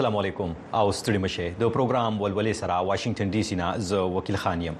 السلام 0.00 0.16
علیکم 0.16 0.52
او 0.78 0.92
ستړي 0.98 1.18
مشه 1.22 1.46
د 1.62 1.70
پروګرام 1.72 2.20
ولولې 2.20 2.52
سره 2.60 2.76
واشنگټن 2.90 3.32
ډي 3.32 3.42
سي 3.48 3.56
نه 3.60 3.66
ز 3.88 3.98
وکیل 4.12 4.38
خانیم 4.44 4.78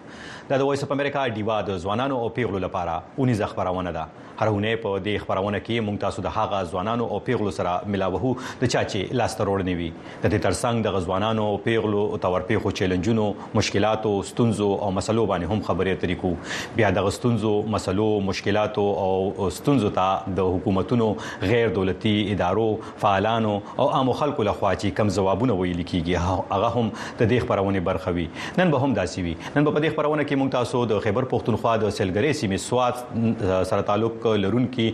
د 0.58 0.62
وایس 0.66 0.82
اپ 0.84 0.92
امریکا 0.92 1.26
دیوا 1.34 1.56
د 1.66 1.76
ځوانانو 1.82 2.16
او 2.22 2.28
پیغلو 2.36 2.60
لپاره 2.62 2.94
اونې 3.18 3.34
ځ 3.40 3.50
خبرونه 3.50 3.90
ده 3.96 4.30
هرونه 4.40 4.70
په 4.84 5.00
دې 5.06 5.24
خبرونه 5.24 5.58
کې 5.66 5.84
مونږ 5.88 6.00
تاسو 6.04 6.22
د 6.26 6.32
هغه 6.36 6.58
ځوانانو 6.70 7.04
او 7.16 7.18
پیغلو 7.26 7.50
سره 7.58 7.74
ملاوهو 7.94 8.30
د 8.62 8.70
چاچي 8.74 9.02
لاسترور 9.20 9.62
نیوي 9.68 9.88
د 9.98 10.32
دې 10.32 10.38
ترڅنګ 10.46 10.86
د 10.86 10.94
غزوانانو 10.96 11.44
او 11.50 11.58
پیغلو 11.66 12.00
او 12.06 12.18
تورپیخو 12.24 12.72
چیلنجونو 12.80 13.26
مشکلاتو 13.58 14.14
ستونزو 14.30 14.70
او 14.86 14.88
مسلو 14.98 15.26
باندې 15.32 15.52
هم 15.52 15.66
خبرې 15.68 16.02
طریقو 16.06 16.32
بیا 16.80 16.90
د 16.98 17.06
غستونزو 17.08 17.52
مسلو 17.76 18.08
مشکلاتو 18.30 18.86
او 19.04 19.50
ستونزو 19.58 19.92
ته 20.00 20.34
د 20.40 20.50
حکومتونو 20.56 21.08
غیر 21.52 21.76
دولتي 21.78 22.16
ادارو 22.36 22.66
فعالانو 23.04 23.54
او 23.78 23.88
عام 24.00 24.12
خلکو 24.22 24.48
لخوا 24.50 24.74
چې 24.74 24.98
کم 25.02 25.14
جوابونه 25.20 25.58
ویل 25.62 25.84
کیږي 25.84 26.16
هغه 26.56 26.72
هم 26.80 26.86
د 26.96 27.32
دې 27.34 27.46
خبرونه 27.46 27.86
برخوي 27.92 28.28
نن 28.62 28.76
به 28.76 28.88
هم 28.88 29.00
داسي 29.02 29.28
وي. 29.28 29.36
نن 29.44 29.70
په 29.72 29.80
دې 29.80 29.96
خبرونه 29.96 30.28
کې 30.28 30.39
مونږ 30.40 30.52
تاسو 30.56 30.82
د 30.92 31.02
خیبر 31.06 31.28
پښتونخوا 31.32 31.74
د 31.84 31.94
سلګری 31.98 32.32
سیمې 32.40 32.58
سواد 32.66 33.66
سره 33.72 33.86
تعلق 33.90 34.28
لرونکي 34.44 34.86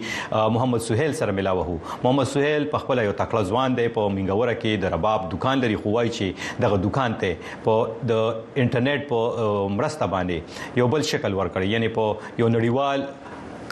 محمد 0.56 0.84
سہیل 0.88 1.16
سره 1.20 1.36
ملاوه 1.40 1.76
محمد 2.06 2.30
سہیل 2.32 2.68
په 2.74 2.84
خپل 2.84 3.02
یو 3.04 3.14
تکړه 3.20 3.52
ځوان 3.52 3.78
دی 3.80 3.86
په 3.98 4.14
منګوره 4.16 4.56
کې 4.62 4.84
د 4.84 4.94
رباب 4.96 5.30
دکان 5.36 5.64
لري 5.66 5.78
خوای 5.84 6.12
چې 6.18 6.60
دغه 6.66 6.82
دکان 6.88 7.16
ته 7.24 7.54
په 7.68 8.10
د 8.12 8.26
انټرنیټ 8.64 9.08
په 9.14 9.72
مرسته 9.78 10.10
باندې 10.16 10.82
یو 10.82 10.90
بل 10.96 11.08
شکل 11.12 11.40
ورکړي 11.40 11.74
یعنی 11.76 11.94
په 12.00 12.44
یو 12.44 12.52
نړیوال 12.58 13.08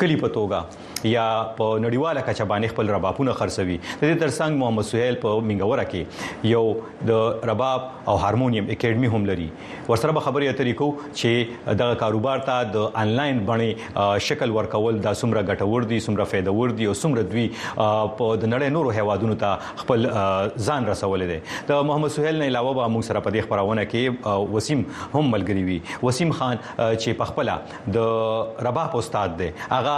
کلی 0.02 0.16
په 0.24 0.34
توګه 0.38 0.83
یا 1.12 1.26
په 1.58 1.78
نړیواله 1.84 2.20
کچه 2.28 2.44
باندې 2.52 2.74
خپل 2.74 2.90
ربابونه 2.96 3.32
خرڅوي. 3.40 3.78
د 4.00 4.02
دې 4.02 4.20
ترڅنګ 4.22 4.52
محمد 4.62 4.88
سہیل 4.90 5.18
په 5.24 5.44
منګوره 5.50 5.84
کې 5.92 6.50
یو 6.52 6.64
د 7.10 7.46
رباب 7.50 7.88
او 8.12 8.16
هارمونیم 8.24 8.70
اکیډمي 8.74 9.12
هم 9.14 9.30
لري. 9.32 9.48
ورسره 9.88 10.12
به 10.12 10.20
خبرې 10.20 10.46
اترې 10.54 10.74
کو 10.80 10.88
چې 11.14 11.76
دغه 11.82 11.94
کاروبار 12.04 12.44
ته 12.50 12.70
د 12.76 12.98
انلاین 13.04 13.44
باندې 13.50 14.20
شکل 14.28 14.56
ورکول 14.58 15.00
د 15.08 15.18
سمره 15.22 15.42
ګټور 15.50 15.90
دي 15.92 16.00
سمره 16.08 16.28
فائدہ 16.34 16.56
ور 16.60 16.76
دي 16.80 16.90
او 16.92 16.96
سمره 17.02 17.26
دوی 17.34 17.46
په 17.76 18.36
د 18.42 18.52
نړۍ 18.54 18.70
نورو 18.78 18.94
هوادونو 18.98 19.38
ته 19.44 19.82
خپل 19.82 20.08
ځان 20.68 20.90
رسول 20.92 21.26
دي 21.32 21.38
د 21.72 21.84
محمد 21.90 22.16
سہیل 22.16 22.40
نه 22.42 22.50
علاوه 22.52 22.74
به 22.80 22.88
موږ 22.94 23.10
سره 23.10 23.24
په 23.28 23.36
دې 23.36 23.42
خبرونه 23.48 23.84
کې 23.92 24.50
وسیم 24.58 24.84
هم 25.14 25.24
ملګری 25.34 25.64
وي. 25.70 25.78
وسیم 26.02 26.34
خان 26.40 26.56
چې 26.56 27.18
په 27.22 27.30
خپل 27.32 27.52
د 27.98 27.98
رباب 28.68 28.96
استاد 29.02 29.38
دی 29.42 29.50
هغه 29.60 29.96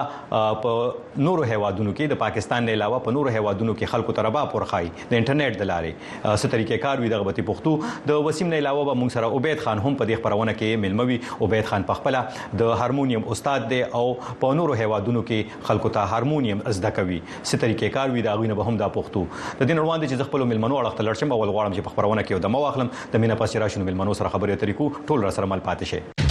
په 0.67 0.96
نورو 1.29 1.45
هوادونو 1.51 1.93
کې 1.93 2.13
د 2.13 2.21
پاکستان 2.23 2.67
نه 2.69 2.77
علاوه 2.79 3.01
په 3.07 3.17
نورو 3.17 3.35
هوادونو 3.37 3.75
کې 3.75 3.93
خلکو 3.95 4.15
ته 4.19 4.27
رباب 4.29 4.55
ورخای 4.57 4.91
د 4.91 5.13
انټرنیټ 5.21 5.63
د 5.63 5.69
لارې. 5.71 5.93
څه 6.25 6.47
طریقې 6.55 6.83
کار 6.87 7.05
وي 7.05 7.11
د 7.15 7.23
غبطي 7.23 7.45
پښتو. 7.51 8.11
د 8.13 8.27
وسیم 8.29 8.53
نه 8.55 8.63
علاوه 8.65 8.85
به 8.91 9.01
موږ 9.01 9.17
سره 9.17 9.31
عبید 9.39 9.65
خان 9.67 9.83
هم 9.87 9.95
په 10.03 10.11
دې 10.11 10.23
خبرونه 10.23 10.57
کې 10.59 10.83
ملموي 10.85 11.19
عبید 11.49 11.71
خان 11.73 11.89
په 11.93 12.01
خپل 12.01 12.21
د 12.63 12.75
هارمونیم 12.83 13.29
استاد 13.37 13.69
دی 13.75 13.81
او 14.01 14.05
په 14.45 14.61
نورو 14.61 14.79
هوادونو 14.83 15.25
کې 15.31 15.69
خلکو 15.71 15.95
ته 15.99 16.15
هارمونیم 16.15 16.63
زده 16.81 16.95
کوي. 17.01 17.21
څه 17.45 17.57
طریقې 17.65 17.95
کار 17.99 18.17
وي 18.17 18.27
دا 18.29 18.37
غوینه 18.43 18.61
به 18.61 18.71
هم 18.71 18.83
د 18.85 18.95
پښتو. 18.99 19.27
د 19.63 19.73
دین 19.73 19.83
روان 19.85 20.05
دي 20.05 20.13
چې 20.13 20.31
خپل 20.31 20.49
ملمنو 20.53 20.83
اړه 20.83 21.03
تلرشم 21.03 21.35
اول 21.39 21.57
غواړم 21.57 21.73
چې 21.77 21.89
په 21.89 21.97
خبرونه 21.97 22.23
کې 22.29 22.47
د 22.47 22.57
مو 22.57 22.63
اخلم 22.71 22.95
د 23.17 23.27
مینا 23.27 23.41
پاسې 23.43 23.67
راشنو 23.67 23.91
ملمنو 23.91 24.21
سره 24.23 24.33
خبرې 24.37 24.65
طریقو 24.65 24.93
ټول 25.11 25.29
را 25.29 25.37
سره 25.41 25.53
مل 25.55 25.69
پاتې 25.71 25.85
شي 25.93 26.26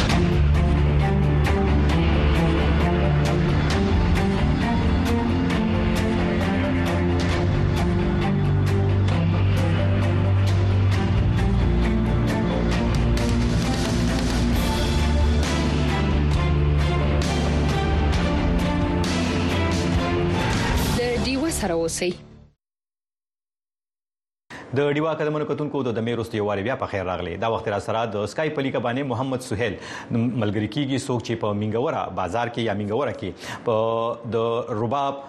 د 24.77 24.87
ډیوا 24.95 25.11
قدمونو 25.19 25.45
کتونکو 25.49 25.81
د 25.87 26.03
میروست 26.05 26.35
یو 26.35 26.45
بیا 26.67 26.75
په 26.79 26.91
خیر 26.93 27.03
راغلی 27.09 27.35
دا 27.43 27.49
وخت 27.55 27.67
را 27.73 27.79
سره 27.85 27.99
د 28.15 28.25
سکای 28.31 28.49
پلیکا 28.57 28.79
باندې 28.85 29.09
محمد 29.11 29.45
سہیل 29.47 29.75
ملګری 30.11 30.69
کیږي 30.75 30.99
څوک 31.05 31.21
چې 31.27 31.41
په 31.43 31.59
منګوره 31.61 32.15
بازار 32.19 32.51
کې 32.55 32.67
یا 32.69 32.75
منګوره 32.81 33.13
کې 33.21 33.63
په 33.69 34.35
د 34.35 34.81
رباب 34.83 35.23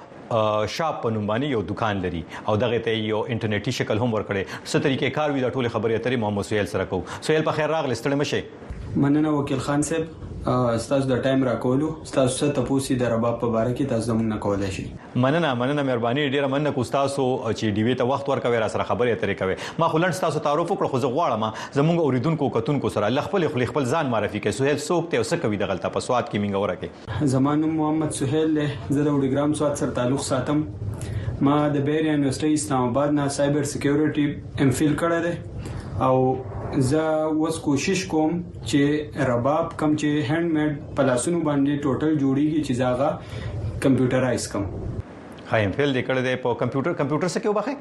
شاپ 0.77 1.03
په 1.03 1.17
نوم 1.17 1.27
باندې 1.33 1.57
یو 1.57 1.63
دکان 1.73 2.05
لري 2.07 2.23
او 2.45 2.57
دغه 2.65 2.85
ته 2.87 2.95
یو 3.01 3.21
انټرنیټي 3.25 3.77
شکل 3.81 4.05
هم 4.05 4.13
ورکړي 4.17 4.45
څه 4.71 4.87
طریقې 4.87 5.19
کار 5.19 5.37
وی 5.37 5.45
د 5.45 5.53
ټوله 5.57 5.75
خبرې 5.77 6.01
اترې 6.01 6.25
محمد 6.25 6.49
سہیل 6.53 6.73
سره 6.77 6.89
کو 6.95 7.03
سہیل 7.29 7.51
په 7.51 7.61
خیر 7.61 7.77
راغلی 7.77 8.01
ستړي 8.01 8.23
مشه 8.25 8.66
مننه 9.05 9.31
وکیل 9.39 9.59
خان 9.65 9.83
صاحب. 9.87 10.05
تاسو 10.45 11.09
د 11.09 11.19
ټایم 11.23 11.43
راکولو. 11.47 11.89
تاسو 12.17 12.35
څه 12.37 12.55
تاسو 12.57 12.95
د 12.99 13.09
رباب 13.13 13.35
په 13.41 13.49
اړه 13.61 13.73
کې 13.79 13.89
تاسو 13.93 14.05
زموږ 14.11 14.27
نه 14.33 14.39
کولای 14.45 14.71
شي 14.77 14.85
مننه 15.25 15.51
مننه 15.63 15.83
مهرباني. 15.89 16.25
ډیره 16.35 16.51
مننه 16.53 16.73
کو 16.77 16.85
تاسو 16.95 17.27
چې 17.59 17.75
ډیوی 17.79 17.97
ته 18.03 18.07
وخت 18.11 18.31
ورکوي 18.33 18.63
را 18.65 18.69
سره 18.75 18.87
خبرې 18.91 19.11
اترې 19.17 19.35
کوي 19.41 19.57
ما 19.83 19.89
خلند 19.95 20.21
تاسو 20.27 20.43
تعارف 20.47 20.73
وکړو 20.73 20.89
خو 20.95 21.01
زه 21.05 21.11
غواړم 21.17 21.45
زموږ 21.81 22.07
اوریدونکو 22.07 22.51
کتونکو 22.57 22.93
سره 22.97 23.13
لخپل 23.17 23.49
خپل 23.49 23.67
خپل 23.73 23.91
ځان 23.93 24.15
معرفي 24.15 24.43
کوي 24.47 24.59
سہیل 24.61 24.79
سوک 24.87 25.11
ته 25.15 25.25
اوسه 25.25 25.41
کوي 25.45 25.61
د 25.63 25.73
غلطه 25.75 25.93
په 25.99 26.07
سواد 26.09 26.31
کې 26.31 26.39
منګوره 26.47 26.77
کې؟ 26.81 27.29
زمانو 27.37 27.73
محمد 27.77 28.19
سہیل 28.21 28.59
له 28.59 28.67
د 28.91 29.09
وډیګرام 29.15 29.51
سواد 29.63 29.75
سره 29.85 29.99
تعلق 30.01 30.27
ساتم. 30.31 30.67
ما 31.47 31.57
د 31.69 31.77
بیر 31.87 32.05
یونیورسيټي 32.05 32.53
اسلام 32.61 32.91
آباد 32.91 33.17
نه 33.21 33.25
سایبر 33.39 33.65
سکیورټي 33.73 34.27
ام 34.67 34.71
فیل 34.81 34.95
کړی 35.01 35.21
دی. 35.27 35.35
او 36.07 36.17
زه 36.75 37.03
اوس 37.03 37.59
کوشش 37.65 38.05
کوم 38.13 38.33
چې 38.71 39.25
رباب 39.29 39.77
کم 39.83 39.93
چې 39.97 40.31
هند 40.31 40.53
میډ 40.57 40.97
پلاسونو 40.97 41.41
باندې 41.49 41.83
ټوټل 41.85 42.13
جوړیږي 42.23 42.61
چې 42.67 42.73
زاغه 42.81 43.11
کمپیوټرایز 43.85 44.49
کم. 44.55 44.65
هایم 45.53 45.73
فیل 45.77 45.95
د 45.97 46.05
کړه 46.09 46.21
د 46.27 46.43
په 46.47 46.55
کمپیوټر. 46.63 46.93
کمپیوټر 47.01 47.29
څخه 47.29 47.43
کیو 47.43 47.55
بخې 47.61 47.75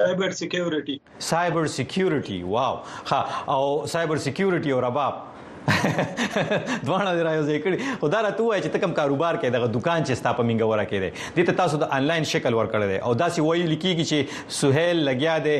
سایبر 0.00 0.30
سکیورټي 0.40 0.96
سایبر 1.30 1.66
سکیورټي 1.76 2.38
واو 2.52 2.76
ها 3.10 3.20
او 3.54 3.86
سایبر 3.94 4.22
سکیورټي 4.26 4.70
او 4.76 4.80
رباب 4.86 5.14
دوانه 6.86 7.12
دی 7.16 7.22
راځي 7.28 7.58
کړي. 7.64 7.76
خدای 8.00 8.22
راته 8.26 8.42
وای 8.42 8.60
چې 8.62 8.68
تکم 8.76 8.92
کاروبار 8.98 9.38
کې 9.40 9.56
دغه 9.56 9.68
دکان 9.76 10.04
چې 10.04 10.20
ستا 10.20 10.32
په 10.38 10.46
منګوره 10.50 10.84
کې 10.90 10.98
دی. 11.02 11.44
د 11.50 11.58
تاسو 11.62 11.80
د 11.82 11.92
انلاین 11.98 12.24
شکل 12.32 12.54
ورکړل 12.60 12.84
دی. 12.92 12.98
او 12.98 13.14
داسې 13.14 13.38
وایي 13.48 13.66
لیکيږي 13.72 14.04
چې 14.10 14.18
سہیل 14.60 15.04
لګیا 15.08 15.36
دی 15.48 15.56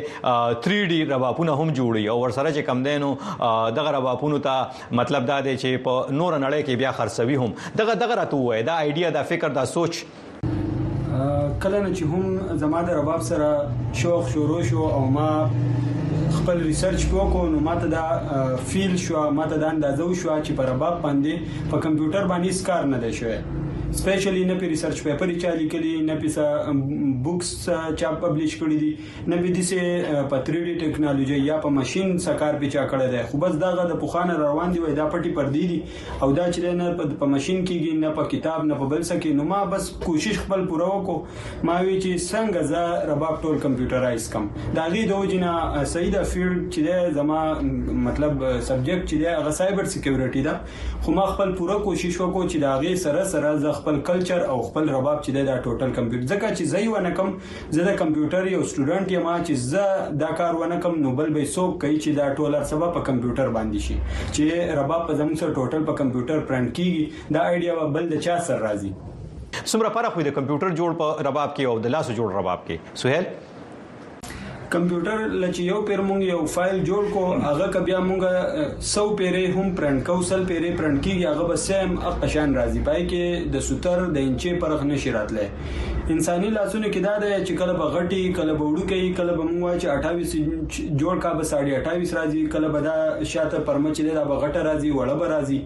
3D 0.65 0.93
رباپونه 1.13 1.59
هم 1.61 1.69
جوړي 1.81 2.05
او 2.15 2.19
ورسره 2.23 2.55
چې 2.55 2.63
کم 2.71 2.83
دینو 2.89 3.11
دغه 3.81 3.91
رباپونو 3.99 4.39
ته 4.49 4.55
مطلب 5.03 5.29
دا 5.35 5.39
دی 5.49 5.55
چې 5.57 5.85
په 5.89 6.19
نور 6.23 6.39
نړۍ 6.39 6.63
کې 6.67 6.75
بیا 6.85 6.93
خرڅوي 7.03 7.37
هم. 7.45 7.51
دغه 7.83 8.01
دغه 8.05 8.19
راته 8.23 8.43
وای 8.49 8.63
دا 8.73 8.81
ایډیا 8.81 9.15
دا 9.19 9.23
فکر 9.35 9.57
دا 9.61 9.65
سوچ. 9.77 10.03
کله 11.63 11.81
نه 11.81 11.95
چې 11.95 12.05
هم 12.13 12.59
زما 12.61 12.83
د 12.89 12.95
رباب 12.99 13.23
سره 13.23 13.49
شوق 14.03 14.29
شروع 14.35 14.61
شو 14.69 14.85
او 14.99 15.01
ما 15.17 15.27
خپل 16.51 16.63
ریسرچ 16.67 17.03
وکړو 17.11 17.49
نو 17.51 17.59
ماته 17.65 17.89
دا 17.91 18.55
فیل 18.71 18.97
شو 19.03 19.21
ماته 19.35 19.59
دا 19.63 19.69
اندازو 19.75 20.07
شو 20.23 20.31
چې 20.31 20.57
په 20.61 20.65
رباب 20.71 20.97
باندې 21.03 21.69
په 21.73 21.83
کمپیوټر 21.85 22.25
باندې 22.33 22.57
سکار 22.61 22.89
نه 22.95 22.99
دی 23.05 23.11
شوی 23.19 23.37
سپیشلی 23.99 24.45
نه 24.45 24.55
په 24.55 24.67
ریسرچ 24.71 25.03
پیپر 25.03 25.31
چا 25.43 25.53
لیکلي 25.61 25.93
نه 26.09 26.15
په 26.25 26.75
بوکس 27.23 27.49
چا 27.69 28.11
پبلش 28.25 28.53
کړی 28.61 28.77
دي 28.83 28.91
نه 29.33 29.39
په 29.41 29.55
دې 29.57 30.29
په 30.33 30.43
3D 30.49 30.75
ټیکنالوژي 30.83 31.39
یا 31.47 31.57
په 31.65 31.75
ماشين 31.79 32.13
سکار 32.27 32.59
په 32.61 32.71
چا 32.75 32.85
کړی 32.93 33.09
دی 33.15 33.23
خو 33.31 33.41
بس 33.45 33.57
داغه 33.63 33.87
د 33.93 33.99
پوخانه 34.03 34.37
روان 34.43 34.77
دی 34.77 34.83
وای 34.85 34.95
دا 34.99 35.07
پټي 35.15 35.33
پر 35.39 35.51
دی 35.57 35.81
او 36.27 36.29
دا 36.39 36.45
چې 36.53 36.79
نه 36.83 37.09
په 37.23 37.29
ماشين 37.33 37.65
کېږي 37.67 37.95
نه 38.05 38.13
په 38.21 38.31
کتاب 38.35 38.69
نه 38.69 38.79
په 38.83 38.91
بل 38.93 39.03
څه 39.03 39.25
کې 39.25 39.41
نو 39.41 39.49
ما 39.55 39.61
بس 39.75 39.91
کوشش 40.05 40.39
خپل 40.45 40.65
پوره 40.71 40.89
وکړو 40.93 41.67
ما 41.71 41.81
وی 41.81 41.97
چې 42.05 42.29
څنګه 42.31 42.63
زه 42.71 43.11
رباب 43.11 43.43
ټول 43.47 43.59
کمپیوټرایز 43.67 44.31
کم 44.37 44.49
دا 44.79 44.87
غي 44.95 45.05
د 45.13 45.23
وجنه 45.25 45.85
سیدا 45.97 46.23
فیلډ 46.35 46.71
چې 46.75 47.19
زما 47.19 47.41
مطلب 48.07 48.47
سبجیکټ 48.47 49.03
چې 49.11 49.17
دی 49.25 49.29
هغه 49.35 49.59
سایبر 49.61 49.93
سکیورټي 49.97 50.43
ده 50.49 50.55
خو 51.05 51.19
ما 51.19 51.29
خپل 51.35 51.53
پوره 51.61 51.83
کوشش 51.91 52.21
وکړو 52.21 52.51
چې 52.51 52.67
دا 52.69 52.73
غي 52.87 52.97
سره 53.07 53.29
سره 53.35 53.55
زه 53.67 53.77
خپل 53.81 54.01
کلچر 54.11 54.47
او 54.55 54.57
خپل 54.69 54.89
رباب 54.95 55.19
چې 55.25 55.31
دا 55.51 55.57
ټوټل 55.65 55.91
کمپیوټر 55.99 56.27
ځکه 56.33 56.47
چې 56.57 56.65
زه 56.73 56.79
ونه 56.95 57.11
کم 57.19 57.29
زه 57.77 57.89
د 57.91 57.99
کمپیوټر 58.03 58.53
یو 58.55 58.63
سټوډنټ 58.63 59.13
یم 59.17 59.29
چې 59.47 59.55
زه 59.75 59.85
دا 60.25 60.31
کار 60.41 60.63
ونه 60.63 60.81
کم 60.87 60.99
نو 61.05 61.15
بل 61.21 61.35
به 61.37 61.51
څوک 61.55 61.77
کوي 61.85 61.99
چې 61.99 62.11
دا 62.23 62.27
ټولر 62.41 62.67
سبا 62.73 62.91
په 62.97 63.07
کمپیوټر 63.11 63.55
باندې 63.59 63.79
شي. 63.87 63.97
چې 64.33 64.81
رباب 64.81 65.07
په 65.11 65.21
زموږ 65.21 65.45
سره 65.45 65.55
ټوټل 65.61 65.87
په 65.93 66.01
کمپیوټر 66.03 66.49
پرنٹ 66.51 66.75
کیږي 66.81 67.37
دا 67.39 67.47
ایډیا 67.53 67.93
بل 67.99 68.11
د 68.17 68.27
چا 68.27 68.41
سره 68.51 68.61
راځي. 68.67 68.93
څومره 69.71 69.89
فرق 69.95 70.17
وي 70.17 70.25
د 70.27 70.35
کمپیوټر 70.41 70.75
جوړ 70.81 70.99
په 71.05 71.29
رباب 71.29 71.55
کې 71.55 71.65
او 71.71 71.79
د 71.87 71.97
لاسو 71.97 72.19
جوړ 72.19 72.37
رباب 72.41 72.67
کې؟ 72.67 72.77
سہیل 73.05 73.25
کمپیوټر 74.73 75.23
لچ 75.43 75.59
یو 75.61 75.79
پیر 75.87 76.01
مونږ 76.09 76.23
یو 76.23 76.43
فایل 76.55 76.77
جوړ 76.89 77.07
کو 77.13 77.23
هغه 77.45 77.67
ک 77.77 77.87
بیا 77.87 78.01
مونږ 78.09 78.21
100 78.89 79.07
پیرې 79.21 79.55
هم 79.55 79.73
پرنٹ 79.79 80.05
کو 80.09 80.17
سل 80.29 80.45
پیرې 80.51 80.77
پرنٹ 80.81 81.03
کیږي 81.05 81.25
هغه 81.31 81.45
به 81.49 81.57
سیم 81.63 81.97
اقشان 82.11 82.55
راځي. 82.59 82.81
پای 82.89 83.07
کې 83.13 83.25
د 83.55 83.65
سوتر 83.69 84.03
د 84.05 84.19
انچې 84.27 84.61
پرخ 84.65 84.85
نشي 84.91 85.15
راتله 85.17 85.45
انساني 86.17 86.51
لاسونه 86.59 86.89
کې 86.93 87.01
دا 87.07 87.15
د 87.23 87.25
چې 87.47 87.53
کله 87.63 87.75
به 87.81 87.87
غټي 87.97 88.23
کله 88.39 88.55
به 88.61 88.65
وړو 88.69 88.85
کوي 88.93 89.11
کله 89.19 89.33
به 89.41 89.45
مونږ 89.51 89.63
چې 89.81 89.87
28 89.97 91.01
جوړ 91.03 91.15
کا 91.27 91.33
به 91.41 91.45
28 91.51 92.15
راځي 92.21 92.43
کله 92.55 92.69
به 92.77 92.81
دا 92.87 92.97
شاته 93.33 93.65
پرمچ 93.71 93.97
دی 94.01 94.15
دا 94.21 94.25
به 94.31 94.37
غټه 94.45 94.61
راځي 94.69 94.91
وړه 94.99 95.15
به 95.21 95.27
راځي 95.35 95.61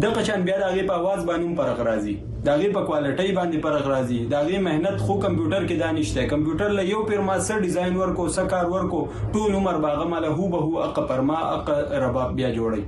د 0.00 0.12
قشان 0.16 0.44
بیا 0.48 0.54
دغه 0.60 0.84
په 0.90 0.94
आवाज 1.00 1.24
باندې 1.30 1.56
فرق 1.60 1.80
راځي 1.88 2.14
دغه 2.48 2.68
په 2.76 2.82
کوالټي 2.88 3.34
باندې 3.38 3.58
فرق 3.66 3.88
راځي 3.92 4.20
دغه 4.34 4.60
مهنت 4.66 5.04
خو 5.06 5.16
کمپیوټر 5.24 5.66
کې 5.68 5.76
دانشته 5.84 6.30
کمپیوټر 6.32 6.76
له 6.78 6.86
یو 6.92 7.02
پیر 7.10 7.24
ما 7.28 7.36
سر 7.48 7.60
ډیزاین 7.66 8.00
ورکو 8.00 8.28
سکار 8.38 8.72
ورکو 8.74 9.02
ټول 9.36 9.58
عمر 9.60 9.80
باغه 9.86 10.08
مال 10.14 10.28
هو 10.30 10.48
به 10.56 10.62
هو 10.68 10.82
اق 10.88 11.00
پرما 11.12 11.40
اق 11.50 11.70
رباب 12.04 12.34
بیا 12.40 12.52
جوړي 12.56 12.82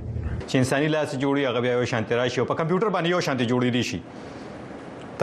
چې 0.47 0.55
انساني 0.63 0.91
لاس 0.95 1.15
جوړي 1.15 1.51
هغه 1.51 1.65
بیا 1.67 1.77
یو 1.77 1.91
شانتي 1.93 2.19
راشي 2.21 2.41
په 2.53 2.59
کمپیوټر 2.63 2.95
باندې 2.97 3.09
یو 3.17 3.21
شانتي 3.29 3.49
جوړي 3.53 3.69
دي 3.77 3.83
شي 3.91 3.99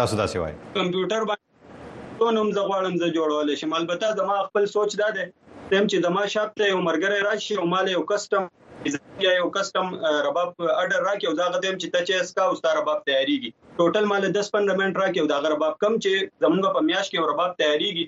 تاسو 0.01 0.23
دا 0.23 0.27
سی 0.35 0.43
وای 0.45 0.57
کمپیوټر 0.81 1.31
باندې 1.31 2.19
ټول 2.23 2.43
هم 2.43 2.57
زغړم 2.57 2.99
ز 3.05 3.15
جوړول 3.19 3.55
شي 3.63 3.71
البته 3.83 4.17
زما 4.23 4.41
خپل 4.49 4.73
سوچ 4.79 4.99
دا 5.03 5.13
ده 5.19 5.31
تم 5.71 5.87
چې 5.91 5.97
زما 6.09 6.25
شاپ 6.37 6.59
ته 6.61 6.73
یو 6.73 6.81
مرګره 6.89 7.31
راشي 7.31 7.63
او 7.63 7.71
مال 7.75 7.93
یو 7.93 8.03
کسٹم 8.13 8.51
یا 8.86 9.32
یو 9.36 9.50
کسٹم 9.54 9.94
رباب 10.26 10.50
اډر 10.64 11.02
راکې 11.06 11.28
او 11.30 11.34
دا 11.40 11.48
غدم 11.54 11.78
چې 11.82 11.94
ته 11.94 12.06
چې 12.08 12.26
اسکا 12.26 12.44
او 12.50 12.58
ستاره 12.60 12.80
رباب 12.80 13.00
تیاریږي 13.10 13.52
ټوټل 13.80 14.10
مال 14.12 14.28
10 14.28 14.52
15 14.56 14.82
منټ 14.82 15.04
راکې 15.04 15.20
او 15.24 15.30
دا 15.32 15.40
رباب 15.54 15.78
کم 15.84 15.96
چې 16.06 16.30
زمونږ 16.46 16.76
په 16.78 16.88
میاش 16.90 17.10
کې 17.12 17.32
رباب 17.34 17.56
تیاریږي 17.62 18.06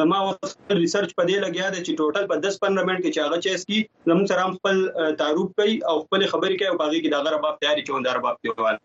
زما 0.00 0.18
اوس 0.26 0.52
ریسرچ 0.70 1.14
په 1.18 1.24
دې 1.28 1.36
لګیا 1.44 1.68
دی 1.74 1.80
چې 1.86 1.92
ټوټل 2.00 2.28
په 2.32 2.42
10 2.46 2.60
15 2.64 2.88
منټ 2.90 3.00
کې 3.04 3.10
چې 3.14 3.20
هغه 3.26 3.38
چیز 3.46 3.66
کی 3.70 3.80
زموږ 4.10 4.26
سره 4.32 4.44
خپل 4.58 5.16
تعارف 5.22 5.50
کوي 5.62 5.76
او 5.92 5.96
خپل 6.04 6.26
خبرې 6.32 6.62
کوي 6.62 6.70
او 6.72 6.78
باغی 6.84 7.02
کې 7.02 7.10
دا 7.16 7.36
رباب 7.36 7.60
تیاری 7.64 7.86
کوي 7.90 8.06
دا 8.08 8.16
رباب 8.20 8.40
دیوال 8.48 8.80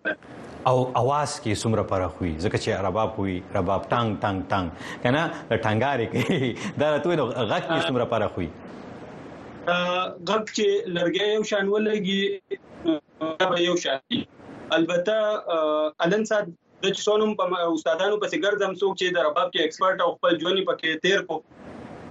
او 0.70 0.78
اواز 1.00 1.34
کې 1.44 1.62
څومره 1.64 1.84
فرق 1.90 2.22
وي 2.22 2.34
ځکه 2.44 2.58
چې 2.64 2.86
رباب 2.90 3.20
وي 3.24 3.36
رباب 3.58 3.84
ټنګ 3.90 4.10
ټنګ 4.24 4.38
ټنګ 4.52 4.68
کنه 5.04 5.24
ټنګاري 5.66 6.08
کې 6.14 6.80
دا 6.84 6.94
ته 7.08 7.20
نو 7.20 7.28
غږ 7.32 7.64
کې 7.70 7.88
څومره 7.90 8.06
فرق 8.14 8.40
وي 8.44 8.50
غږ 9.68 10.44
چې 10.56 10.68
لرګي 10.96 11.28
یو 11.36 11.44
شان 11.52 11.70
ولګي 11.74 12.22
دا 13.42 13.48
یو 13.68 13.76
شان. 13.84 14.00
البته 14.78 15.16
الن 16.06 16.26
صاحب 16.32 16.52
د 16.84 16.98
څونم 17.04 17.32
په 17.40 17.62
استادانو 17.76 18.20
پسې 18.24 18.38
ګرځم 18.46 18.74
څوک 18.82 18.94
چې 19.00 19.16
د 19.16 19.28
رباب 19.28 19.48
کې 19.54 19.62
ایکسپرت 19.62 20.04
او 20.06 20.10
خپل 20.18 20.38
ژوندۍ 20.42 20.64
پکې 20.70 20.90
تیر 21.06 21.24
کو 21.30 21.38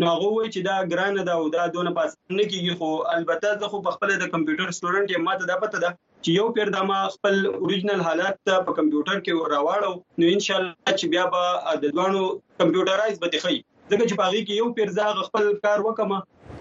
نو 0.02 0.06
هغه 0.12 0.28
وایي 0.36 0.50
چې 0.54 0.60
دا 0.68 0.76
ګران 0.92 1.18
ده 1.28 1.34
او 1.40 1.44
دا 1.56 1.66
دونه 1.74 1.90
پاس 1.98 2.16
نه 2.38 2.44
کیږي. 2.52 2.72
خو 2.78 2.88
البته 3.16 3.52
زه 3.60 3.70
خو 3.74 3.82
خپل 3.96 4.14
د 4.22 4.32
کمپیوټر 4.34 4.68
سټوډنټ 4.78 5.16
یم 5.16 5.24
ماته 5.28 5.50
دا 5.50 5.58
پته 5.64 5.82
ده 5.84 5.90
چې 6.24 6.30
یو 6.38 6.46
پیر 6.56 6.72
د 6.76 6.88
ما 6.88 6.98
خپل 7.14 7.38
اوریجنل 7.50 8.02
حالات 8.08 8.40
په 8.48 8.76
کمپیوټر 8.78 9.16
کې 9.24 9.32
راوړو 9.54 9.92
نو 10.22 10.32
ان 10.34 10.42
شاء 10.48 10.58
الله 10.60 10.96
چې 10.98 11.06
بیا 11.14 11.24
به 11.36 11.78
د 11.84 11.94
دوانو 11.98 12.24
کمپیوټرایز 12.62 13.22
به 13.24 13.32
تخی 13.36 13.58
ځکه 13.90 14.04
چې 14.08 14.14
باغی 14.20 14.42
کې 14.46 14.60
یو 14.60 14.68
پیر 14.78 14.92
ځاغ 14.98 15.20
خپل 15.28 15.50
کار 15.66 15.84
وکم 15.86 16.14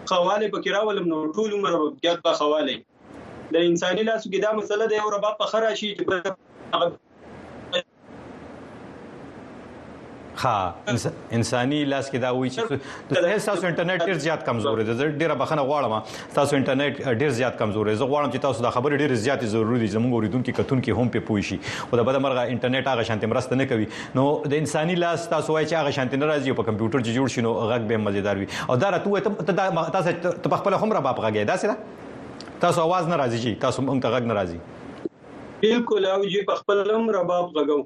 خواله 0.09 0.47
پکې 0.53 0.69
راولم 0.77 1.07
نو 1.13 1.21
ټول 1.37 1.55
عمر 1.59 1.77
بیا 2.01 2.15
په 2.27 2.35
خواله 2.41 2.75
د 3.55 3.65
انساني 3.69 4.03
لاسو 4.09 4.31
کې 4.31 4.39
دا 4.45 4.51
مسله 4.59 4.89
ده 4.93 5.03
او 5.05 5.13
رباب 5.15 5.39
په 5.41 5.51
خراشي 5.53 5.89
چې 5.97 6.03
ها 10.38 10.74
انساني 11.32 11.84
لاس 11.84 12.10
کې 12.10 12.18
دا 12.24 12.30
وایي 12.34 12.50
چې 12.50 13.22
د 13.22 13.24
هیڅ 13.30 13.44
تاسو 13.50 13.66
انټرنیټ 13.66 14.06
ډیر 14.10 14.18
زیات 14.24 14.44
کمزور 14.48 14.82
دی 14.88 14.94
زه 15.00 15.08
ډیره 15.22 15.36
بخنه 15.40 15.64
غواړم 15.70 16.34
تاسو 16.36 16.56
انټرنیټ 16.58 17.16
ډیر 17.22 17.32
زیات 17.38 17.58
کمزور 17.62 17.90
دی 17.90 17.94
زه 18.02 18.08
غواړم 18.12 18.30
چې 18.34 18.44
تاسو 18.46 18.66
دا 18.66 18.70
خبره 18.76 19.00
ډیر 19.02 19.14
زیات 19.24 19.44
ضروری 19.54 19.80
دي 19.84 19.90
زموږ 19.96 20.18
اوریدونکو 20.18 20.54
کتون 20.60 20.84
کې 20.84 21.00
هم 21.00 21.14
په 21.16 21.26
پوي 21.30 21.46
شي 21.48 21.58
او 21.88 22.00
د 22.02 22.08
بده 22.10 22.22
مرغه 22.26 22.46
انټرنیټ 22.54 22.94
هغه 22.94 23.08
شانتي 23.10 23.32
مرسته 23.34 23.60
نه 23.62 23.68
کوي 23.74 23.90
نو 24.20 24.28
د 24.54 24.56
انساني 24.62 24.98
لاس 25.02 25.26
تاسو 25.34 25.58
وایي 25.58 25.68
چې 25.68 25.82
هغه 25.82 25.98
شانتي 25.98 26.22
نه 26.22 26.30
راځي 26.32 26.58
په 26.62 26.70
کمپیوټر 26.70 27.06
چې 27.06 27.10
جوړ 27.18 27.36
شي 27.36 27.46
نو 27.48 27.58
غږ 27.74 27.92
به 27.92 28.04
مزیدار 28.06 28.42
وي 28.44 28.50
او 28.68 28.80
دا 28.86 28.94
راته 28.96 29.92
تاسو 29.98 30.16
ته 30.48 30.64
خپل 30.64 30.80
هم 30.82 30.98
را 30.98 31.04
باپ 31.10 31.22
غږی 31.28 31.52
دا 31.52 31.60
څه 31.66 32.64
تاسو 32.66 32.88
आवाज 32.88 33.14
نه 33.14 33.22
راځي 33.24 33.60
تاسو 33.68 33.88
موږ 33.90 34.08
ته 34.08 34.16
غږ 34.16 34.32
نه 34.32 34.42
راځي 34.42 34.58
بالکل 35.62 36.10
او 36.16 36.18
جی 36.32 36.48
په 36.48 36.64
خپل 36.64 36.88
هم 36.96 37.14
رباب 37.20 37.54
غږو 37.60 37.84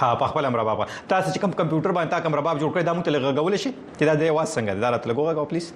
ها 0.00 0.14
په 0.22 0.26
خپل 0.32 0.50
امر 0.50 0.64
بابا. 0.70 0.84
تاسو 1.12 1.32
چې 1.32 1.38
کوم 1.44 1.52
کمپیوټر 1.60 1.92
باندې 1.96 2.10
تا 2.10 2.20
کوم 2.26 2.34
رباب 2.40 2.60
جوړ 2.60 2.70
کړی 2.74 2.84
دا 2.88 2.94
مونږ 2.94 3.04
ته 3.04 3.10
لګول 3.16 3.56
شي؟ 3.64 3.70
چې 3.98 4.04
دا 4.10 4.14
د 4.22 4.36
واس 4.38 4.54
څنګه؟ 4.58 4.86
دا 4.86 4.90
راته 4.96 5.12
لګوغه 5.12 5.50
پلیز 5.52 5.72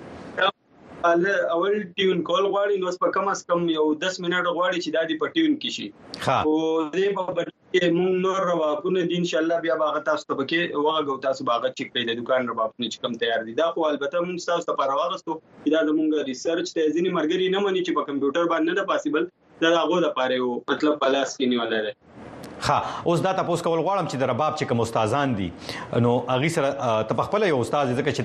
اول 1.06 1.74
ټیون 1.96 2.22
کول 2.28 2.44
غواړي 2.52 2.76
نو 2.84 2.92
په 3.02 3.10
کم 3.16 3.28
اس 3.32 3.42
کم 3.50 3.68
یو 3.72 3.84
10 4.04 4.22
منټ 4.24 4.46
غواړي 4.56 4.78
چې 4.84 4.90
دا 4.96 5.02
دی 5.10 5.18
په 5.22 5.34
ټیون 5.34 5.52
کې 5.62 5.70
شي. 5.76 5.86
او 6.38 6.54
دې 6.96 7.08
په 7.18 7.46
کې 7.72 7.90
مونږ 7.98 8.14
نور 8.24 8.40
رواپونه 8.48 9.04
دي 9.10 9.20
ان 9.20 9.28
شاء 9.30 9.40
الله 9.42 9.64
بیا 9.66 9.76
باغ 9.82 10.00
تاسو 10.08 10.28
ته 10.30 10.46
کې 10.50 10.84
واغو 10.88 11.16
تاسو 11.26 11.48
باغ 11.50 11.66
چک 11.68 11.88
کړئ 11.92 12.04
د 12.10 12.20
دکان 12.20 12.50
رواپونه 12.52 12.90
چې 12.92 12.98
کم 13.06 13.16
تیار 13.22 13.46
دي. 13.48 13.56
دا 13.62 13.70
خو 13.76 13.86
البته 13.90 14.24
مونږ 14.26 14.38
تاسو 14.52 14.68
ته 14.70 14.78
پر 14.82 14.94
واغستو 15.00 15.38
دا 15.74 15.80
زمونږ 15.88 16.28
ریسرچ 16.30 16.76
ته 16.78 16.94
ځینی 16.96 17.10
مرګري 17.18 17.48
نه 17.56 17.64
مني 17.66 17.82
چې 17.86 17.92
په 17.98 18.02
کمپیوټر 18.10 18.52
باندې 18.52 18.72
نه 18.78 18.84
پاسبل 18.92 19.24
دا 19.64 19.74
هغه 19.78 20.04
د 20.06 20.14
پاره 20.20 20.38
یو 20.40 20.52
مطلب 20.72 21.02
پلاس 21.04 21.36
کې 21.36 21.46
نیول 21.54 21.74
لري 21.76 21.92
ها 22.68 22.82
اوس 23.04 23.22
دا 23.22 23.32
تاسو 23.32 23.64
کول 23.64 23.80
غواړم 23.80 24.06
چې 24.10 24.16
د 24.22 24.30
رباب 24.32 24.56
چې 24.56 24.64
کوم 24.68 24.80
استادان 24.80 25.34
دي 25.40 25.50
نو 26.06 26.12
اغه 26.36 26.48
سره 26.56 27.02
ته 27.10 27.26
خپل 27.28 27.46
یو 27.48 27.60
استاد 27.60 27.92
ځکه 27.96 28.10
چې 28.16 28.22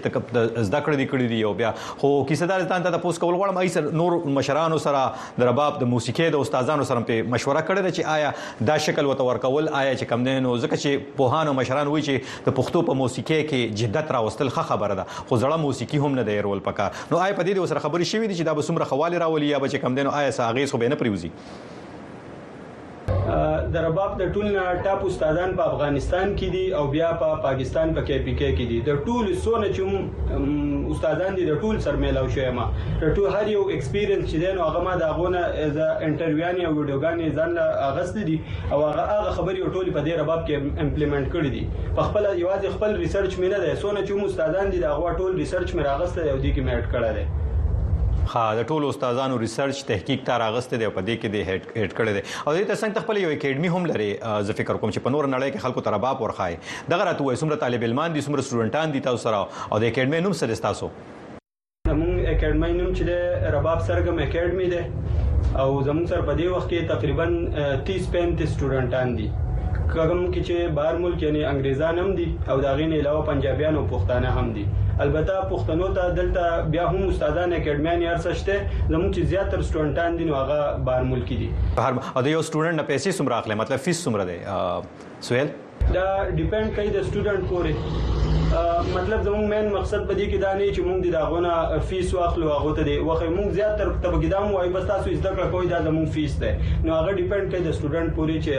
زده 0.70 0.82
کړې 0.82 0.96
دي 1.02 1.08
کړې 1.08 1.28
دي 1.34 1.44
او 1.44 1.54
بیا. 1.62 1.72
خو 2.04 2.12
کیسه 2.32 2.46
دا 2.52 2.60
ته 2.70 2.92
تاسو 2.98 3.20
کول 3.26 3.36
غواړم 3.36 3.58
اې 3.58 3.68
سره 3.78 3.92
نور 4.02 4.18
مشرانو 4.40 4.78
سره 4.86 5.04
د 5.40 5.50
رباب 5.52 5.80
د 5.84 5.92
موسیقي 5.94 6.30
د 6.36 6.46
استادانو 6.46 6.88
سره 6.92 7.06
په 7.10 7.30
مشوره 7.36 7.66
کړې 7.70 7.96
چې 7.98 8.06
آیا 8.16 8.32
دا 8.72 8.78
شکل 8.88 9.12
وته 9.12 9.30
ورکول 9.32 9.72
آیا 9.82 9.96
چې 9.96 10.14
کم 10.14 10.28
نه 10.30 10.46
نو 10.48 10.56
ځکه 10.60 10.82
چې 10.84 11.18
پوهانو 11.22 11.58
مشران 11.62 11.94
وایي 11.94 12.06
چې 12.08 12.48
د 12.50 12.58
پښتو 12.62 12.90
په 12.92 13.02
موسیقي 13.04 13.42
کې 13.50 13.82
جدت 13.84 14.16
راوستل 14.18 14.54
ښه 14.56 14.70
خبره 14.72 15.00
ده 15.02 15.06
خو 15.12 15.36
ځړه 15.42 15.58
موسیقي 15.66 16.04
هم 16.06 16.22
نه 16.22 16.30
دی 16.32 16.40
رول 16.48 16.66
پکار. 16.70 17.04
نو 17.12 17.22
آیا 17.26 17.34
په 17.42 17.44
دې 17.44 17.74
سره 17.74 17.86
خبرې 17.86 18.06
شوې 18.14 18.28
دي 18.32 18.36
چې 18.40 18.46
دا 18.50 18.54
به 18.54 18.68
څومره 18.70 18.90
خواله 18.94 19.22
راولي 19.26 19.52
یا 19.52 19.60
به 19.66 19.70
چې 19.74 19.86
کم 19.86 20.00
نه 20.00 20.18
آیا 20.24 20.32
ساغې 20.32 20.74
خو 20.74 20.84
به 20.86 20.96
نه 20.96 21.04
پریوزي 21.04 21.32
د 23.08 23.84
رباب 23.86 24.18
د 24.20 24.32
ټول 24.34 24.48
نه 24.54 24.64
ټاپ 24.86 25.06
استادان 25.10 25.54
په 25.60 25.64
افغانستان 25.72 26.34
کې 26.40 26.48
دي 26.56 26.74
او 26.80 26.84
بیا 26.96 27.10
په 27.22 27.30
پا 27.34 27.42
پاکستان 27.46 27.94
په 27.98 28.02
کې 28.08 28.18
پی 28.26 28.34
کې 28.40 28.50
کې 28.58 28.66
دي. 28.72 28.80
د 28.90 28.92
ټول 29.06 29.26
سونه 29.46 29.68
چې 29.76 30.92
استادان 30.96 31.38
دي 31.40 31.48
د 31.50 31.60
ټول 31.64 31.80
سر 31.86 32.00
میلاو 32.04 32.30
شوی 32.36 32.50
ما. 32.60 32.68
د 33.02 33.14
ټول 33.16 33.28
هر 33.36 33.52
یو 33.54 33.64
ایکسپیرینس 33.76 34.24
چې 34.32 34.38
دین 34.46 34.62
هغه 34.64 34.84
ما 34.88 34.96
د 35.04 35.14
غونه 35.20 35.44
از 35.66 35.78
انټرویوانی 35.82 36.66
او 36.70 36.74
ویډیوګانی 36.78 37.30
ځان 37.38 37.58
اغست 37.90 38.24
دي 38.32 38.40
او 38.72 38.80
هغه 38.88 39.04
هغه 39.12 39.36
خبرې 39.38 39.74
ټول 39.76 39.92
په 39.98 40.02
دې 40.06 40.14
رباب 40.24 40.48
کې 40.48 40.86
امپلیمنٹ 40.88 41.32
کړی 41.34 41.50
دي. 41.56 41.64
په 42.00 42.10
خپل 42.10 42.32
یوازې 42.44 42.68
خپل 42.80 42.98
ریسرچ 43.04 43.32
مې 43.40 43.48
نه 43.54 43.60
ده 43.68 43.76
سونه 43.86 44.02
چې 44.08 44.26
استادان 44.32 44.76
دي 44.76 44.88
دا 44.88 44.98
غوا 44.98 45.14
ټول 45.22 45.32
ریسرچ 45.44 45.70
مې 45.76 45.84
راغسته 45.92 46.32
او 46.32 46.38
دي 46.38 46.54
کې 46.54 46.62
مې 46.66 46.74
اډ 46.78 46.86
دی 47.20 47.41
ها 48.34 48.42
د 48.58 48.68
ټولو 48.72 48.90
استادانو 48.94 49.38
ریسرچ 49.40 49.80
تحقیق 49.88 50.22
تار 50.28 50.42
اغسته 50.48 50.78
دی 50.82 50.90
په 50.98 51.02
دې 51.08 51.16
کې 51.22 51.28
د 51.34 51.38
هډ 51.48 51.96
کړی 51.98 52.12
دی. 52.18 52.22
او 52.46 52.52
دې 52.56 52.64
ترڅنګ 52.70 53.04
خپل 53.06 53.18
یو 53.22 53.32
اکیډمي 53.32 53.70
هم 53.78 53.90
لري. 53.92 54.10
زه 54.50 54.54
فکر 54.60 54.76
کوم 54.84 54.94
چې 54.96 55.06
په 55.08 55.14
نور 55.16 55.28
نړۍ 55.34 55.50
کې 55.54 55.64
خلکو 55.66 55.86
تر 55.88 55.98
باب 56.06 56.22
ورخای 56.26 56.56
دغه 56.94 57.08
راته 57.10 57.26
وای 57.26 57.40
څومره 57.42 57.64
طالب 57.66 57.84
علمان 57.90 58.16
دي 58.16 58.22
څومره 58.28 58.42
سټوډنټان 58.48 58.88
دي 58.96 59.02
تاسو 59.08 59.24
سره. 59.26 59.40
او 59.72 59.80
د 59.84 59.92
اکیډمي 59.92 60.20
نوم 60.28 60.38
سره 60.44 60.62
تاسو 60.68 60.92
زموږ 61.90 62.14
اکیډمي 62.34 62.72
نوم 62.80 62.92
چې 62.98 63.04
رباب 63.58 63.80
سرګم 63.88 64.18
اکیډمي 64.26 64.68
ده 64.74 64.84
او 65.62 65.70
زموږ 65.88 66.06
سره 66.12 66.22
په 66.30 66.34
دې 66.40 66.48
وخت 66.56 66.70
کې 66.72 66.80
تقریبا 66.94 67.26
30 67.88 68.12
35 68.16 68.52
سټوډنټان 68.54 69.08
دي 69.22 69.28
کوم 69.96 70.22
کې 70.34 70.42
چې 70.48 70.76
بهر 70.78 71.02
ملک 71.06 71.24
یعنی 71.28 71.42
انګریزان 71.54 72.00
هم 72.04 72.16
دي 72.20 72.28
او 72.54 72.58
دا 72.66 72.76
غین 72.82 72.94
علاوه 73.00 73.26
پنجابیان 73.32 73.80
او 73.82 73.86
پښتانه 73.94 74.30
هم 74.38 74.54
دي 74.58 74.66
البته 75.06 75.34
پښتنو 75.52 75.88
ته 75.98 76.14
دلته 76.20 76.62
بیا 76.76 76.86
هم 76.94 77.10
استادان 77.10 77.54
اکیډمیان 77.60 78.06
یارسشته 78.08 78.56
زموږ 78.90 79.16
چې 79.16 79.22
زیاتره 79.34 79.62
سټوډنټان 79.62 80.18
دي 80.22 80.26
نو 80.32 80.36
هغه 80.42 80.60
بهر 80.90 81.04
ملک 81.14 81.34
دي. 81.44 81.50
بهر 81.78 81.94
او 82.16 82.22
د 82.22 82.28
یو 82.36 82.42
سټوډنټ 82.42 82.76
نه 82.82 82.84
پیسې 82.92 83.12
څومره 83.20 83.34
اخلي 83.40 83.56
مطلب 83.64 83.86
فیس 83.90 84.04
څومره 84.06 84.24
دی؟ 84.32 84.40
سویل؟ 85.30 85.54
دا 85.94 86.08
depend 86.36 86.76
کوي 86.76 86.90
د 86.90 87.04
student 87.08 87.44
پورې 87.50 88.21
مطلب 88.90 89.24
زموږ 89.24 89.46
main 89.50 89.68
مقصد 89.74 90.06
په 90.08 90.14
دې 90.20 90.26
کې 90.32 90.38
دا 90.44 90.52
نه 90.60 90.68
چې 90.76 90.82
موږ 90.86 91.00
د 91.06 91.08
داغونه 91.16 91.80
fees 91.90 92.14
واخلو 92.18 92.48
هغه 92.52 92.72
ته 92.78 92.84
دی 92.88 92.96
وخت 93.10 93.24
موږ 93.34 93.50
زیاتره 93.58 93.92
ته 94.06 94.12
بګیدام 94.14 94.48
وای 94.54 94.70
بس 94.76 94.86
تاسو 94.92 95.14
زده 95.16 95.32
کړه 95.36 95.48
کوی 95.56 95.68
دا 95.74 95.80
زموږ 95.88 96.08
fees 96.16 96.34
ده 96.44 96.52
نو 96.86 96.92
هغه 97.00 97.12
depend 97.20 97.46
کوي 97.52 97.62
د 97.66 97.70
student 97.78 98.10
پورې 98.18 98.38
چې 98.46 98.54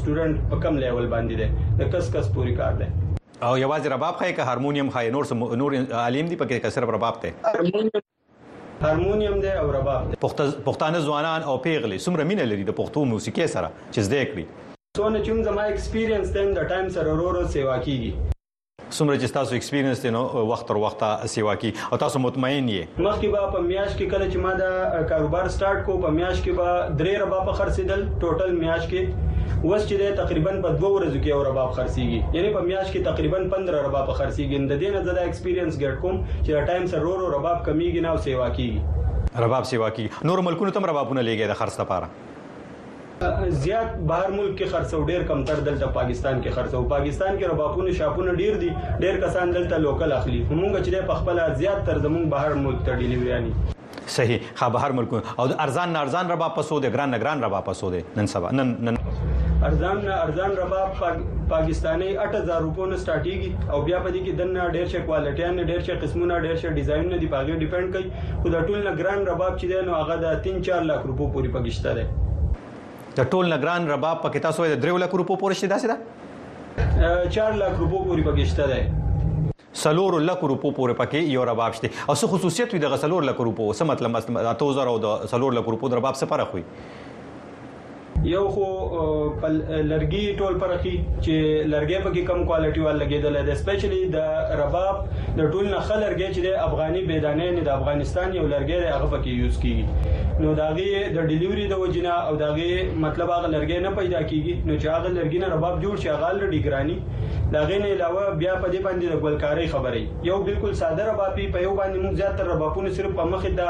student 0.00 0.34
په 0.54 0.56
کم 0.64 0.74
لیول 0.82 1.06
باندې 1.14 1.34
ده 1.42 1.48
د 1.78 1.82
کس 1.94 2.10
کس 2.16 2.26
پوری 2.34 2.54
کار 2.58 2.74
ده 2.82 2.88
او 3.46 3.52
یوازې 3.58 3.86
رباب 3.94 4.18
خای 4.22 4.32
که 4.40 4.48
هارمونیم 4.50 4.90
خای 4.96 5.06
نور 5.16 5.24
نور 5.62 5.78
عالم 6.02 6.26
دی 6.32 6.36
پکې 6.42 6.56
کسر 6.66 6.82
رباب 6.96 7.14
ته؟ 7.22 7.30
هارمونیم 8.82 9.40
دی 9.46 9.54
او 9.62 9.66
رباب 9.78 10.12
دی. 10.12 10.20
پښتانه 10.66 10.98
ځوانان 11.08 11.40
او 11.52 11.56
پیغلي 11.68 11.98
څومره 11.98 12.22
مینه 12.32 12.44
لري 12.52 12.68
د 12.72 12.78
پښتو 12.82 13.08
موسیقي 13.14 13.48
سره 13.56 13.72
چې 13.92 14.00
زده 14.10 14.22
کړي. 14.34 14.44
څونه 14.98 15.18
چې 15.24 15.30
زما 15.50 15.62
experience 15.72 16.32
تم 16.38 16.54
د 16.60 16.70
time 16.70 16.94
سره 17.00 17.08
ورو 17.18 17.26
ورو 17.32 17.42
سیوا 17.56 17.76
کیږي 17.88 18.12
څومره 18.92 19.16
چې 19.20 19.34
تاسو 19.34 19.54
experience 19.58 20.02
دی 20.04 20.10
نو 20.14 20.22
وخت 20.52 20.66
تر 20.70 20.80
وخته 20.84 21.28
سیوا 21.34 21.54
کی 21.64 21.70
او 21.90 21.98
تاسو 22.04 22.22
مطمئن 22.24 22.68
یې؟ 22.68 23.04
مخکې 23.06 23.28
به 23.34 23.52
په 23.56 23.66
میاش 23.68 23.92
کې 23.98 24.06
کله 24.14 24.26
چې 24.32 24.38
ما 24.46 24.52
دا 24.62 25.02
کاروبار 25.12 25.48
سٹارټ 25.56 25.84
کو 25.90 25.98
په 26.06 26.16
میاش 26.16 26.40
کې 26.40 26.52
به 26.58 26.96
درې 27.02 27.14
ربا 27.24 27.38
په 27.50 27.52
خرڅیدل 27.60 28.00
total 28.20 28.58
میاش 28.64 28.88
کې. 28.94 29.02
وس 29.70 29.82
چې 29.88 30.16
تقریبا 30.22 30.52
په 30.64 30.70
دوه 30.78 30.90
ورځو 30.94 31.18
کې 31.22 31.28
یو 31.34 31.42
رباب 31.48 31.70
خرڅيږي 31.76 32.20
یعنی 32.38 32.50
په 32.56 32.62
میاش 32.68 32.88
کې 32.92 33.00
تقریبا 33.10 33.38
15 33.54 33.84
رباب 33.86 34.10
خرڅيږي 34.18 34.58
د 34.72 34.82
دې 34.82 34.88
نه 34.94 35.00
زړه 35.06 35.20
experience 35.28 35.78
get 35.82 35.94
کوم 36.02 36.16
چې 36.44 36.66
time 36.72 36.90
سره 36.94 37.04
ورو 37.12 37.30
رباب 37.36 37.62
کمیږي 37.68 38.00
نه 38.06 38.10
او 38.14 38.18
سیوا 38.26 38.48
کیږي. 38.56 38.80
رباب 39.44 39.66
سیوا 39.66 39.88
کی 39.96 40.08
نور 40.30 40.38
ملکونو 40.48 40.70
تم 40.76 40.84
ربابونه 40.92 41.22
لګي 41.22 41.46
د 41.50 41.58
خرڅ 41.60 41.80
لپاره 41.80 42.31
زیات 43.64 43.90
بهر 44.10 44.30
ملک 44.36 44.54
کې 44.58 44.66
خرڅو 44.72 44.98
ډیر 45.10 45.22
کم 45.26 45.42
تر 45.50 45.60
دلته 45.66 45.88
پاکستان 45.96 46.40
کې 46.42 46.50
خرڅو 46.56 46.82
پاکستان 46.94 47.36
کې 47.38 47.50
ربابونه 47.52 47.92
شاپونه 47.98 48.32
ډیر 48.40 48.56
دي 48.62 48.70
ډیر 49.04 49.20
کسان 49.26 49.52
دلته 49.56 49.78
لوکل 49.84 50.12
اخلي. 50.16 50.40
موږ 50.50 50.72
چې 50.86 51.06
په 51.10 51.14
خپل 51.20 51.36
زیات 51.60 51.84
تر 51.90 52.00
زموږ 52.06 52.24
بهر 52.34 52.58
ملک 52.64 52.80
ته 52.88 52.96
ډیلیوري 53.02 53.32
اني 53.38 53.52
صحیح. 54.14 54.38
خبر 54.62 54.94
ملکونه 55.00 55.22
او 55.38 55.46
ارزان 55.66 55.96
ارزان 55.96 56.30
رباب 56.34 56.56
پسو 56.56 56.80
دي 56.86 56.88
ګران 56.96 57.18
ګران 57.24 57.44
رباب 57.44 57.64
پسو 57.70 57.90
دي 57.96 58.00
نن 58.16 58.26
سبا 58.32 58.50
نن 58.60 58.74
نن. 58.88 58.98
ارزان 59.68 60.08
ارزان 60.14 60.56
رباب 60.62 60.88
پاکستانی 61.54 62.08
8000 62.24 62.60
روپو 62.66 62.86
نه 62.86 62.96
سٹارټيږي 63.04 63.50
او 63.72 63.78
بیا 63.88 63.98
په 64.04 64.10
دې 64.14 64.20
کې 64.26 64.32
دنه 64.40 64.62
ډېر 64.74 64.86
شه 64.92 65.00
کوالټي 65.06 65.46
نه 65.58 65.64
ډېر 65.70 65.80
شه 65.86 65.94
قسمونه 66.02 66.40
ډېر 66.46 66.56
شه 66.64 66.68
ډیزاین 66.80 67.08
نه 67.12 67.18
دی 67.22 67.28
پاګه 67.34 67.54
ډیپند 67.62 67.88
کوي. 67.94 68.08
خو 68.42 68.48
د 68.56 68.66
ټول 68.66 68.78
نه 68.88 68.92
ګران 69.00 69.24
رباب 69.30 69.52
چې 69.60 69.66
دی 69.70 69.78
نو 69.88 69.92
هغه 70.02 70.16
د 70.24 70.26
3-4 70.48 70.90
لک 70.90 71.00
روپو 71.12 71.30
پورې 71.34 71.48
پګشته 71.56 71.90
دی 72.00 72.06
د 73.16 73.30
ټول 73.32 73.48
نه 73.52 73.56
ګران 73.62 73.86
رباب 73.92 74.20
پکې 74.24 74.42
تاسو 74.48 74.66
د 74.68 74.82
3 74.84 75.00
لک 75.04 75.14
روپو 75.20 75.34
پورې 75.40 75.54
شته 75.60 75.68
داسې 75.72 75.86
ده 75.92 75.96
4 77.38 77.58
لک 77.62 77.80
روپو 77.84 77.98
پورې 78.04 78.22
پګشته 78.28 78.64
دی 78.72 78.82
سلور 79.80 80.14
لک 80.20 80.44
روپو 80.52 80.70
پورې 80.78 80.94
پکې 81.00 81.34
یو 81.36 81.44
رباب 81.50 81.78
شته 81.78 81.90
او 82.08 82.14
څه 82.14 82.32
خصوصیت 82.34 82.74
وي 82.74 82.80
د 82.84 82.96
سلور 83.04 83.28
لک 83.30 83.40
روپو 83.48 83.68
څه 83.72 83.90
مطلب 83.92 84.18
8000 84.22 84.92
او 84.92 84.98
د 85.06 85.30
سلور 85.34 85.58
لک 85.58 85.72
روپو 85.74 85.90
د 85.94 86.00
رباب 86.00 86.18
څه 86.20 86.32
فرق 86.34 86.54
وي 86.58 86.64
یو 88.30 88.42
خو 88.54 88.66
لرګي 89.42 90.24
ټول 90.40 90.58
پرخي 90.64 90.92
چې 91.24 91.36
لرګي 91.70 91.98
پکې 92.04 92.22
کم 92.26 92.44
کوالټي 92.50 92.82
ول 92.84 93.00
لګیدل 93.02 93.38
دي 93.48 93.56
سپیشلی 93.62 94.02
د 94.12 94.18
رباب 94.60 95.00
د 95.38 95.40
ټول 95.52 95.66
نه 95.70 95.80
خلرګي 95.88 96.28
چې 96.34 96.40
د 96.44 96.60
افغاني 96.66 97.02
بيدانه 97.08 97.48
نه 97.56 97.64
د 97.70 97.72
افغانستان 97.76 98.36
یو 98.38 98.44
لرګي 98.52 98.78
هغه 98.96 99.08
پکې 99.14 99.30
یوز 99.40 99.58
کیږي 99.64 99.84
نو 100.40 100.54
داغه 100.54 101.00
د 101.14 101.18
ډیلیوري 101.30 101.64
د 101.70 101.80
وجنه 101.80 102.12
او 102.28 102.36
داغه 102.42 102.68
مطلب 103.04 103.30
هغه 103.32 103.48
لرګي 103.54 103.78
نه 103.86 103.90
پیدا 103.98 104.20
کیږي 104.30 104.54
نو 104.66 104.76
چې 104.80 104.86
هغه 104.94 105.08
لرګي 105.16 105.38
نه 105.42 105.48
رباب 105.54 105.82
جوړ 105.82 105.94
شي 106.02 106.08
هغه 106.08 106.30
لري 106.40 106.60
ګرانی. 106.66 106.96
داغه 107.56 107.78
نه 107.82 107.88
علاوه 107.96 108.22
بیا 108.42 108.54
په 108.62 108.68
دې 108.72 108.80
باندې 108.86 109.06
د 109.12 109.14
ګلکاري 109.24 109.66
خبرې. 109.74 110.04
یو 110.28 110.38
بالکل 110.48 110.74
ساده 110.82 111.08
ربابي 111.10 111.46
په 111.56 111.64
یو 111.66 111.74
باندې 111.80 111.98
موږ 112.04 112.14
زیات 112.20 112.36
تر 112.42 112.46
ربابونه 112.52 112.90
صرف 112.98 113.16
په 113.20 113.24
مخ 113.32 113.46
د 113.60 113.62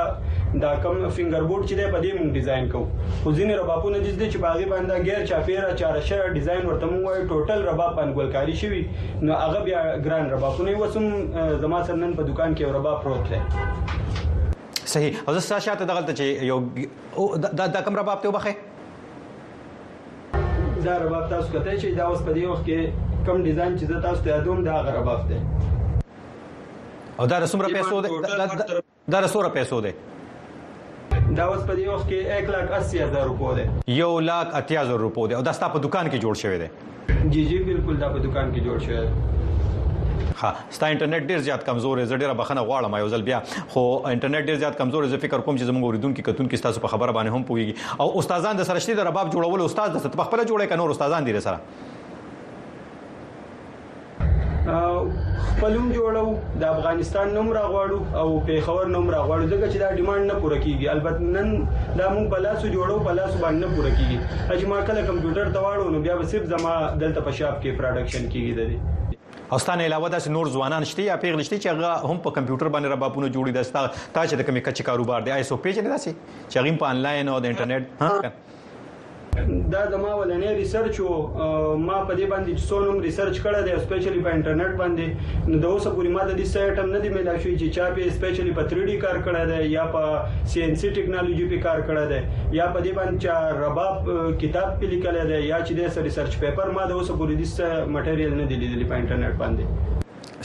دا 0.64 0.72
کم 0.82 0.96
فینګر 1.16 1.42
بورډ 1.48 1.64
چې 1.68 1.74
په 1.94 2.00
دې 2.04 2.10
موږ 2.18 2.28
ډیزاین 2.38 2.68
کوو. 2.72 2.86
خو 3.22 3.32
ځینې 3.38 3.52
ربابونه 3.62 3.98
دې 3.98 4.26
چې 4.32 4.38
باغی 4.46 4.66
باندې 4.72 5.04
غیر 5.06 5.26
چاپیره 5.30 5.74
چارشه 5.80 6.34
ډیزاین 6.36 6.62
ورته 6.66 6.86
موږ 6.92 7.02
وایو 7.06 7.28
ټوټل 7.30 7.60
رباب 7.70 7.96
باندې 7.96 8.16
ګلکاري 8.18 8.54
شوی 8.62 8.82
نو 9.26 9.32
هغه 9.44 9.64
بیا 9.70 9.80
ګران 10.04 10.30
ربابونه 10.34 10.76
وسم 10.84 11.04
زما 11.64 11.82
سره 11.86 11.96
نن 12.04 12.14
په 12.20 12.30
دکان 12.30 12.54
کې 12.54 12.64
رباب 12.78 13.02
پروت 13.02 13.24
دی 13.30 14.31
صحیح 14.84 15.14
او 15.28 15.34
زه 15.38 15.58
شاته 15.58 15.84
دغه 15.84 16.14
چې 16.14 16.42
یو 16.42 16.58
دا 17.38 17.66
دا 17.66 17.80
کوم 17.82 17.96
رباب 17.96 18.22
ته 18.22 18.28
وبخه 18.28 18.54
دا 20.84 20.98
رباب 20.98 21.28
تاسو 21.30 21.48
کته 21.52 21.78
چې 21.78 21.96
دا 21.96 22.04
اوس 22.04 22.22
په 22.22 22.32
دې 22.34 22.44
وخت 22.52 22.64
کې 22.66 22.78
کم 23.26 23.42
ډیزاین 23.48 23.76
چې 23.78 24.02
تاسو 24.06 24.22
ته 24.22 24.30
یادوم 24.30 24.64
دا 24.68 24.78
غرباف 24.86 25.28
دی 25.28 25.38
او 27.18 27.26
دا 27.26 27.38
رسوم 27.44 27.62
پیسو 27.74 28.00
ده 28.00 28.08
دا 29.10 29.20
رسوم 29.20 29.48
پیسو 29.58 29.80
ده 29.80 29.92
دا 31.36 31.44
اوس 31.44 31.62
په 31.66 31.74
دې 31.76 31.88
وخت 31.88 32.08
کې 32.08 32.18
1 32.38 32.50
لک 32.54 32.70
80 32.78 33.02
هزار 33.04 33.24
روپو 33.32 33.54
ده 33.54 33.64
یو 33.98 34.10
لک 34.20 34.46
80 34.62 34.76
هزار 34.82 34.98
روپو 35.04 35.26
ده 35.26 35.36
او 35.36 35.42
دا 35.42 35.52
ستاسو 35.52 35.72
په 35.72 35.84
دکان 35.86 36.10
کې 36.10 36.18
جوړ 36.22 36.34
شوی 36.34 36.58
دی 36.58 36.68
جی 37.34 37.44
جی 37.52 37.58
بالکل 37.70 37.96
دا 38.00 38.08
په 38.16 38.18
دکان 38.26 38.52
کې 38.54 38.60
جوړ 38.66 38.78
شوی 38.86 38.96
دی 38.96 39.41
ها 40.42 40.50
ستا 40.70 40.86
انټرنیټ 40.86 41.22
ډیر 41.32 41.38
زیات 41.48 41.64
کمزور 41.70 42.02
دی 42.02 42.06
ډیره 42.16 42.34
بخنه 42.42 42.66
غواړم 42.70 42.98
یو 43.04 43.08
ځل 43.14 43.22
بیا. 43.30 43.38
خو 43.68 43.82
انټرنیټ 44.12 44.44
ډیر 44.50 44.56
زیات 44.64 44.78
کمزور 44.82 45.08
دی 45.12 45.22
فکر 45.26 45.38
کوم 45.46 45.56
چې 45.56 45.64
زموږ 45.70 45.82
اوریدونکو 45.84 46.26
کتون 46.32 46.46
کې 46.48 46.68
تاسو 46.68 46.84
په 46.88 46.96
خبره 46.96 47.12
باندې 47.12 47.30
هم 47.36 47.44
پويږي 47.48 47.74
او 48.00 48.18
استادان 48.24 48.60
د 48.60 48.68
سرشتي 48.72 49.00
د 49.00 49.08
رباب 49.12 49.32
جوړول 49.36 49.60
استاد 49.70 49.88
د 49.96 49.98
خپل 50.28 50.44
جوړه 50.44 50.74
کنور 50.74 50.90
استادان 50.96 51.30
دي 51.30 51.40
سره؟ 51.48 51.90
خپلوم 54.62 55.86
جوړو 55.94 56.26
د 56.60 56.62
افغانستان 56.74 57.32
نوم 57.36 57.48
راغواړو 57.56 57.98
او 58.20 58.28
پیښور 58.46 58.84
نوم 58.94 59.10
راغواړو 59.14 59.50
ځکه 59.52 59.66
چې 59.72 59.78
دا 59.82 59.88
ډیماند 59.98 60.24
نه 60.30 60.36
پوره 60.44 60.58
کیږي. 60.64 60.86
البته 60.94 61.20
نن 61.36 61.48
دا 61.98 62.06
موږ 62.14 62.26
په 62.34 62.38
لاسو 62.46 62.72
جوړو 62.76 62.96
په 63.08 63.12
لاسو 63.18 63.36
باندې 63.44 63.60
نه 63.64 63.68
پوره 63.76 63.90
کیږي. 63.98 64.18
چې 64.58 64.66
ما 64.72 64.78
کله 64.88 65.00
کمپیوټر 65.10 65.46
ته 65.56 65.60
واړو 65.64 65.92
نو 65.96 66.00
بیا 66.06 66.14
به 66.22 66.30
صرف 66.32 66.44
زما 66.54 66.74
دلته 67.04 67.20
په 67.28 67.38
شاپ 67.38 67.56
کې 67.62 67.70
پروډکشن 67.78 68.24
کیږي 68.32 68.52
د 68.58 68.60
دې 68.70 69.01
او 69.52 69.58
ستانه 69.64 69.84
علاوه 69.88 70.08
د 70.14 70.28
نور 70.36 70.46
ځوانان 70.58 70.84
شته 70.90 71.02
یا 71.08 71.16
پیغل 71.24 71.42
شته 71.48 71.56
چې 71.62 71.68
هغه 71.72 72.12
هم 72.12 72.18
په 72.26 72.30
کمپیوټر 72.36 72.68
باندې 72.74 72.88
ربابونه 72.94 73.28
جوړي 73.34 73.52
دستا 73.58 73.80
تا 74.14 74.22
چې 74.26 74.34
د 74.40 74.42
کومې 74.48 74.60
کچ 74.68 74.82
کاروبار 74.88 75.26
دی. 75.26 75.32
آی 75.36 75.44
سو 75.50 75.56
پیج 75.66 75.76
نه 75.82 75.90
داسي 75.94 76.12
چې 76.14 76.56
هغه 76.62 76.78
په 76.84 76.94
انلاین 76.96 77.32
او 77.34 77.38
د 77.44 77.46
انټرنیټ 77.52 77.84
ها 78.02 78.32
دا 79.32 79.82
د 79.92 79.94
ما 80.00 80.08
ولنې 80.14 80.50
ریسرچ 80.56 80.98
او 81.00 81.12
ما 81.88 81.98
په 82.08 82.14
دې 82.16 82.26
باندې 82.32 82.52
څونم 82.68 82.98
ریسرچ 83.04 83.38
کړی 83.44 83.60
دی 83.66 83.76
سپیشلی 83.84 84.18
په 84.26 84.32
انټرنیټ 84.36 84.72
باندې 84.80 85.06
نو 85.52 85.60
د 85.62 85.70
اوسه 85.74 85.92
پوری 85.98 86.10
ما 86.16 86.24
د 86.30 86.32
دې 86.40 86.46
سایټم 86.54 86.90
نه 86.94 86.98
دی 87.04 87.12
ملا 87.14 87.36
شوی 87.44 87.52
چې 87.60 87.68
چا 87.76 87.86
په 87.98 88.16
سپیشلی 88.16 88.52
په 88.58 88.64
3D 88.72 88.96
کار 89.04 89.20
کړی 89.28 89.44
دی 89.50 89.60
یا 89.74 89.84
په 89.94 90.02
سی 90.54 90.64
ان 90.64 90.76
سی 90.82 90.90
ټیکنالوژي 90.98 91.46
په 91.52 91.58
کار 91.66 91.80
کړی 91.90 92.04
دی 92.10 92.58
یا 92.58 92.66
په 92.74 92.82
دې 92.84 92.92
باندې 92.98 93.16
چې 93.22 93.30
رباب 93.62 93.94
کتاب 94.42 94.74
په 94.82 94.90
لیکل 94.90 95.18
دی 95.30 95.38
یا 95.46 95.60
چې 95.66 95.72
د 95.78 96.04
research 96.08 96.36
paper 96.42 96.74
ما 96.80 96.84
د 96.90 96.92
اوسه 96.98 97.16
پوری 97.22 97.38
دې 97.38 97.88
material 97.96 98.36
نه 98.40 98.50
دی 98.50 98.58
لیدلی 98.64 98.90
په 98.90 98.98
internet 99.00 99.34
باندې. 99.44 99.64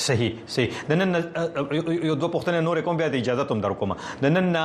صحیح 0.06 0.32
صحیح. 0.56 0.80
د 0.90 1.02
نن 1.02 1.12
یو 1.16 2.16
دوه 2.16 2.32
پښتنه 2.36 2.64
نور 2.70 2.82
کوم؟ 2.88 3.04
بیا 3.04 3.12
د 3.18 3.22
اجازه 3.26 3.48
تم 3.52 3.66
در 3.68 3.78
کوم 3.84 3.94
د 4.24 4.36
نن 4.38 4.58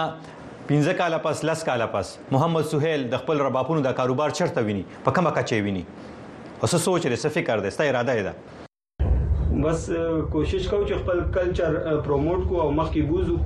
پنځه 0.72 0.92
کاله 0.98 1.16
پس 1.24 1.40
لس 1.44 1.62
کاله 1.68 1.86
پس 1.94 2.10
محمد 2.34 2.68
سہیل 2.68 3.02
د 3.14 3.20
خپل 3.22 3.40
رباپونو 3.46 3.80
د 3.86 3.96
کاروبار 3.96 4.36
چرته 4.38 4.62
ویني؟ 4.68 4.84
په 5.08 5.16
کومه 5.18 5.32
کچې 5.38 5.66
ویني؟ 5.66 5.82
اوس 6.66 6.76
سوچ 6.84 7.06
لري 7.06 7.16
څه 7.16 7.28
فکر 7.38 7.64
ده 7.64 7.72
ستاسو 7.76 7.94
اراده 7.94 8.22
ده 8.28 8.61
بس 9.64 9.88
کوشش 10.34 10.68
کوو 10.68 10.84
چې 10.88 10.94
خپل 11.02 11.18
culture 11.38 11.78
promote 12.04 12.48
کو 12.48 12.60
او 12.62 12.70
مخکې 12.80 13.02
بوزو. 13.12 13.36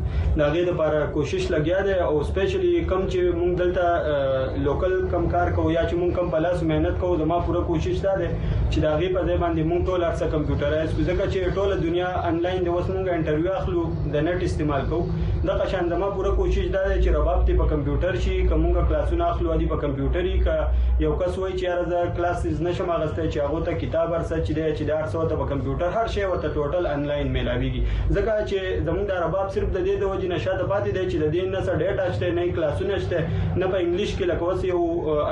دا 0.40 0.46
غي 0.54 0.64
د 0.64 0.76
لپاره 0.76 1.06
کوشش 1.12 1.50
لګیا 1.50 1.80
دی 1.86 1.94
او 2.06 2.22
سپیشلی 2.30 2.72
کم 2.88 3.06
چې 3.12 3.20
مونږ 3.38 3.52
دلته 3.60 4.64
لوکل 4.66 4.96
کم 5.10 5.28
کار 5.34 5.50
کوو 5.58 5.70
یا 5.70 5.84
چې 5.88 5.94
مونږ 6.00 6.12
کم 6.18 6.30
پلاس 6.34 6.62
مهنت 6.70 7.00
کوو 7.04 7.20
زما 7.22 7.38
پوره 7.46 7.62
کوشش 7.70 8.02
ده 8.06 8.30
چې 8.70 8.78
دا 8.86 8.92
غي 9.02 9.08
په 9.14 9.26
ځای 9.26 9.36
باندې 9.44 9.62
مونږ 9.70 9.86
ټول 9.90 10.04
ارڅ 10.10 10.20
کمپیوټرایز 10.34 10.90
کو 10.96 11.02
ځکه 11.10 11.24
چې 11.32 11.54
ټوله 11.56 11.76
دنیا 11.86 12.10
انلاین 12.32 12.60
د 12.68 12.76
وس 12.76 12.90
مونږ 12.90 13.08
انټرویو 13.16 13.56
اخلو 13.60 13.82
د 14.16 14.28
نت 14.28 14.46
استعمال 14.50 14.86
کوو. 14.90 15.24
دا 15.46 15.54
قشان 15.58 15.88
زما 15.94 16.06
پوره 16.18 16.30
کوشش 16.36 16.70
ده 16.74 16.84
چې 17.02 17.08
رباب 17.16 17.42
ته 17.46 17.58
په 17.58 17.66
کمپیوټر 17.72 18.22
شي 18.26 18.36
کومه 18.52 18.84
کلاسونه 18.88 19.26
اخلو 19.32 19.58
دي 19.62 19.66
په 19.72 19.82
کمپیوټري 19.84 20.34
ک 20.46 21.02
یو 21.04 21.12
کس 21.20 21.38
وای 21.38 21.52
چې 21.58 21.66
راځه 21.76 22.16
کلاسز 22.16 22.62
نشم 22.68 22.90
اغسته 22.94 23.30
چې 23.32 23.38
هغه 23.44 23.60
ته 23.68 23.72
کتاب 23.82 24.14
ارڅ 24.18 24.30
چې 24.46 24.52
دی 24.56 24.66
چې 24.76 24.82
دا 24.90 24.96
ارڅ 25.02 25.12
ته 25.32 25.36
په 25.42 25.46
کمپیوټر 25.52 25.90
هر 26.06 26.12
شی 26.14 26.24
ورته 26.30 26.48
ټوټل 26.54 26.86
انلاین 26.94 27.30
میلاویږي 27.36 27.82
ځکه 28.16 28.32
چې 28.48 28.58
زموږ 28.86 29.04
د 29.10 29.12
رباب 29.22 29.48
صرف 29.54 29.70
د 29.76 29.78
دې 29.86 29.94
د 30.02 30.04
وجې 30.10 30.28
نشاته 30.34 30.64
پاتې 30.72 30.90
دی 30.96 31.04
چې 31.10 31.16
د 31.22 31.26
دې 31.34 31.42
نه 31.54 31.60
څه 31.66 31.72
ډیټا 31.80 32.06
شته 32.14 32.26
نه 32.36 32.42
کلاسونه 32.58 32.98
شته 33.04 33.18
نه 33.60 33.66
په 33.72 33.76
انګلیش 33.82 34.12
کې 34.18 34.24
لکه 34.30 34.44
وس 34.48 34.64
یو 34.70 34.82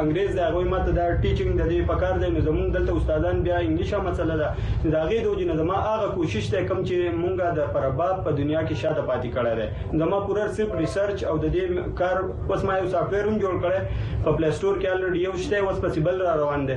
انګريز 0.01 0.31
دا 0.39 0.49
غوي 0.55 0.69
ماته 0.73 0.97
دا 0.99 1.05
ټیچینګ 1.23 1.53
د 1.61 1.63
دې 1.71 1.79
پکار 1.91 2.15
دی 2.23 2.31
نو 2.35 2.41
زموږ 2.49 2.67
دلته 2.77 2.97
استادان 2.97 3.43
بیا 3.47 3.61
انګلیشه 3.67 3.99
مسله 4.09 4.35
ده. 4.41 4.49
دا 4.97 5.03
غي 5.09 5.19
د 5.23 5.27
وجې 5.33 5.47
نه 5.51 5.57
زما 5.61 5.77
هغه 5.85 6.09
کوشش 6.17 6.51
ته 6.55 6.65
کم 6.73 6.83
چې 6.89 6.97
مونږه 7.21 7.47
د 7.59 7.61
رباب 7.87 8.17
په 8.25 8.31
دنیا 8.41 8.65
کې 8.69 8.75
شاته 8.83 9.03
پاتې 9.11 9.29
کړی 9.37 9.55
دی. 9.59 9.99
زما 10.03 10.21
پوره 10.27 10.49
صرف 10.59 10.75
ریسرچ 10.83 11.25
او 11.31 11.37
د 11.45 11.55
دې 11.55 11.65
کار 12.03 12.17
اوس 12.51 12.65
ما 12.71 12.81
یو 12.81 12.91
سافټویر 12.95 13.25
هم 13.31 13.39
جوړ 13.45 13.55
کړی 13.65 13.81
په 14.25 14.37
پلی 14.37 14.51
سٹور 14.59 14.75
کې 14.81 14.89
الریډي 14.95 15.21
یو 15.27 15.35
شته 15.45 15.57
اوس 15.69 15.81
پسیبل 15.87 16.21
را 16.27 16.35
روان 16.43 16.69
دي 16.73 16.77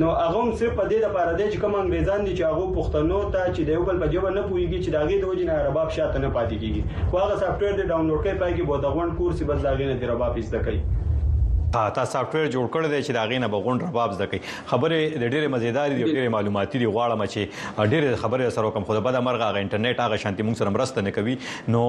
نو 0.00 0.08
هغه 0.22 0.38
هم 0.42 0.56
صرف 0.60 0.74
په 0.80 0.84
دې 0.90 0.98
لپاره 1.06 1.32
دی 1.38 1.46
چې 1.52 1.58
کوم 1.62 1.74
انګريزان 1.82 2.20
دي 2.26 2.32
چې 2.36 2.42
هغه 2.50 2.64
پښتنو 2.78 3.18
ته 3.36 3.52
چې 3.54 3.62
د 3.68 3.76
یو 3.76 3.84
بل 3.90 4.00
په 4.02 4.08
جواب 4.14 4.34
نه 4.38 4.42
پويږي 4.48 4.78
چې 4.84 4.90
داغه 4.96 5.16
د 5.20 5.24
وجې 5.30 5.44
نه 5.50 5.54
رباب 5.68 5.94
شاته 5.98 6.24
نه 6.24 6.30
پاتې 6.36 6.56
کیږي 6.62 6.82
خو 7.10 7.22
هغه 7.22 7.36
سافټویر 7.42 7.78
دی 7.78 7.84
ډاونلوډ 7.90 8.20
کوي 8.24 8.34
پای 8.42 8.52
کې 8.56 8.62
بو 8.68 8.82
د 8.84 8.98
غون 8.98 9.14
کورس 9.20 9.46
بس 9.52 9.62
داغه 9.68 9.88
نه 9.92 9.96
دی 10.02 10.12
رباب 10.12 10.42
زده 10.48 10.60
کوي 10.68 10.80
ها 11.74 11.90
تا 11.96 12.04
سافټویر 12.04 12.48
جوړ 12.54 12.66
کړی 12.72 12.88
دی 12.92 12.98
چې 13.02 13.12
دا 13.16 13.24
غینه 13.28 13.48
بغون 13.52 13.78
رباب 13.82 14.14
زده 14.16 14.26
کوي 14.32 14.40
خبره 14.72 14.96
د 14.96 15.24
ډېره 15.32 15.52
مزیدار 15.54 15.88
دي 15.92 16.02
ډېره 16.04 16.32
معلوماتي 16.34 16.78
دي 16.82 16.88
غواړم 16.96 17.22
چې 17.34 17.40
ډېره 17.92 18.20
خبره 18.24 18.50
سره 18.56 18.72
کوم 18.74 18.84
خو 18.90 18.96
د 18.98 19.00
بده 19.06 19.20
مرغه 19.28 19.48
غ 19.56 19.62
انټرنیټ 19.64 19.96
هغه 20.06 20.16
شانتي 20.24 20.46
موږ 20.48 20.56
سره 20.62 20.74
مرسته 20.76 20.98
نه 21.06 21.12
کوي 21.18 21.36
نو 21.76 21.82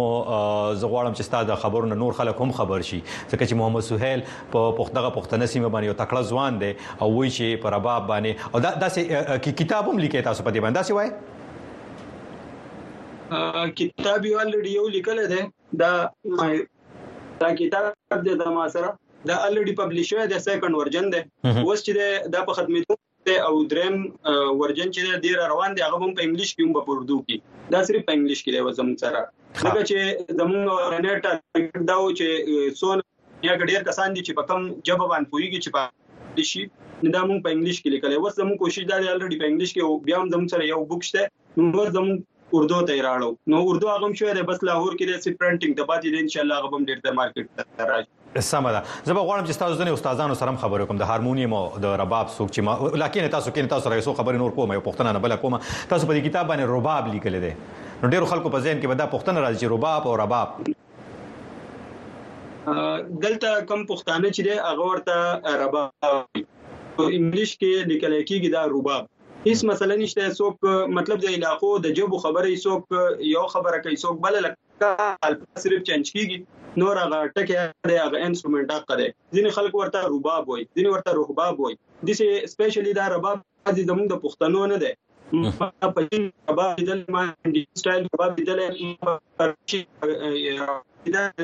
زه 0.83 0.87
غواړم 0.93 1.13
چې 1.17 1.23
ستاسو 1.29 1.49
د 1.51 1.59
خبرونو 1.65 1.99
نور 2.03 2.17
خلک 2.21 2.45
هم 2.45 2.51
خبر 2.61 2.79
شي. 2.91 2.99
ځکه 3.31 3.43
چې 3.49 3.53
محمد 3.63 3.83
سہیل 3.89 4.25
په 4.55 4.71
پختغه 4.79 5.09
پښتنه 5.19 5.45
سیمه 5.55 5.69
باندې 5.75 5.87
یو 5.91 5.99
تکړه 6.03 6.21
ځوان 6.31 6.51
دی 6.63 6.71
او 7.01 7.09
وایي 7.17 7.31
چې 7.37 7.61
په 7.67 7.75
رباب 7.77 8.01
باندې 8.13 8.31
او 8.53 8.57
دا 8.67 8.71
داسې 8.87 8.99
کتاب 9.61 9.83
هم 9.93 9.97
لیکي 10.05 10.19
تاسو 10.31 10.41
په 10.49 10.51
دې 10.51 10.59
باندې 10.63 10.77
داسې 10.79 10.91
وایي 10.97 11.11
کتاب 13.83 14.19
یو 14.31 14.39
الریډي 14.39 14.71
یو 14.79 14.87
لیکل 14.97 15.17
دی 15.35 15.41
دا 15.85 15.93
دا 17.45 17.49
کتاب 17.61 18.27
د 18.27 18.51
ما 18.57 18.65
سره 18.75 18.89
دا 19.29 19.35
الریډي 19.45 19.73
پبلش 19.79 20.09
شوی 20.13 20.27
دی 20.31 20.39
سیکنډ 20.45 20.73
ورژن 20.79 21.05
دی. 21.13 21.21
اوس 21.63 21.79
چې 21.85 22.31
دا 22.35 22.41
په 22.49 22.53
ختمېدو 22.59 22.95
او 23.47 23.53
دریم 23.71 23.95
ورژن 24.61 24.89
چې 24.95 25.01
ډیر 25.25 25.37
روان 25.53 25.75
دی. 25.75 25.83
هغه 25.87 25.99
هم 26.03 26.11
په 26.17 26.23
انګلیش 26.25 26.51
کې 26.55 26.63
هم 26.65 26.73
په 26.77 26.95
اردو 26.95 27.17
کې. 27.27 27.37
دا 27.75 27.79
صرف 27.89 28.05
په 28.09 28.15
انګلیش 28.15 28.41
کې 28.43 28.51
دی 28.55 28.61
وزم 28.67 28.89
سره. 29.03 29.21
لکه 29.65 29.81
چې 29.89 29.97
زموږ 30.39 30.63
رنټ 30.93 31.23
دا 31.91 31.97
و 32.01 32.09
چې 32.19 32.27
سون 32.81 33.03
یا 33.47 33.53
ډیر 33.69 33.81
کسان 33.89 34.09
دي 34.17 34.21
چې 34.27 34.33
په 34.39 34.43
کم 34.49 34.67
جواب 34.89 35.07
باندې 35.11 35.29
پويږي 35.31 35.59
چې 35.63 35.69
په 35.75 35.81
شي 36.49 36.63
دا 37.15 37.21
مونږ 37.29 37.39
په 37.45 37.49
انګلیش 37.53 37.77
کې 37.81 37.89
لیکل 37.95 38.11
اوس 38.17 38.35
زموږ 38.41 38.57
کوشش 38.63 38.83
دا 38.91 38.97
دی 39.03 39.09
الریډي 39.13 39.37
په 39.41 39.47
انګلیش 39.49 39.71
کې 39.75 40.05
بیا 40.09 40.17
هم 40.21 40.29
زموږ 40.33 40.47
سره 40.55 40.63
یو 40.73 40.81
بوک 40.91 41.03
شته. 41.09 41.21
نو 41.57 41.85
زموږ 41.97 42.17
اردو 42.57 42.79
ته 42.87 42.93
راړو. 43.07 43.29
نو 43.51 43.61
اردو 43.69 43.87
هغه 43.93 44.07
هم 44.07 44.19
شوی 44.19 44.33
دی 44.39 44.43
بس 44.49 44.59
لاهور 44.69 44.93
کې 44.97 45.05
د 45.09 45.39
پرنټینګ 45.39 45.73
د 45.79 45.81
پاتې 45.89 46.25
ان 46.25 46.29
شاء 46.35 46.43
الله 46.43 46.57
هغه 46.59 46.77
هم 46.77 46.91
ډیر 46.91 46.99
د 47.07 47.17
مارکیټ 47.21 47.47
ته 47.77 47.89
راځي 47.91 48.22
سم 48.39 48.71
ده. 48.71 48.83
زه 49.03 49.13
به 49.13 49.19
غواړم 49.19 49.45
چې 49.47 49.57
تاسو 49.63 49.75
ځنه 49.83 49.93
استادانو 49.93 50.35
سره 50.35 50.55
خبرې 50.55 50.87
کوم 50.87 50.97
د 50.97 51.03
هارمونیم 51.11 51.53
او 51.53 51.65
د 51.85 51.85
رباب 52.01 52.27
څوک 52.37 52.49
چې 52.55 52.59
ما 52.67 52.73
لکه 53.03 53.27
تاسو 53.35 53.51
کې 53.51 53.69
تاسو 53.73 53.83
سره 53.89 53.95
یو 53.95 54.13
خبرې 54.13 54.37
نور 54.43 54.51
کوم 54.57 54.73
یو 54.73 54.85
پښتنه 54.89 55.09
نه 55.17 55.19
بل 55.25 55.35
کوم 55.43 55.53
تاسو 55.89 56.07
په 56.07 56.13
دې 56.13 56.21
کتاب 56.27 56.45
باندې 56.47 56.65
رباب 56.75 57.03
لیکل 57.13 57.33
دي. 57.45 57.53
نو 58.03 58.09
ډیرو 58.09 58.25
خلکو 58.31 58.49
په 58.55 58.59
ذهن 58.65 58.77
کې 58.81 58.87
به 58.87 58.95
دا 59.01 59.07
پښتنه 59.15 59.37
راځي 59.45 59.57
چې 59.61 59.67
رباب 59.75 60.01
او 60.07 60.13
رباب. 60.23 60.49
دلته 63.23 63.49
کم 63.69 63.79
پښتانه 63.91 64.27
چې 64.35 64.41
دی 64.47 64.55
هغه 64.67 64.83
ورته 64.91 65.15
رباب 65.63 65.89
په 66.97 67.03
انګلیش 67.17 67.51
کې 67.61 67.71
لیکل 67.91 68.13
کېږي 68.29 68.49
دا 68.57 68.63
رباب. 68.75 69.03
هیڅ 69.45 69.59
مسله 69.69 69.95
نشته 70.01 70.23
څوک 70.35 70.55
مطلب 70.97 71.17
د 71.23 71.25
علاقو 71.37 71.71
د 71.85 71.87
جوب 71.95 72.11
خبرې 72.25 72.53
څوک 72.65 72.83
یو 73.29 73.45
خبره 73.53 73.77
کوي 73.87 73.97
څوک 74.03 74.15
بل 74.25 74.35
لکه 74.45 74.59
صرف 75.63 75.81
چنج 75.89 76.11
کیږي 76.15 76.37
نور 76.81 76.95
هغه 77.03 77.19
ټکه 77.35 77.61
دی 77.89 77.97
هغه 78.03 78.17
انسټرومنټ 78.27 78.67
حق 78.75 78.89
دی. 78.99 79.09
ځینې 79.35 79.49
خلک 79.57 79.73
ورته 79.79 79.99
رباب 80.13 80.43
وایي 80.49 80.65
ځینې 80.75 80.89
ورته 80.93 81.09
رهباب 81.19 81.59
وایي. 81.63 81.75
د 82.09 82.09
سه 82.19 82.53
سپیشلی 82.53 82.93
دا 82.99 83.05
رباب 83.15 83.37
د 83.65 83.79
زموږ 83.89 84.07
د 84.13 84.15
پښتنو 84.23 84.61
نه 84.73 84.77
دی. 84.85 84.93
په 85.95 86.01
دې 86.09 86.19
رباب 86.49 86.81
د 86.87 86.91
ما 87.17 87.23
سټایل 87.79 88.03
رباب 88.13 88.31
د 88.37 88.41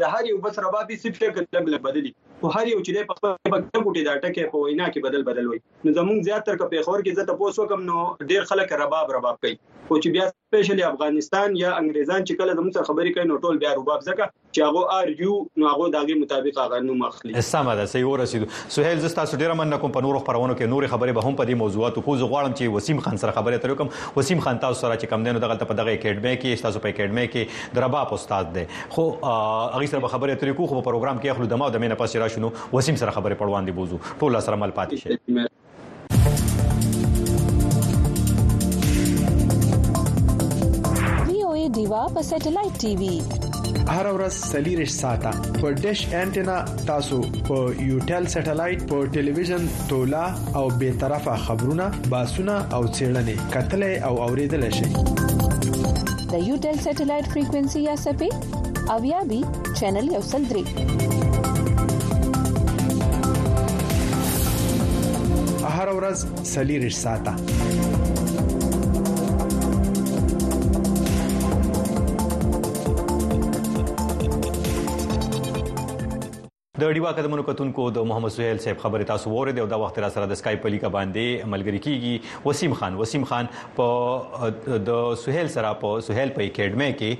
د 0.02 0.04
هر 0.12 0.24
یو 0.32 0.38
بس 0.44 0.58
ربابي 0.66 0.96
صرف 1.04 1.16
شکل 1.22 1.46
لګ 1.56 1.80
بدلی 1.86 2.12
خو 2.42 2.52
هر 2.56 2.66
یو 2.72 2.82
چې 2.88 3.08
په 3.08 3.32
بکته 3.54 3.80
کوټي 3.86 4.04
دا 4.08 4.14
ټکه 4.26 4.52
په 4.52 4.60
وینا 4.66 4.86
کې 4.92 5.00
بدل 5.06 5.24
بدل 5.30 5.46
وي 5.48 5.60
نو 5.86 5.90
زمونږ 5.98 6.20
زیاتره 6.28 6.60
کپې 6.62 6.86
خور 6.86 7.00
کې 7.06 7.18
زته 7.18 7.34
پوسو 7.42 7.66
کم 7.72 7.82
نو 7.88 7.98
ډیر 8.30 8.46
خلک 8.52 8.72
رباب 8.82 9.12
رباب 9.16 9.42
کوي. 9.42 9.56
خو 9.90 9.98
چې 10.04 10.10
بیا 10.16 10.26
سپیشلی 10.30 10.86
افغانستان 10.92 11.58
یا 11.64 11.72
انګریزان 11.80 12.22
چې 12.28 12.34
کله 12.42 12.56
زموږ 12.60 12.72
سره 12.78 12.90
خبرې 12.92 13.12
کوي 13.18 13.26
نو 13.32 13.42
ټول 13.48 13.56
بیا 13.66 13.72
رباب. 13.80 14.00
ځکه 14.10 14.24
چې 14.56 14.62
هغه 14.68 15.00
ار 15.00 15.10
یو 15.22 15.34
نو 15.62 15.68
هغه 15.72 15.90
دغه 15.96 16.16
مطابق 16.22 16.60
هغه 16.62 16.80
نو 16.86 16.94
مخلي 17.02 17.42
سم 17.50 17.70
ده 17.80 17.86
صحیح 17.92 18.06
ورسېدو 18.12 18.48
سہیل 18.76 19.02
زستا 19.04 19.26
سټیر 19.32 19.54
من 19.60 19.78
کوم 19.84 19.94
په 19.98 20.06
نورو 20.06 20.22
خبرونو 20.24 20.56
کې 20.56 20.74
نور 20.74 20.88
خبرې 20.94 21.18
به 21.18 21.28
هم 21.28 21.40
په 21.42 21.50
دې 21.50 21.56
موضوعاتو 21.64 22.06
کو 22.08 22.16
غواړم 22.22 22.56
چې 22.60 22.76
وسیم 22.78 23.04
خان 23.08 23.22
سره 23.24 23.36
خبرې 23.38 23.58
تر 23.66 23.74
کوم 23.82 23.90
وسیم 24.22 24.44
خان 24.48 24.62
تاسو 24.66 24.82
سره 24.82 24.96
چې 24.96 25.14
کم 25.14 25.28
دینو 25.30 25.44
دغه 25.46 25.60
په 25.74 25.80
دغه 25.82 25.96
اکیډمي 25.98 26.36
کې 26.42 26.66
تاسو 26.68 26.84
په 26.88 26.94
اکیډمي 26.94 27.28
کې 27.36 27.76
د 27.78 27.86
رباب 27.88 28.16
استاد 28.20 28.52
دی 28.58 28.66
خو 28.98 29.08
هغه 29.28 29.92
سره 29.94 30.14
خبرې 30.16 30.44
تر 30.46 30.58
کو 30.62 30.72
خو 30.72 30.82
په 30.82 30.86
پروګرام 30.90 31.22
کې 31.22 31.36
اخلو 31.36 31.52
دمو 31.54 31.70
د 31.78 31.86
مینه 31.86 32.02
پاسې 32.04 32.26
را 32.26 32.28
شنو 32.38 32.50
وسیم 32.80 33.02
سره 33.04 33.12
خبرې 33.20 33.36
پړوان 33.44 33.72
دي 33.72 33.78
بوزو 33.82 34.02
ټول 34.24 34.42
سره 34.50 34.62
مل 34.66 34.76
پاتې 34.82 34.96
شي 35.06 35.48
دیوا 41.78 42.00
په 42.14 42.22
سټلایټ 42.28 42.74
ټي 42.82 42.92
وي 43.00 43.49
هر 43.94 44.06
ورځ 44.16 44.34
سلیریش 44.52 44.92
ساته 44.96 45.32
په 45.60 45.72
ډیش 45.84 46.00
انټینا 46.22 46.58
تاسو 46.92 47.18
په 47.48 47.58
یوټل 47.90 48.24
سټلایټ 48.34 48.80
په 48.92 48.98
ټلویزیون 49.18 49.64
تولا 49.90 50.26
او 50.62 50.66
به 50.84 51.00
طرفه 51.04 51.36
خبرونه 51.48 51.86
باسونه 52.14 52.56
او 52.78 52.82
چیرنې 52.96 53.36
کتلې 53.56 53.94
او 54.08 54.14
اوریدل 54.28 54.64
شي 54.78 54.90
د 56.32 56.34
یوټل 56.50 56.76
سټلایټ 56.86 57.26
فریکوئنسي 57.36 57.82
یا 57.90 57.96
سپې 58.06 58.30
او 58.96 59.00
یا 59.14 59.22
بي 59.30 59.42
چینل 59.80 60.08
یو 60.16 60.22
سل 60.32 60.44
درې. 60.52 60.64
هر 65.80 65.90
ورځ 65.98 66.46
سلیریش 66.54 66.96
ساته 66.96 67.34
د 76.80 76.92
ډیوا 76.96 77.12
قدمونو 77.16 77.44
کتونکو 77.44 77.86
د 77.96 78.04
محمد 78.10 78.32
سہیل 78.34 78.60
صاحب 78.64 78.78
خبره 78.82 79.06
تاسو 79.12 79.32
وره 79.32 79.54
دی 79.56 79.62
او 79.62 79.68
دا 79.72 79.78
وخت 79.84 79.98
را 80.04 80.10
سره 80.18 80.26
د 80.32 80.38
اسکایپ 80.38 80.66
لیکا 80.74 80.90
باندې 80.96 81.48
ملګری 81.54 81.80
کیږي. 81.86 82.14
وسیم 82.46 82.76
خان 82.82 83.00
وسیم 83.00 83.24
خان 83.32 83.50
په 83.80 83.88
د 84.90 84.92
سہیل 85.24 85.48
سره 85.56 85.72
په 85.82 86.04
سہیل 86.10 86.30
په 86.38 86.42
اکیډمي 86.50 86.92
کې 87.00 87.12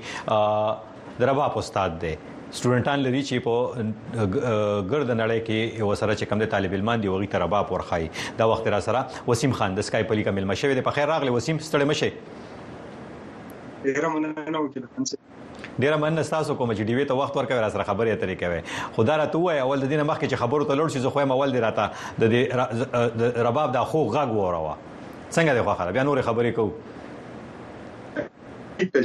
د 1.22 1.30
رباب 1.30 1.58
استاد 1.62 1.98
دی. 2.04 2.12
سټوډنټان 2.58 2.98
لري 3.06 3.22
چې 3.30 3.36
په 3.46 3.54
ګرد 4.92 5.10
نړۍ 5.22 5.40
کې 5.48 5.60
یو 5.84 5.90
سره 6.02 6.12
چې 6.14 6.24
کوم 6.30 6.38
د 6.44 6.46
طالب 6.54 6.76
علمان 6.78 7.02
دی 7.06 7.08
وغي 7.14 7.28
تربا 7.34 7.60
پورخای 7.72 8.06
دا 8.42 8.46
وخت 8.52 8.70
را 8.76 8.80
سره. 8.86 9.00
وسیم 9.32 9.52
خان 9.58 9.70
د 9.80 9.86
اسکایپ 9.88 10.08
لیکا 10.20 10.36
مل 10.38 10.48
مشه 10.52 10.72
دی. 10.80 10.86
په 10.90 10.98
خیر 11.00 11.06
راغلی 11.14 11.36
وسیم 11.36 11.56
ستړي 11.58 11.86
مشه 11.92 12.10
ډیره 13.84 14.08
مننه 14.14 14.58
وکړه 14.60 14.86
ډیره 15.78 15.96
مننه 15.96 16.22
تاسو 16.22 16.54
کوم 16.54 16.72
چې 16.74 16.82
ډیوی 16.90 17.04
ته 17.04 17.14
وخت 17.14 17.36
ورکوي 17.36 17.60
را 17.60 17.70
سره 17.70 17.84
خبرې 17.84 18.10
اترې 18.16 18.36
کوي. 18.42 18.60
خدا 18.96 19.16
را 19.16 19.26
ته 19.26 19.38
وای 19.38 19.60
اول 19.60 19.78
د 19.80 19.86
دینه 19.92 20.04
مخکې 20.04 20.26
چې 20.30 20.34
خبرو 20.44 20.64
ته 20.64 20.74
لوړ 20.74 20.88
شي 20.92 21.00
زه 21.06 21.10
خو 21.10 21.20
اول 21.20 21.52
دی 21.52 21.60
راته 21.60 21.84
د 22.18 22.24
دې 22.32 22.42
رباب 23.48 23.68
د 23.72 23.78
خو 23.92 24.00
غږ 24.16 24.28
وراوه 24.28 24.74
څنګه 25.30 25.52
دی 25.54 25.62
خو 25.62 25.74
خبره 25.74 25.92
بیا 25.98 26.02
نور 26.02 26.22
خبرې 26.22 26.52
کوو. 26.56 26.72
ټیک 28.78 28.90
ته 28.92 29.00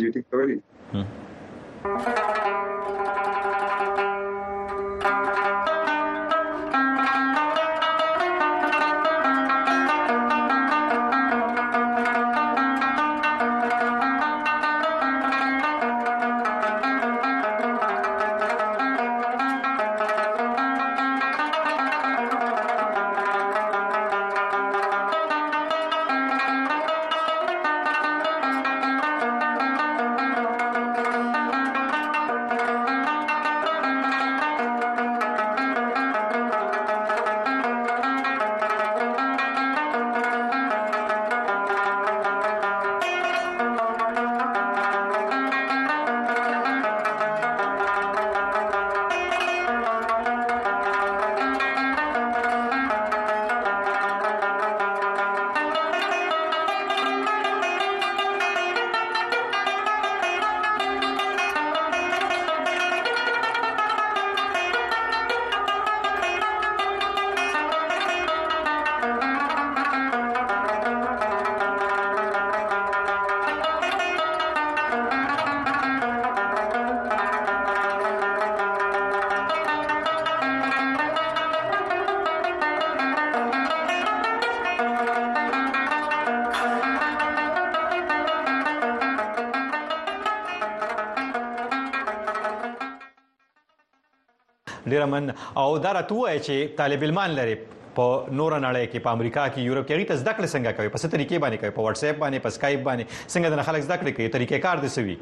ټیک 94.85 94.91
ته 94.91 94.91
ډیر 94.91 95.05
من 95.05 95.31
او 95.55 95.77
دا 95.77 95.93
راته 95.93 96.37
چې 96.45 96.77
طالب 96.77 97.03
علمان 97.03 97.31
لري 97.39 97.55
په 97.95 98.37
نور 98.37 98.53
نړۍ 98.59 98.85
کې 98.91 98.99
په 99.07 99.09
امریکا 99.17 99.47
کې 99.49 99.59
یورپ 99.67 99.87
کې 99.87 99.95
غیته 99.95 100.15
زده 100.21 100.33
کړې 100.37 100.47
څنګه 100.55 100.71
کوي 100.77 100.89
په 100.89 100.99
څه 101.01 101.07
طریقې 101.15 101.37
باندې 101.43 101.57
کوي 101.61 101.71
په 101.77 101.81
واتس 101.81 102.03
اپ 102.03 102.17
باندې 102.23 102.39
په 102.45 102.49
اسکایپ 102.53 102.81
باندې 102.87 103.03
څنګه 103.33 103.47
د 103.49 103.67
خلک 103.69 103.81
زده 103.87 103.97
کړې 103.97 104.11
کوي 104.17 104.27
طریقې 104.37 104.57
کار 104.65 104.77
دي 104.85 104.89
سوي 104.97 105.17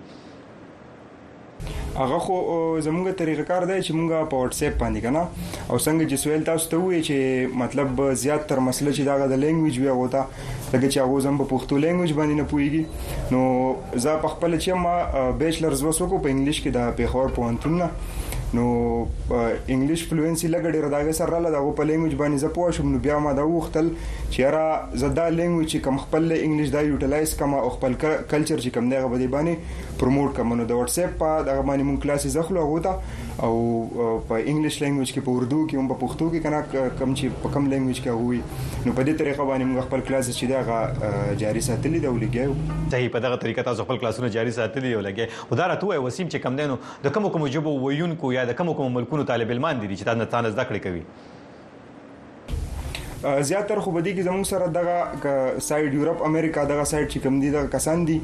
هغه 1.95 2.19
خو 2.25 2.35
زموږه 2.85 3.17
طریقه 3.17 3.43
کار 3.49 3.65
دی 3.71 3.75
چې 3.81 3.91
موږ 3.97 4.29
په 4.29 4.37
واتس 4.43 4.63
اپ 4.69 4.79
باندې 4.83 4.99
کنه 5.05 5.21
او 5.69 5.77
څنګه 5.85 6.03
چې 6.09 6.15
سوال 6.23 6.41
تاسو 6.47 6.71
ته 6.71 6.77
وایي 6.85 7.01
چې 7.09 7.59
مطلب 7.63 8.01
زیات 8.21 8.47
تر 8.51 8.61
مسله 8.67 8.93
چې 8.97 9.03
دا 9.09 9.27
د 9.33 9.41
لینګویج 9.43 9.79
وی 9.83 9.91
غوتا 9.99 10.23
لکه 10.73 10.87
چې 10.93 10.97
هغه 11.03 11.25
زم 11.27 11.37
په 11.43 11.49
پښتو 11.51 11.83
لینګویج 11.85 12.13
باندې 12.19 12.35
نه 12.41 12.45
پويږي 12.51 12.83
نو 13.35 13.41
زه 14.07 14.17
په 14.25 14.33
خپل 14.35 14.57
چې 14.57 14.71
ما 14.87 15.31
بیچلرز 15.43 15.85
وسوکو 15.89 16.21
په 16.25 16.35
انګلیش 16.35 16.63
کې 16.63 16.71
د 16.79 16.97
پیښور 17.01 17.37
پوهنتون 17.37 17.79
نه 17.83 18.12
نو 18.57 18.65
انګلیش 19.33 20.03
فلوئنسي 20.09 20.49
لګ 20.55 20.73
ډیر 20.75 20.87
داګه 20.93 21.15
سره 21.19 21.31
لاله 21.35 21.53
دغه 21.55 21.71
په 21.79 21.87
لینګویج 21.91 22.17
باندې 22.21 22.43
زه 22.43 22.55
پوه 22.57 22.75
شوم 22.77 22.91
نو 22.95 22.99
بیا 23.07 23.17
ما 23.27 23.33
دا 23.39 23.45
وختل 23.51 23.89
چې 23.99 24.39
را 24.55 24.99
زدا 25.03 25.27
لینګویج 25.37 25.85
کم 25.87 25.97
خپل 26.03 26.29
انګلیش 26.35 26.75
دا 26.75 26.83
یوټیلایز 26.89 27.35
کما 27.41 27.63
او 27.63 27.71
خپل 27.77 27.97
کلچر 28.03 28.57
چې 28.59 28.69
کم 28.77 28.93
دغه 28.93 29.11
باندې 29.13 29.27
پروموټ 30.03 30.35
کوم 30.37 30.53
نو 30.59 30.67
د 30.69 30.79
واتس 30.79 30.97
اپ 31.03 31.13
په 31.19 31.43
دغه 31.49 31.65
باندې 31.67 31.89
مون 31.89 31.99
کلاسې 32.05 32.27
زخلو 32.37 32.63
غوته 32.69 32.93
او 33.47 33.51
په 34.29 34.39
انګلیش 34.39 34.77
لینګویج 34.83 35.11
کې 35.13 35.25
په 35.27 35.41
اردو 35.41 35.59
کې 35.67 35.81
هم 35.81 35.91
په 35.91 35.99
پښتو 36.03 36.27
کې 36.33 36.39
کنه 36.45 36.89
کم 37.01 37.13
چې 37.19 37.43
په 37.43 37.53
کم 37.57 37.69
لینګویج 37.73 38.01
کې 38.05 38.11
وي 38.29 38.41
نو 38.87 38.95
په 38.97 39.05
دې 39.07 39.13
طریقه 39.21 39.47
باندې 39.49 39.69
موږ 39.69 39.87
خپل 39.89 40.05
کلاس 40.09 40.31
چې 40.39 40.45
دا 40.53 41.35
جاری 41.43 41.65
ساتلی 41.67 42.01
دا 42.05 42.15
ولګیو 42.15 42.89
صحیح 42.95 43.13
په 43.17 43.25
دغه 43.27 43.41
طریقه 43.45 43.67
تاسو 43.69 43.87
خپل 43.89 44.01
کلاسونه 44.05 44.31
جاری 44.37 44.55
ساتلی 44.61 44.95
ولګي 44.95 45.51
خدای 45.51 45.69
راته 45.73 46.01
وسیم 46.07 46.33
چې 46.33 46.47
کم 46.47 46.59
دینو 46.63 46.79
د 47.05 47.15
کوم 47.19 47.29
کوم 47.37 47.47
جبو 47.57 47.77
ویونکو 47.85 48.33
یا 48.39 48.49
د 48.51 48.59
کوم 48.61 48.73
کوم 48.81 48.99
ملکونو 48.99 49.29
طالب 49.31 49.55
علمان 49.57 49.85
دي 49.85 49.93
چې 49.95 50.11
تاسو 50.11 50.43
نه 50.47 50.55
زده 50.57 50.67
کړې 50.69 50.79
کوي 50.89 51.32
زیاتره 53.23 53.81
خو 53.83 53.91
بدی 53.91 54.13
کې 54.15 54.25
زموږ 54.27 54.45
سره 54.47 54.65
دغه 54.77 55.59
سایډ 55.67 55.93
یورپ 55.99 56.23
امریکا 56.29 56.63
دغه 56.71 56.83
سایډ 56.89 57.07
چې 57.11 57.17
کم 57.25 57.37
دي 57.43 57.51
دغه 57.53 57.69
کسان 57.75 58.03
دي. 58.09 58.17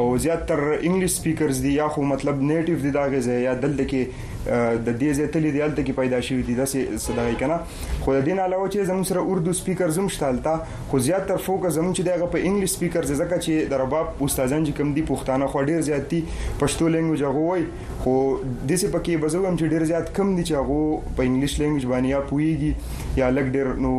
او 0.00 0.02
زیاتره 0.26 0.76
انګلیش 0.76 1.14
سپیکرز 1.14 1.62
دي 1.64 1.72
یا 1.78 1.88
خو 1.96 2.02
مطلب 2.12 2.44
نیټیو 2.50 2.84
دي 2.84 2.92
دغه 2.98 3.40
یا 3.46 3.54
دلته 3.64 3.88
کې 3.90 4.32
د 4.46 4.88
دې 5.00 5.10
ځتلې 5.18 5.50
دی 5.56 5.62
الته 5.66 5.82
کې 5.84 5.92
پیدا 6.00 6.20
شوی 6.28 6.42
دي 6.48 6.54
د 6.60 7.00
صداي 7.06 7.36
کنه 7.42 7.58
خو 8.04 8.16
د 8.16 8.24
دین 8.28 8.40
علاوه 8.46 8.68
چې 8.72 8.88
زموږ 8.90 9.10
سره 9.10 9.34
اردو 9.34 9.52
سپیکر 9.60 9.94
زم 9.98 10.08
شتالتا 10.16 10.54
خو 10.90 10.98
زیات 11.06 11.26
تر 11.30 11.42
فوکس 11.46 11.76
زموږ 11.78 11.96
چې 11.98 12.02
دغه 12.08 12.28
په 12.34 12.42
انګلیش 12.48 12.74
سپیکر 12.76 13.08
ځکه 13.10 13.38
چې 13.46 13.70
د 13.72 13.82
رباب 13.82 14.22
استادان 14.26 14.66
چې 14.66 14.80
کم 14.80 14.92
دي 14.98 15.04
پښتانه 15.12 15.52
خو 15.54 15.62
ډیر 15.70 15.86
زیات 15.88 16.10
دي 16.10 16.20
پښتو 16.32 16.92
لینګویج 16.96 17.22
هغه 17.28 17.46
وای 17.46 17.64
خو 18.02 18.16
د 18.42 18.76
څه 18.80 18.92
پکې 18.96 19.24
بزوم 19.24 19.56
چې 19.56 19.74
ډیر 19.76 19.86
زیات 19.92 20.12
کم 20.20 20.34
دي 20.36 20.44
چې 20.48 20.54
هغه 20.60 21.16
په 21.20 21.28
انګلیش 21.28 21.56
لینګویج 21.62 21.86
باندې 21.92 22.08
یا 22.14 22.20
پويږي 22.32 23.20
یا 23.22 23.30
لګ 23.38 23.56
ډیر 23.56 23.72
نو 23.86 23.94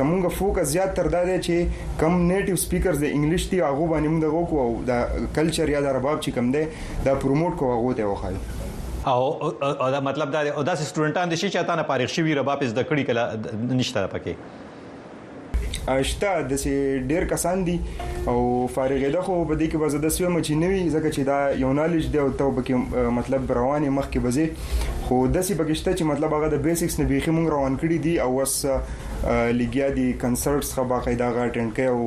زموږ 0.00 0.38
فوکس 0.40 0.74
زیات 0.74 0.96
تر 1.00 1.12
دا 1.16 1.22
دی 1.30 1.38
چې 1.46 2.00
کم 2.02 2.20
نیټیو 2.32 2.62
سپیکرز 2.66 3.06
د 3.06 3.16
انګلیش 3.20 3.48
دي 3.54 3.62
هغه 3.68 3.88
باندې 3.94 4.08
موږ 4.12 4.20
دغه 4.26 4.42
کو 4.50 4.58
د 4.92 5.32
کلچر 5.40 5.74
یا 5.76 5.86
د 5.88 5.96
رباب 6.00 6.20
چې 6.20 6.30
کم 6.40 6.52
دی 6.58 7.08
دا 7.08 7.18
پروموټ 7.24 7.64
کوو 7.64 7.80
هغه 7.80 7.98
ته 8.02 8.12
وخایو 8.12 8.53
او 9.06 9.90
دا 9.90 10.00
مطلب 10.00 10.30
دا 10.32 10.40
او 10.40 10.62
داسې 10.64 10.82
سټوډنټان 10.90 11.28
دي 11.28 11.36
چې 11.36 11.52
چاته 11.56 11.74
نه 11.80 11.82
فارغ 11.88 12.12
شوی 12.18 12.34
رباب 12.40 12.62
زده 12.64 12.84
کړی 12.90 13.02
کله 13.08 13.22
نشته 13.80 14.06
پکې. 14.12 14.34
اشته 15.92 16.28
د 16.50 16.52
ډیر 17.08 17.24
کسان 17.30 17.64
دي 17.66 17.76
او 18.32 18.36
فارغ 18.74 19.02
ده 19.16 19.20
خو 19.26 19.34
په 19.50 19.54
دې 19.60 19.66
کې 19.70 19.76
وزده 19.82 20.10
سوي 20.16 20.30
مچ 20.36 20.50
نه 20.62 20.70
وي 20.72 20.80
ځکه 20.94 21.08
چې 21.16 21.20
دا 21.30 21.38
یو 21.64 21.72
نالج 21.80 22.08
دی 22.14 22.22
او 22.22 22.30
ته 22.40 22.46
به 22.60 23.10
مطلب 23.18 23.52
رواني 23.60 23.92
مخ 23.98 24.08
کې 24.10 24.20
بځي 24.26 24.46
خو 25.08 25.20
د 25.36 25.46
سی 25.50 25.58
بغشته 25.60 25.96
چې 25.96 26.10
مطلب 26.14 26.38
هغه 26.38 26.48
د 26.56 26.64
بیسکس 26.68 26.98
نه 27.02 27.08
بيخي 27.12 27.30
مونږ 27.36 27.46
روان 27.56 27.78
کړی 27.84 27.98
دي 28.08 28.14
او 28.26 28.30
وس 28.40 28.58
لګیا 28.64 29.88
دي 30.00 30.08
کنسرټس 30.26 30.74
خو 30.78 30.88
باقاعده 30.96 31.30
غا 31.38 31.42
اټینډ 31.48 31.70
کوي 31.76 31.88
او 31.88 32.00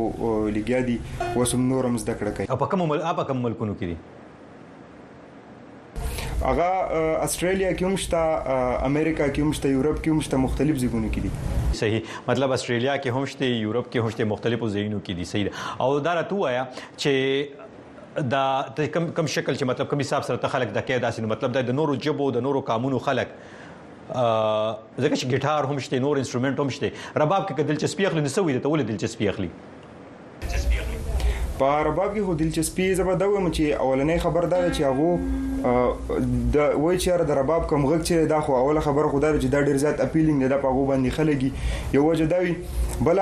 لګیا 0.60 0.80
دي 0.92 0.98
وسم 1.42 1.62
نورم 1.74 2.04
زده 2.06 2.14
کړه 2.20 2.32
کوي. 2.38 2.62
په 2.66 2.76
کوم 2.76 2.88
مل 2.94 3.10
په 3.22 3.32
کوم 3.32 3.44
ملکونو 3.48 3.82
کې 3.82 3.86
دي 3.94 4.17
هغه 6.42 7.24
استرالیا 7.24 7.70
کې 7.74 7.84
هم 7.84 7.96
شته 8.02 8.88
امریکا 8.88 9.28
کې 9.28 9.40
هم 9.46 9.54
شته 9.60 9.70
یورپ 9.76 10.02
کې 10.02 10.10
هم 10.16 10.26
شته 10.26 10.40
مختلف 10.42 10.82
ځایونه 10.82 11.10
کې 11.14 11.22
دي 11.26 11.78
صحیح 11.80 12.02
مطلب 12.28 12.52
استرالیا 12.58 12.98
کې 12.98 13.16
هم 13.16 13.30
شته 13.32 13.50
یورپ 13.52 13.88
کې 13.94 14.04
هم 14.06 14.16
شته 14.16 14.30
مختلفو 14.34 14.70
ځایونو 14.76 15.00
کې 15.08 15.14
دي 15.22 15.26
صحیح 15.32 15.86
او 15.86 15.88
دا 16.08 16.14
راته 16.20 16.42
وایا 16.42 16.66
چې 16.82 18.28
دا 18.34 18.44
کم 18.98 19.08
کم 19.20 19.32
شکل 19.38 19.56
چې 19.56 19.64
مطلب 19.72 19.90
کوم 19.94 20.04
حساب 20.06 20.28
سره 20.28 20.52
خلک 20.56 20.76
د 20.76 20.86
کې 20.90 21.02
داسې 21.08 21.32
مطلب 21.34 21.58
د 21.72 21.80
نورو 21.80 21.96
جبو 22.08 22.30
د 22.38 22.46
نورو 22.50 22.62
قانونو 22.70 23.02
خلک 23.08 23.34
ځکه 24.08 25.16
چې 25.16 25.26
ګټار 25.34 25.72
هم 25.72 25.86
شته 25.88 26.06
نور 26.06 26.22
انسټرومنټ 26.22 26.60
هم 26.66 26.70
شته 26.78 27.24
رباب 27.24 27.50
کې 27.50 27.72
دلچسپي 27.72 28.10
اخلي 28.12 28.26
نسوي 28.28 28.60
ته 28.60 28.70
ولې 28.76 28.84
دلچسپي 28.92 29.30
اخلي 29.34 29.52
په 31.60 31.84
رباب 31.90 32.16
کې 32.16 32.22
هو 32.30 32.34
دلچسپي 32.40 32.88
زبر 33.02 33.20
دا 33.22 33.28
و 33.30 33.36
چې 33.36 33.82
اولنې 33.86 34.18
خبر 34.26 34.50
دا 34.56 34.64
چې 34.72 34.82
هغه 34.90 35.46
د 36.56 36.58
وای 36.82 36.98
چې 37.00 37.28
د 37.30 37.38
رباب 37.40 37.64
کوم 37.70 37.86
غږ 37.92 38.02
چې 38.08 38.30
دا 38.32 38.40
خو 38.48 38.58
اوله 38.58 38.82
خبره 38.88 39.14
خو 39.14 39.22
دا 39.24 39.32
چې 39.34 39.54
دا 39.56 39.62
ډیر 39.70 39.78
زیات 39.84 40.04
اپیلینګ 40.06 40.52
دی 40.54 40.60
په 40.66 40.74
غو 40.76 40.84
باندې 40.90 41.16
خلګي 41.18 41.52
یو 41.98 42.04
وجه 42.08 42.26
دا 42.34 42.40
وی 42.44 42.54
بل 43.08 43.22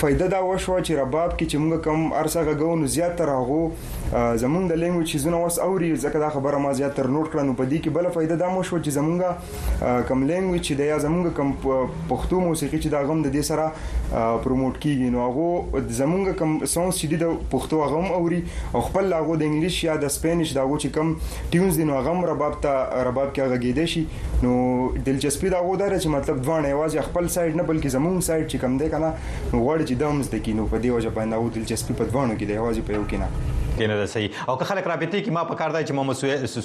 فائدہ 0.00 0.28
دا 0.34 0.40
وشو 0.44 0.78
چې 0.78 0.92
رباب 1.00 1.34
کې 1.38 1.46
چې 1.50 1.56
موږ 1.64 1.80
کم 1.84 2.12
ارسه 2.20 2.56
غوونو 2.62 2.90
زیات 2.96 3.18
تر 3.22 3.32
هغه 3.34 3.97
زمونږ 4.12 4.68
د 4.72 4.78
لینګویج 4.82 5.06
چیزونه 5.12 5.38
وس 5.44 5.58
اوري 5.64 5.88
ځکه 5.94 6.20
دا 6.24 6.28
خبره 6.36 6.58
ما 6.66 6.72
زیات 6.80 6.94
تر 6.98 7.08
نوٹ 7.14 7.26
کړنو 7.32 7.56
په 7.60 7.64
دې 7.70 7.78
کې 7.82 7.90
بل 7.96 8.06
فائدہ 8.14 8.36
دا 8.42 8.48
مو 8.54 8.62
شو 8.68 8.78
چې 8.78 8.90
زمونږ 8.98 9.18
کم 10.10 10.22
لینګویج 10.30 10.62
چې 10.68 10.74
د 10.80 10.88
یا 10.90 10.98
زمونږ 11.06 11.24
کم 11.40 11.48
پښتو 12.12 12.40
موسیقي 12.44 12.80
چې 12.82 12.88
دا 12.94 13.02
غم 13.10 13.22
د 13.26 13.34
دې 13.36 13.42
سره 13.50 13.66
پروموټ 14.46 14.74
کیږي. 14.84 15.08
نو 15.16 15.18
هغه 15.26 15.82
زمونږ 16.00 16.38
کم 16.42 16.56
سونس 16.74 17.02
چې 17.02 17.06
د 17.24 17.36
پښتو 17.56 17.76
غم 17.94 18.08
اوري 18.20 18.40
او 18.72 18.80
خپل 18.88 19.12
هغه 19.18 19.36
د 19.42 19.50
انګلیش 19.50 19.76
یا 19.88 19.98
د 20.06 20.14
سپینش 20.16 20.54
دا 20.60 20.64
چې 20.72 20.88
کم 20.98 21.14
ټیونز 21.52 21.82
دي 21.82 21.88
نو 21.92 22.00
هغه 22.00 22.32
رباب 22.32 22.58
ته 22.66 23.04
رباب 23.10 23.30
کې 23.34 23.40
هغه 23.46 23.56
گیدې 23.66 23.86
شي. 23.94 24.02
نو 24.42 24.52
دلچسپي 25.06 25.48
دا 25.54 25.60
غوډه 25.68 26.00
چې 26.02 26.08
مطلب 26.16 26.42
ځوان 26.48 26.70
یوازې 26.72 27.08
خپل 27.10 27.24
سایډ 27.36 27.52
نه 27.60 27.64
بلکې 27.70 27.88
زموږ 27.96 28.16
سایډ 28.28 28.46
چې 28.50 28.56
کم 28.66 28.72
دی 28.82 28.88
کنه 28.96 29.08
نو 29.52 29.62
غوړ 29.64 29.78
چې 29.88 29.94
دمز 30.02 30.34
د 30.34 30.44
کینو 30.48 30.68
په 30.74 30.84
دی 30.84 30.90
وجه 30.96 31.16
باندې 31.16 31.34
او 31.34 31.48
دلچسپي 31.56 31.94
په 32.02 32.04
ځوانو 32.12 32.34
کې 32.38 32.44
دی 32.48 32.54
یوازې 32.60 32.82
په 32.90 32.92
یو 33.00 33.04
کې 33.10 33.18
نه 33.22 33.67
کنه 33.80 33.96
دا 34.00 34.06
صحیح. 34.14 34.30
او 34.48 34.54
که 34.56 34.64
خلک 34.70 34.84
رابطې 34.92 35.18
کې 35.24 35.30
ما 35.38 35.42
په 35.50 35.54
کار 35.62 35.70
دی 35.76 35.82
چې 35.86 35.92
محمد 35.98 36.16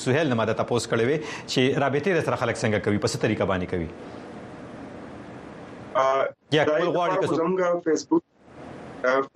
سہیل 0.04 0.28
نه 0.34 0.38
ماده 0.42 0.54
تاسو 0.62 0.90
کړی 0.92 1.06
وي 1.10 1.18
چې 1.52 1.62
رابطې 1.86 2.12
سره 2.30 2.38
خلک 2.44 2.56
څنګه 2.64 2.80
کوي 2.88 3.00
په 3.06 3.10
څه 3.14 3.18
طریقه 3.26 3.46
باندې 3.52 3.68
کوي؟ 3.74 3.90
یا 6.58 6.64
خپل 6.70 6.90
غواړي 6.96 7.16
که 7.22 7.28
څنګه 7.28 7.68
فیسبوک 7.90 8.24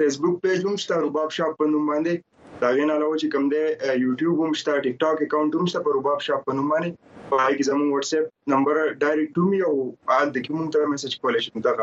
فیسبوک 0.02 0.36
پیج 0.48 0.60
هم 0.70 0.76
شته 0.86 0.96
رباب 1.06 1.30
شاپ 1.38 1.54
په 1.62 1.66
نوم 1.76 1.86
باندې. 1.94 2.14
دا 2.62 2.70
غین 2.78 2.90
علاوه 2.92 3.18
چې 3.22 3.28
کوم 3.34 3.46
دی 3.54 3.64
یوټیوب 4.06 4.38
هم 4.46 4.52
شته 4.62 4.74
ټیک 4.86 4.96
ټاک 5.04 5.18
اکاونټ 5.26 5.52
هم 5.62 5.68
شته 5.74 5.80
په 5.88 5.92
رباب 6.00 6.20
شاپ 6.30 6.42
په 6.50 6.54
نوم 6.60 6.68
باندې. 6.74 6.92
هغه 7.32 7.54
کې 7.58 7.64
زموږ 7.70 7.90
واتس 7.94 8.14
اپ 8.18 8.26
نمبر 8.54 8.76
ډایرکټ 9.04 9.30
ټو 9.38 9.44
می 9.52 9.60
او 9.70 9.74
ال 10.18 10.28
د 10.36 10.38
کوم 10.48 10.70
ته 10.76 10.92
میسج 10.92 11.14
کولای 11.24 11.42
شي 11.46 11.52
دا 11.68 11.74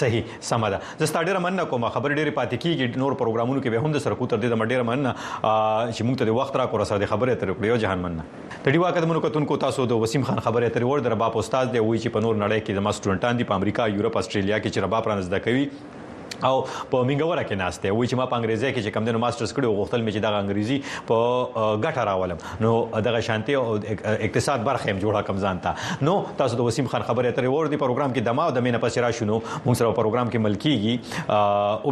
صحیح 0.00 0.24
سمه 0.50 0.70
ده 0.74 0.80
زه 0.98 1.06
ستاسو 1.06 1.26
ډیره 1.28 1.42
مننه 1.46 1.64
کوم 1.72 1.88
خبر 1.96 2.14
ډیره 2.14 2.34
پاتې 2.38 2.56
کیږي 2.64 3.02
نور 3.04 3.16
پروګرامونو 3.22 3.62
کې 3.62 3.76
به 3.76 3.86
هم 3.86 3.96
د 3.96 4.04
سرکو 4.06 4.30
تر 4.34 4.42
دې 4.42 4.48
د 4.54 4.72
ډیره 4.72 4.88
مننه 4.90 5.14
چې 5.92 6.02
موږ 6.08 6.22
ته 6.22 6.30
د 6.30 6.38
وخت 6.40 6.60
را 6.62 6.66
کور 6.74 6.84
سره 6.92 7.10
خبره 7.14 7.38
تر 7.44 7.54
کړو 7.60 7.82
جهان 7.84 8.04
مننه 8.06 8.48
د 8.64 8.76
ډیوا 8.76 8.90
قدمونو 8.98 9.20
کتونکو 9.28 9.60
تاسو 9.66 9.86
د 9.92 10.02
وسیم 10.06 10.26
خان 10.30 10.42
خبره 10.48 10.72
تر 10.78 10.88
ور 10.90 11.06
در 11.08 11.14
باپ 11.24 11.38
استاد 11.44 11.72
دی 11.76 11.84
وی 11.84 11.98
چې 11.98 12.16
په 12.16 12.26
نور 12.26 12.40
نړۍ 12.42 12.60
کې 12.66 12.80
د 12.80 12.86
ما 12.88 12.96
سټوډنټان 12.98 13.40
دي 13.42 13.48
په 13.52 13.62
امریکا 13.62 13.88
یورپ 13.94 14.18
استرالیا 14.22 14.58
کې 14.58 14.74
چې 14.74 14.86
رباب 14.88 15.08
پرانځ 15.08 15.24
د 15.34 15.46
کوي 15.48 15.64
او 16.44 16.62
په 16.90 17.02
منګوره 17.08 17.42
کې 17.48 17.52
ناشته 17.62 17.92
وای 17.92 18.08
چې 18.08 18.14
ما 18.20 18.26
په 18.26 18.36
انګریزي 18.40 18.72
کې 18.72 18.80
چې 18.84 18.90
کم 18.94 19.04
دنو 19.10 19.18
ماسترز 19.24 19.52
کړو 19.52 19.76
غوښتل 19.78 20.00
مې 20.04 20.12
چې 20.14 20.20
د 20.24 20.26
انګریزي 20.42 20.78
په 21.08 21.16
ګټه 21.84 22.02
راولم. 22.10 22.38
نو 22.60 22.72
دغه 23.08 23.20
شانتي 23.28 23.54
او 23.54 23.64
اقتصاد 24.04 24.64
برخه 24.70 24.90
هم 24.90 24.98
جوړه 24.98 25.22
کم 25.30 25.38
ځانتا 25.46 25.74
نو 26.10 26.16
تاسو 26.42 26.60
د 26.62 26.70
وسیم 26.70 26.86
خان 26.94 27.02
خبره 27.10 27.30
ترې 27.30 27.48
ور 27.56 27.72
دي 27.74 27.80
پروګرام 27.84 28.14
کې 28.14 28.30
دما 28.30 28.48
او 28.50 28.56
د 28.58 28.66
مینه 28.68 28.82
پس 28.86 28.98
را 29.06 29.10
شنو 29.20 29.40
موږ 29.66 29.74
سره 29.82 29.94
پروګرام 30.00 30.28
کې 30.32 30.38
ملکیږي 30.46 30.94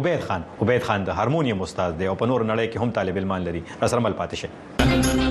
عبید 0.01 0.27
خان 0.29 0.47
عبید 0.67 0.89
خان 0.89 1.09
د 1.11 1.21
هارمونیم 1.21 1.67
استاد 1.69 1.99
دی 2.03 2.07
او 2.13 2.15
په 2.23 2.33
نور 2.33 2.47
نړۍ 2.51 2.67
کې 2.73 2.81
هم 2.87 2.91
طالب 3.01 3.23
علمان 3.23 3.49
لري. 3.51 3.63
سره 3.87 3.99
مل 3.99 4.13
پاتې 4.13 4.35
شي 4.35 5.26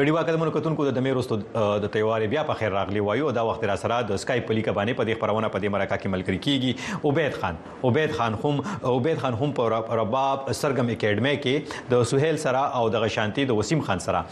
د 0.00 0.04
ډیوا 0.08 0.20
قدمونو 0.26 0.52
کتونکو 0.52 0.84
د 0.84 0.94
دمیروستو 0.96 1.36
د 1.84 1.90
تیوار 1.94 2.22
بیا 2.34 2.42
په 2.50 2.58
خیر 2.58 2.70
راغلی 2.74 3.00
وایو 3.06 3.32
دا 3.38 3.42
وخت 3.48 3.64
را 3.70 3.74
سره 3.80 3.96
د 4.10 4.20
سکایپ 4.22 4.46
په 4.50 4.56
لیکه 4.58 4.72
باندې 4.78 5.00
په 5.00 5.04
دې 5.08 5.18
خبرونه 5.24 5.50
په 5.56 5.60
دې 5.64 5.72
مرکه 5.74 5.98
کې 6.02 6.08
ملګری 6.14 6.38
کیږي. 6.46 6.72
عبید 7.10 7.34
خان 7.42 7.58
عبید 7.88 8.14
خان 8.20 8.36
هم 8.44 8.54
عبید 8.92 9.20
خان 9.24 9.36
هم 9.40 9.50
په 9.58 9.80
رباب 10.00 10.46
سرګم 10.60 10.92
اکیډمي 10.94 11.34
کې 11.42 11.90
د 11.90 12.08
سہیل 12.12 12.40
سره 12.44 12.62
او 12.80 12.84
د 12.94 13.04
غشانتي 13.04 13.44
د 13.50 13.60
وسیم 13.60 13.84
خان 13.90 14.02
سره 14.06 14.22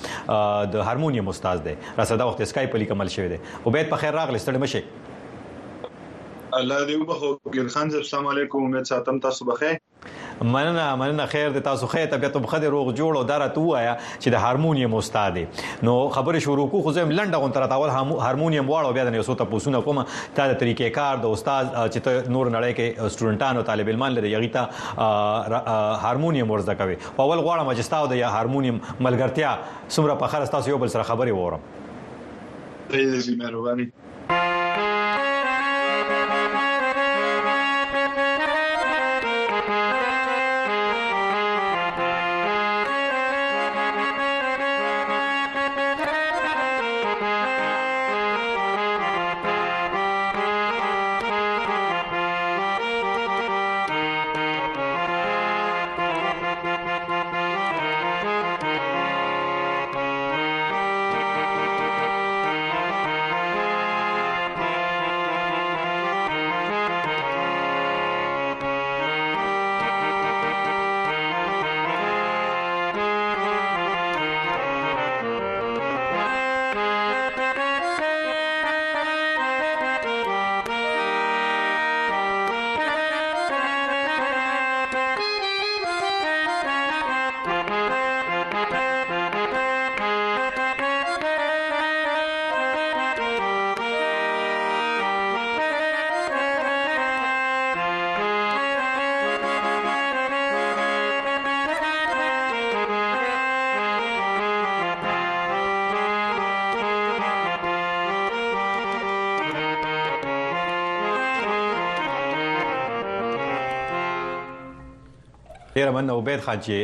د 0.76 0.88
هارمونیم 0.88 1.28
استاد 1.34 1.62
دی. 1.68 1.76
را 1.98 2.08
سره 2.12 2.18
دا 2.24 2.30
وخت 2.30 2.40
سکایپ 2.54 2.74
په 2.76 2.84
لیکه 2.84 2.98
مل 3.02 3.12
شوی 3.18 3.28
دی. 3.34 3.42
عبید 3.66 3.92
په 3.92 4.04
خیر 4.04 4.18
راغلی 4.20 4.42
ستړي 4.46 4.58
مشه 4.64 4.82
الله 6.62 6.80
دې 6.88 6.96
وبخو 7.02 7.30
ګل 7.58 7.68
خان 7.76 7.86
صاحب 7.96 8.08
السلام 8.08 8.26
علیکم. 8.34 8.70
امید 8.70 8.92
ساتم 8.94 9.22
تاسو 9.28 9.50
بخیر 9.52 9.78
مننه 10.42 10.96
مننه 10.96 11.26
خیر 11.26 11.50
د 11.56 11.64
تاسو 11.68 11.86
خیر 11.86 12.06
طبيعت 12.06 12.32
په 12.38 12.46
خدای 12.54 12.68
روغ 12.76 12.92
جوړ 12.94 13.16
او 13.16 13.24
دارته 13.30 13.60
وایا 13.60 13.94
چې 14.02 14.28
د 14.34 14.44
هارمونیم 14.46 14.94
استاد 15.00 15.38
نو 15.82 15.94
خبرې 16.10 16.38
شروع 16.48 16.66
کو 16.74 16.82
خو 16.82 16.92
زم 16.98 17.10
لنډه 17.10 17.36
غون 17.44 17.52
تر 17.58 17.66
تاول 17.74 17.90
هارمونیم 17.96 18.70
واړو 18.70 18.92
بیا 18.98 19.04
د 19.10 19.14
یو 19.20 19.22
څه 19.22 19.34
تاسو 19.44 19.82
کوم 19.88 20.02
تا 20.34 20.46
د 20.52 20.58
طریقې 20.60 20.88
کار 20.98 21.14
د 21.24 21.26
استاد 21.38 21.64
چې 21.74 22.30
نور 22.36 22.46
نړۍ 22.50 22.72
کې 22.78 22.86
سټوډنټانو 23.12 23.66
طالب 23.72 23.86
علمان 23.94 24.12
لري 24.18 24.30
یغی 24.32 24.48
ته 24.48 24.62
هارمونیم 26.06 26.50
ورزده 26.50 26.74
کوي. 26.82 26.96
په 27.16 27.22
اول 27.22 27.38
غواړم 27.38 27.66
چې 27.74 27.90
تاسو 27.96 28.06
د 28.14 28.14
هارمونیم 28.36 28.76
ملګرتیا 29.00 29.50
سمره 29.96 30.14
په 30.24 30.26
خره 30.34 30.46
تاسو 30.56 30.70
یو 30.74 30.78
بل 30.84 30.90
سره 30.96 31.02
خبرې 31.02 31.32
وورم. 31.40 31.62
دې 32.90 33.32
مهرباني 33.42 33.86
ډیر 115.78 115.96
مننه 115.96 116.20
عبید 116.20 116.44
خان 116.46 116.62
چې 116.68 116.76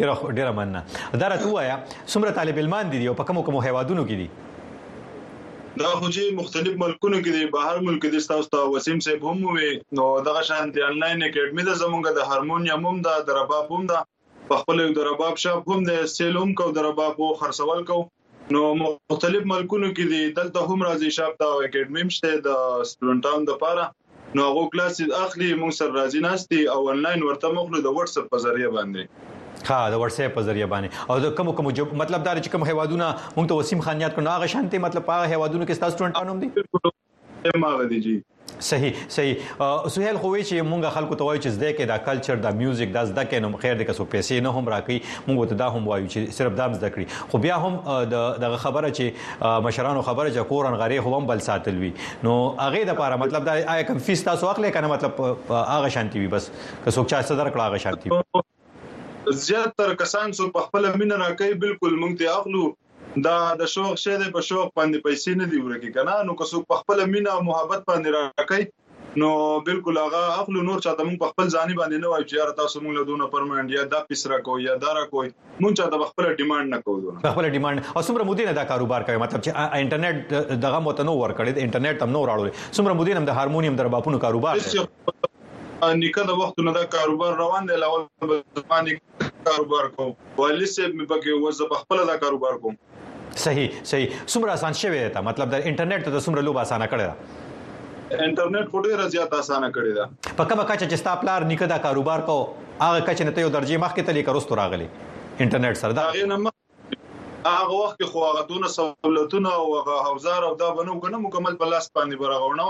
ډیر 0.00 0.36
ډیر 0.40 0.52
مننه 0.58 0.84
دا 1.22 1.32
راته 1.36 1.54
وایا 1.54 1.78
څومره 1.86 2.36
طالب 2.42 2.60
علمان 2.64 2.92
دي 2.92 3.06
او 3.06 3.16
په 3.22 3.30
کوم 3.30 3.42
کوم 3.48 3.64
هیوادونو 3.68 4.06
کې 4.10 4.16
دي. 4.22 4.28
دا 5.80 5.88
خو 5.98 6.06
چې 6.14 6.36
مختلف 6.36 6.78
ملکونو 6.82 7.18
کې 7.24 7.32
دي 7.38 7.50
بهر 7.56 7.82
ملک 7.88 8.06
دي 8.12 8.20
تاسو 8.30 8.48
ته 8.54 8.70
وسیم 8.76 9.02
صاحب 9.06 9.26
هم 9.30 9.56
وي. 9.56 9.72
نو 9.98 10.06
دغه 10.28 10.44
شان 10.52 10.72
دي 10.76 10.86
انلاین 10.86 11.26
اکیډمي 11.26 11.66
د 11.68 11.76
زمونږ 11.82 12.16
د 12.20 12.30
هارمونیم 12.30 12.86
هم 12.90 13.02
د 13.08 13.36
رباب 13.40 13.74
هم 13.76 13.90
د 13.90 14.06
په 14.48 14.60
خپل 14.62 14.82
د 14.96 15.06
رباب 15.10 15.42
شاپ 15.44 15.70
هم 15.74 15.84
د 15.90 16.08
سیلوم 16.14 16.54
کو 16.60 16.66
د 16.78 16.86
رباب 16.88 17.22
او 17.26 17.30
خرڅول 17.42 17.84
کو 17.92 17.98
نو 18.56 18.60
مختلف 18.82 19.46
ملکونو 19.52 19.88
کې 19.96 20.04
دي 20.12 20.22
دلته 20.36 20.60
هم 20.72 20.88
راځي 20.88 21.10
شاپ 21.16 21.38
دا 21.42 21.48
اکیډمي 21.54 22.04
مشته 22.10 22.28
د 22.46 22.60
سټوډنټانو 22.90 23.44
لپاره 23.52 23.84
نو 24.36 24.42
هغه 24.44 24.68
کلاس 24.72 25.00
اخلي 25.00 25.46
موږ 25.60 25.72
سره 25.76 25.92
راځي 25.98 26.20
ناستي 26.24 26.60
او 26.72 26.80
انلاین 26.94 27.22
ورته 27.26 27.52
مخلو 27.58 27.78
د 27.84 27.94
واتس 27.98 28.18
اپ 28.22 28.26
په 28.32 28.40
ذریعہ 28.46 28.72
باندې 28.74 29.68
ها 29.68 29.78
د 29.94 30.02
واتس 30.02 30.18
اپ 30.24 30.34
په 30.38 30.48
ذریعہ 30.48 30.68
باندې 30.72 31.12
او 31.12 31.22
د 31.26 31.36
کوم 31.38 31.52
کوم 31.60 31.70
مطلب 32.02 32.26
دا 32.26 32.34
چې 32.40 32.54
کوم 32.56 32.66
هیوادونه 32.70 33.06
موږ 33.36 33.46
ته 33.52 33.60
وسیم 33.60 33.84
خان 33.86 34.04
یاد 34.04 34.16
کړو 34.18 34.34
هغه 34.34 34.50
شانتي 34.54 34.82
مطلب 34.86 35.08
هغه 35.14 35.30
هیوادونو 35.34 35.68
کې 35.70 35.80
تاسو 35.84 35.96
سټوډنټانو 35.96 36.30
هم 36.32 36.38
دي 36.44 37.62
ماغه 37.64 37.88
دي 37.94 38.00
جی 38.08 38.16
صحیح 38.60 38.92
صحیح. 39.16 39.34
سہیل 39.94 40.16
خو 40.16 40.30
وی 40.30 40.42
چې 40.42 40.68
مونږ 40.70 40.94
خلکو 40.98 41.14
ته 41.14 41.24
وایو 41.28 41.42
چې 41.42 41.48
زده 41.58 41.72
کې 41.72 41.92
دا 41.92 41.98
کلچر 42.08 42.42
دا 42.46 42.50
میوزیک 42.60 42.94
دا 42.98 43.04
زده 43.12 43.24
کې 43.24 43.46
نو 43.46 43.62
خیر 43.64 43.80
د 43.82 43.90
کسو 43.90 44.06
پیسې 44.14 44.46
نه 44.48 44.54
هم 44.58 44.74
راکې 44.74 45.26
مونږ 45.28 45.54
ته 45.54 45.60
دا 45.62 45.70
هم 45.76 45.92
وایو 45.92 46.08
چې 46.08 46.38
صرف 46.40 46.58
دا 46.62 46.68
زده 46.74 46.92
کړی 46.96 47.32
خو 47.34 47.42
بیا 47.46 47.60
هم 47.66 47.98
د 48.46 48.56
خبره 48.66 48.92
چې 48.92 49.46
مشرانو 49.68 50.06
خبره 50.10 50.28
چې 50.30 50.48
کورن 50.54 50.78
غری 50.84 51.00
خو 51.08 51.16
هم 51.18 51.32
بل 51.32 51.44
ساتل 51.50 51.82
وی 51.84 51.92
نو 52.28 52.38
هغه 52.64 52.84
د 52.92 52.98
لپاره 52.98 53.22
مطلب 53.26 53.44
دا 53.50 53.56
آیا 53.76 53.82
کوم 53.92 53.98
فیس 54.10 54.24
تاسو 54.30 54.52
اخلي 54.54 54.70
کنه 54.78 54.88
مطلب 54.94 55.22
هغه 55.50 55.88
شانتي 55.98 56.18
وي 56.18 56.26
بس. 56.36 56.50
که 56.84 56.90
څوک 56.90 57.06
چا 57.06 57.22
صدر 57.22 57.50
کړه 57.50 57.60
هغه 57.60 57.78
شانتي 57.78 58.10
زیات 59.46 59.74
تر 59.80 59.94
کسان 60.02 60.32
څو 60.32 60.50
په 60.56 60.68
خپل 60.68 60.86
مين 61.00 61.10
راکې 61.22 61.58
بالکل 61.64 61.96
مونږ 62.02 62.18
ته 62.22 62.36
اخلو 62.40 62.64
دا 63.16 63.36
د 63.60 63.70
شوق 63.74 63.94
شه 64.00 64.18
د 64.22 64.34
په 64.34 64.44
شوق 64.48 64.68
باندې 64.78 65.04
پیسې 65.06 65.32
نه 65.42 65.46
دی 65.52 65.60
ورکی 65.68 65.92
کنه 65.92 66.16
نو 66.28 66.34
که 66.40 66.50
څوک 66.50 66.66
په 66.72 66.80
خپل 66.80 67.04
مینا 67.14 67.36
محبت 67.46 67.86
باندې 67.90 68.08
راکې 68.16 68.62
نو 69.22 69.28
بالکل 69.66 69.98
هغه 70.00 70.32
خپل 70.40 70.58
نور 70.68 70.82
چاته 70.86 71.06
مونږ 71.06 71.20
په 71.22 71.28
خپل 71.30 71.46
ځاني 71.54 71.76
باندې 71.78 72.02
نه 72.02 72.10
وای 72.10 72.24
چې 72.24 72.40
یار 72.40 72.50
تاسو 72.58 72.82
مونږ 72.82 72.98
له 72.98 73.04
دونه 73.10 73.28
پرمنټ 73.34 73.76
یا 73.76 73.84
دا 73.94 74.00
پیسرا 74.10 74.38
کو 74.48 74.58
یا 74.64 74.74
دارا 74.82 75.04
کوی 75.12 75.30
مونږ 75.62 75.72
چاته 75.80 76.10
خپل 76.10 76.28
ډیماند 76.42 76.74
نه 76.74 76.80
کوو 76.88 77.00
دونه. 77.04 77.32
خپل 77.36 77.48
ډیماند 77.56 77.84
او 77.94 78.02
څومره 78.02 78.24
مودې 78.28 78.44
نه 78.50 78.58
دا 78.60 78.64
کاروبار 78.72 79.06
کوي؟ 79.08 79.22
مطلب 79.24 79.44
چې 79.46 79.50
انټرنیټ 79.80 80.60
دغه 80.66 80.82
متنو 80.88 81.16
ور 81.20 81.34
کړی 81.38 81.64
انټرنیټ 81.64 82.04
تم 82.04 82.14
نو 82.18 82.22
راړول 82.32 82.52
څومره 82.76 82.92
مودې 83.00 83.12
هم 83.20 83.30
د 83.30 83.40
هارمونیم 83.40 83.80
در 83.82 83.90
باپونو 83.96 84.22
کاروبار 84.26 84.54
نیکه 86.02 86.22
د 86.28 86.38
وختونو 86.42 86.70
دا 86.76 86.84
کاروبار 86.92 87.34
روان 87.40 87.66
دی 87.72 87.80
لاول 87.80 88.06
باندې 88.28 88.92
کاروبار 89.48 89.90
کوم. 89.96 90.08
والي 90.38 90.66
سه 90.70 90.88
مې 90.96 91.04
پکې 91.10 91.32
وځه 91.42 91.64
په 91.72 91.76
خپل 91.82 92.06
دا 92.12 92.16
کاروبار 92.22 92.56
کوم 92.64 92.78
صحیح 93.44 93.68
صحیح 93.92 94.08
څومره 94.26 94.50
آسان 94.56 94.78
شوی 94.82 95.02
دی 95.04 95.22
مطلب 95.30 95.54
د 95.54 95.68
انټرنیټ 95.70 96.02
ته 96.08 96.24
څومره 96.26 96.46
لوب 96.48 96.60
آسانه 96.64 96.90
کړی 96.92 97.04
دا 97.10 97.14
انټرنیټ 98.26 98.70
خو 98.74 98.82
ډیره 98.86 99.08
زیات 99.14 99.34
آسانه 99.40 99.72
کړی 99.78 99.92
دا 99.98 100.04
کومه 100.44 100.64
کچه 100.70 100.86
چې 100.90 101.02
ستاپلار 101.04 101.48
نیکه 101.52 101.70
دا 101.74 101.78
کاروبار 101.88 102.24
کو 102.30 102.38
هغه 102.82 103.00
کچه 103.08 103.24
نه 103.30 103.36
ته 103.38 103.46
یو 103.46 103.50
درجه 103.56 103.82
مخکې 103.84 104.02
تلې 104.10 104.22
کروستو 104.30 104.60
راغلی 104.62 104.88
انټرنیټ 105.44 105.74
سره 105.82 105.98
دا 106.00 106.06
هغه 106.10 106.30
نه 106.34 106.54
هغه 107.48 107.80
وخت 107.80 108.06
خو 108.12 108.22
هغه 108.28 108.46
دونه 108.52 108.68
سہولتونه 108.76 109.56
او 109.58 109.66
هغه 109.78 109.98
حوزار 110.06 110.46
او 110.50 110.54
دا 110.62 110.70
بنو 110.78 111.00
کنه 111.06 111.20
مکمل 111.26 111.58
په 111.64 111.72
لاس 111.74 111.90
باندې 111.98 112.16
برغونه 112.22 112.66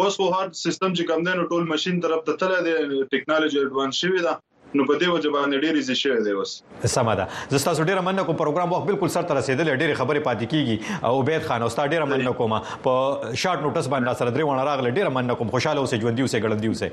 اوس 0.00 0.16
خو 0.20 0.26
هر 0.36 0.46
سیستم 0.62 0.94
چې 0.94 1.04
کم 1.10 1.28
دین 1.28 1.42
ټول 1.52 1.68
ماشين 1.74 2.00
طرف 2.06 2.24
ته 2.30 2.40
تل 2.42 2.56
دی 2.66 2.74
ټیکنالوژي 3.14 3.62
اډوانس 3.62 4.02
شوی 4.04 4.24
دا 4.26 4.34
نو 4.74 4.84
په 4.84 4.94
دې 4.98 5.08
وجه 5.14 5.30
باندې 5.36 5.56
ډېری 5.64 5.80
زی 5.86 5.94
شوی 5.94 6.20
دی 6.24 6.32
اوس. 6.40 6.62
سم 6.94 7.14
ده. 7.14 7.24
زستا 7.50 7.72
ډېر 7.74 8.00
مننه 8.08 8.22
کوم 8.24 8.36
پروګرام 8.36 8.72
وخت 8.72 8.86
بالکل 8.86 9.08
سر 9.08 9.22
تر 9.22 9.36
رسیدل 9.36 9.66
ډېر 9.76 9.94
خبرې 9.94 10.20
پاتې 10.28 10.46
کیږي 10.52 10.76
او 11.04 11.12
عبید 11.22 11.42
خان 11.48 11.62
او 11.62 11.68
ستا 11.68 11.86
ډېر 11.86 12.02
مننه 12.12 12.32
کوم 12.42 12.52
په 12.84 12.92
شارټ 13.34 13.60
نوټس 13.62 13.86
باندې 13.88 14.14
سره 14.22 14.30
درې 14.30 14.44
ونه 14.50 14.64
راغله 14.70 14.90
ډېر 14.90 15.08
مننه 15.18 15.34
کوم. 15.34 15.48
خوشاله 15.50 15.80
اوسې 15.80 15.96
ژوند 16.02 16.16
دی 16.16 16.22
اوسې 16.22 16.38
ګړندې 16.44 16.66
اوسې 16.68 16.88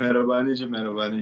مهرباني 0.00 0.54
جی 0.54 0.66
مهرباني 0.66 1.20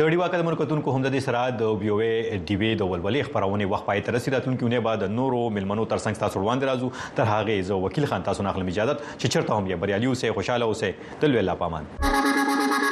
د 0.00 0.06
ډیوا 0.12 0.26
کډمن 0.32 0.54
کوتونکو 0.58 0.92
هم 0.96 1.02
د 1.04 1.10
دې 1.14 1.24
سره 1.24 1.40
د 1.62 1.72
بیوې 1.80 2.38
ډي 2.50 2.54
وی 2.60 2.68
د 2.82 2.86
ولولې 2.92 3.26
خبرونه 3.26 3.66
وخت 3.72 3.84
پای 3.88 4.04
تر 4.06 4.14
رسیداتونکو 4.16 4.70
نه 4.74 4.84
بعد 4.86 5.02
نورو 5.16 5.40
ملمنو 5.56 5.84
ترڅنګ 5.90 6.22
تاسو 6.22 6.44
وړاندې 6.44 6.64
راځو. 6.70 6.88
تر 7.18 7.28
هغه 7.32 7.66
زه 7.70 7.80
وکیل 7.82 8.06
خان 8.12 8.24
تاسو 8.28 8.46
نه 8.46 8.54
خپل 8.58 8.70
اجازه 8.74 8.94
چې 9.02 9.26
چرته 9.34 9.58
هم 9.58 9.66
یې 9.72 9.82
بریالي 9.82 10.08
اوسه 10.12 10.38
خوشاله 10.38 10.70
اوسه 10.70 11.20
تل 11.24 11.36
ویلا 11.40 11.58
پامان 11.64 12.89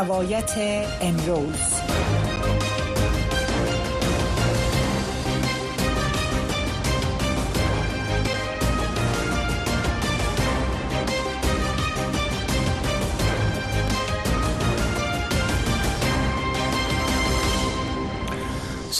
روایت 0.00 0.58
امروز. 1.00 1.80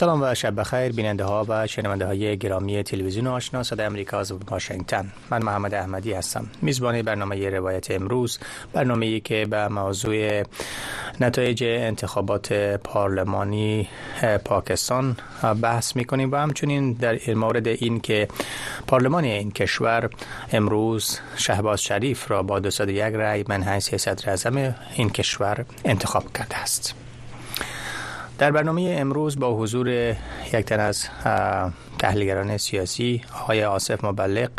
سلام 0.01 0.23
و 0.23 0.35
شب 0.35 0.61
بخیر 0.61 0.93
بیننده 0.93 1.25
ها 1.25 1.47
و 1.49 1.67
شنونده 1.67 2.07
های 2.07 2.37
گرامی 2.37 2.83
تلویزیون 2.83 3.27
آشنا 3.27 3.63
صدای 3.63 3.87
امریکا 3.87 4.19
از 4.19 4.33
واشنگتن. 4.33 5.13
من 5.31 5.43
محمد 5.43 5.75
احمدی 5.75 6.13
هستم. 6.13 6.47
میزبان 6.63 7.03
برنامه 7.03 7.51
روایت 7.51 7.91
امروز 7.91 8.39
برنامه 8.73 9.07
ای 9.07 9.21
که 9.21 9.47
به 9.51 9.69
موضوع 9.69 10.43
نتایج 11.21 11.65
انتخابات 11.65 12.53
پارلمانی 12.85 13.89
پاکستان 14.45 15.17
بحث 15.63 15.97
می‌کنیم 15.97 16.33
و 16.33 16.37
همچنین 16.37 16.93
در 16.93 17.35
مورد 17.35 17.69
این 17.69 18.01
که 18.01 18.29
پارلمان 18.87 19.25
این 19.25 19.51
کشور 19.51 20.11
امروز 20.53 21.19
شهباز 21.37 21.83
شریف 21.83 22.31
را 22.31 22.43
با 22.43 22.59
201 22.59 23.15
رای 23.15 23.45
من 23.49 23.63
حیث 23.63 23.95
صدر 23.95 24.75
این 24.95 25.11
کشور 25.11 25.65
انتخاب 25.85 26.25
کرده 26.33 26.57
است. 26.57 27.00
در 28.41 28.51
برنامه 28.51 28.97
امروز 28.99 29.39
با 29.39 29.55
حضور 29.55 29.89
یک 29.89 30.57
تن 30.57 30.81
از 30.81 31.09
تحلیلگران 31.99 32.57
سیاسی 32.57 33.23
آقای 33.41 33.65
آصف 33.65 34.05
مبلغ 34.05 34.51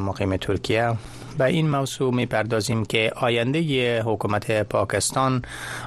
مقیم 0.00 0.36
ترکیه 0.36 0.94
به 1.38 1.44
این 1.44 1.70
موضوع 1.70 2.14
می 2.14 2.26
پردازیم 2.26 2.84
که 2.84 3.12
آینده 3.16 4.02
حکومت 4.02 4.62
پاکستان 4.62 5.42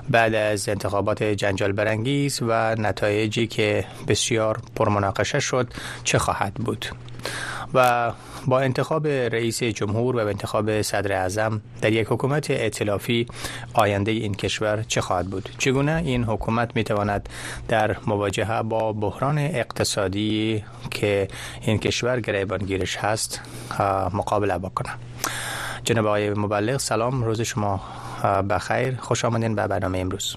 بعد 0.09 0.35
از 0.35 0.69
انتخابات 0.69 1.23
جنجال 1.23 1.71
برانگیز 1.71 2.39
و 2.41 2.75
نتایجی 2.75 3.47
که 3.47 3.85
بسیار 4.07 4.59
پرمناقشه 4.75 5.39
شد 5.39 5.67
چه 6.03 6.19
خواهد 6.19 6.53
بود؟ 6.53 6.85
و 7.73 8.11
با 8.47 8.59
انتخاب 8.59 9.07
رئیس 9.07 9.63
جمهور 9.63 10.15
و 10.15 10.27
انتخاب 10.27 10.81
صدر 10.81 11.11
اعظم 11.11 11.61
در 11.81 11.91
یک 11.91 12.07
حکومت 12.09 12.51
ائتلافی 12.51 13.25
آینده 13.73 14.11
این 14.11 14.33
کشور 14.33 14.83
چه 14.87 15.01
خواهد 15.01 15.27
بود؟ 15.27 15.49
چگونه 15.57 16.01
این 16.05 16.23
حکومت 16.23 16.75
می 16.75 16.83
تواند 16.83 17.29
در 17.67 17.95
مواجهه 18.07 18.61
با 18.61 18.93
بحران 18.93 19.37
اقتصادی 19.37 20.63
که 20.91 21.27
این 21.61 21.77
کشور 21.77 22.19
گریبانگیرش 22.19 22.97
هست 22.97 23.41
مقابله 24.13 24.57
بکنه؟ 24.57 24.89
جناب 25.83 26.05
آقای 26.05 26.29
مبلغ 26.29 26.77
سلام 26.77 27.23
روز 27.23 27.41
شما 27.41 27.81
بخیر. 28.49 28.95
خوش 28.95 29.25
آمدین 29.25 29.55
به 29.55 29.67
برنامه 29.67 29.99
امروز. 29.99 30.35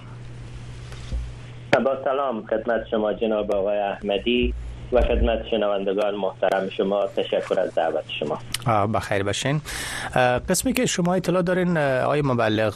با 1.84 2.04
سلام 2.04 2.46
خدمت 2.46 2.86
شما 2.90 3.12
جناب 3.12 3.52
آقای 3.52 3.78
احمدی. 3.78 4.54
و 4.92 5.02
خدمت 5.02 5.46
شنوندگان 5.50 6.14
محترم 6.14 6.70
شما 6.70 7.06
تشکر 7.06 7.60
از 7.60 7.74
دعوت 7.74 8.04
شما. 8.08 8.38
بخیر 8.86 9.22
باشین. 9.22 9.60
قسمی 10.48 10.72
که 10.72 10.86
شما 10.86 11.14
اطلاع 11.14 11.42
دارین 11.42 11.78
آقای 11.78 12.22
مبلغ 12.22 12.74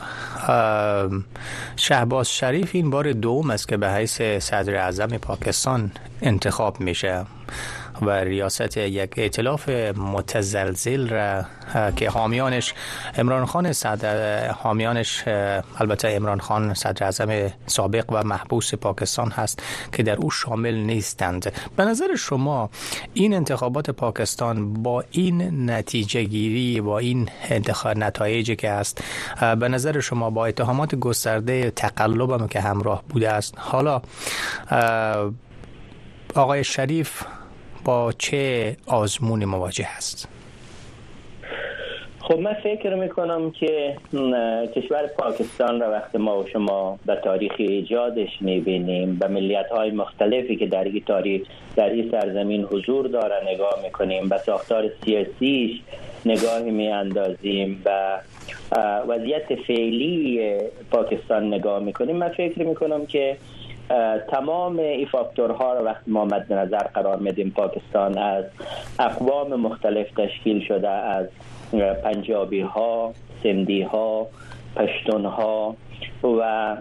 شهباز 1.76 2.30
شریف 2.30 2.70
این 2.74 2.90
بار 2.90 3.12
دوم 3.12 3.50
است 3.50 3.68
که 3.68 3.76
به 3.76 3.90
حیث 3.90 4.22
صدر 4.22 4.76
اعظم 4.76 5.18
پاکستان 5.18 5.90
انتخاب 6.22 6.80
میشه. 6.80 7.24
و 8.02 8.10
ریاست 8.10 8.76
یک 8.76 9.12
ائتلاف 9.16 9.68
متزلزل 9.96 11.08
را 11.08 11.44
که 11.96 12.10
حامیانش 12.10 12.74
امران 13.18 13.46
خان 13.46 13.72
صدر 13.72 14.48
حامیانش 14.50 15.28
البته 15.78 16.08
امران 16.08 16.40
خان 16.40 16.74
صدر 16.74 17.04
اعظم 17.04 17.50
سابق 17.66 18.04
و 18.08 18.24
محبوس 18.24 18.74
پاکستان 18.74 19.30
هست 19.30 19.62
که 19.92 20.02
در 20.02 20.16
او 20.16 20.30
شامل 20.30 20.74
نیستند. 20.74 21.52
به 21.76 21.84
نظر 21.84 22.14
شما 22.14 22.70
این 23.14 23.34
انتخابات 23.34 23.90
پاکستان 23.90 24.72
با 24.72 25.04
این 25.10 25.70
نتیجه 25.70 26.22
گیری 26.22 26.80
با 26.80 26.98
این 26.98 27.28
انتخاب 27.48 27.98
نتایجی 27.98 28.56
که 28.56 28.70
است 28.70 29.04
به 29.40 29.68
نظر 29.68 30.00
شما 30.00 30.30
با 30.30 30.46
اتهامات 30.46 30.94
گسترده 30.94 31.70
تقلب 31.70 32.50
که 32.50 32.60
همراه 32.60 33.02
بوده 33.08 33.30
است؟ 33.30 33.54
حالا 33.58 34.02
آقای 36.34 36.64
شریف 36.64 37.22
با 37.84 38.12
چه 38.18 38.76
آزمون 38.86 39.44
مواجه 39.44 39.86
است 39.96 40.28
خب 42.20 42.38
من 42.38 42.54
فکر 42.54 42.94
می‌کنم 42.94 43.50
که 43.50 43.96
کشور 44.76 45.06
پاکستان 45.06 45.80
را 45.80 45.90
وقتی 45.90 46.18
ما 46.18 46.38
و 46.42 46.46
شما 46.46 46.98
به 47.06 47.16
تاریخ 47.24 47.52
ایجادش 47.58 48.28
می‌بینیم 48.40 49.16
به 49.16 49.28
ملیت 49.28 49.66
های 49.66 49.90
مختلفی 49.90 50.56
که 50.56 50.66
در 50.66 50.84
این 50.84 51.02
تاریخ 51.06 51.42
در 51.76 51.90
این 51.90 52.10
سرزمین 52.10 52.64
حضور 52.64 53.06
داره 53.06 53.52
نگاه 53.54 53.74
می‌کنیم 53.84 54.28
به 54.28 54.38
ساختار 54.38 54.90
سیاسیش 55.04 55.80
نگاهی 56.26 56.70
میاندازیم 56.70 57.82
و 57.84 58.18
وضعیت 59.08 59.54
فعلی 59.66 60.40
پاکستان 60.90 61.46
نگاه 61.54 61.82
می‌کنیم. 61.82 62.16
من 62.16 62.28
فکر 62.28 62.62
می‌کنم 62.62 63.06
که 63.06 63.36
تمام 64.30 64.78
این 64.78 65.06
فاکتورها 65.06 65.74
رو 65.74 65.84
وقتی 65.84 66.10
ما 66.10 66.24
مد 66.24 66.52
نظر 66.52 66.78
قرار 66.78 67.16
میدیم 67.16 67.52
پاکستان 67.56 68.18
از 68.18 68.44
اقوام 68.98 69.54
مختلف 69.54 70.06
تشکیل 70.16 70.64
شده 70.64 70.88
از 70.88 71.26
پنجابی 72.04 72.60
ها 72.60 73.12
سندی 73.42 73.82
ها 73.82 74.26
پشتون 74.76 75.24
ها 75.24 75.76
و 76.24 76.76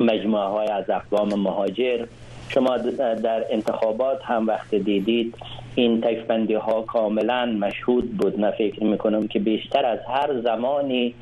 مجموعه 0.00 0.44
های 0.44 0.68
از 0.68 0.90
اقوام 0.90 1.28
مهاجر. 1.34 2.06
شما 2.48 2.76
در 3.22 3.44
انتخابات 3.50 4.22
هم 4.22 4.46
وقت 4.46 4.74
دیدید 4.74 5.34
این 5.74 6.00
تکفندی 6.00 6.54
ها 6.54 6.82
کاملا 6.82 7.46
مشهود 7.46 8.16
بود. 8.16 8.40
من 8.40 8.50
فکر 8.50 8.84
می‌کنم 8.84 9.28
که 9.28 9.38
بیشتر 9.38 9.86
از 9.86 9.98
هر 10.08 10.40
زمانی 10.40 11.14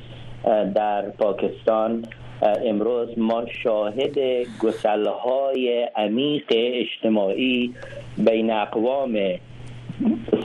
در 0.75 1.01
پاکستان 1.01 2.05
امروز 2.41 3.09
ما 3.17 3.45
شاهد 3.63 4.19
گسلهای 4.59 5.89
عمیق 5.95 6.45
اجتماعی 6.49 7.73
بین 8.17 8.51
اقوام 8.51 9.17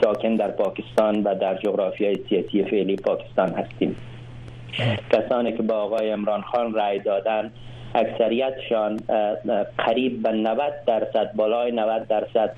ساکن 0.01 0.35
در 0.35 0.51
پاکستان 0.51 1.23
و 1.23 1.35
در 1.35 1.55
جغرافیای 1.55 2.17
سیاسی 2.29 2.63
فعلی 2.63 2.95
پاکستان 2.95 3.49
هستیم. 3.49 3.95
کسانی 5.11 5.51
که 5.51 5.63
با 5.63 5.75
آقای 5.75 6.11
امران 6.11 6.41
خان 6.41 6.73
رای 6.73 6.99
دادن 6.99 7.51
اکثریتشان 7.95 8.99
قریب 9.77 10.23
به 10.23 10.31
90 10.31 10.73
درصد 10.87 11.31
بالای 11.35 11.71
90 11.71 12.07
درصد 12.07 12.55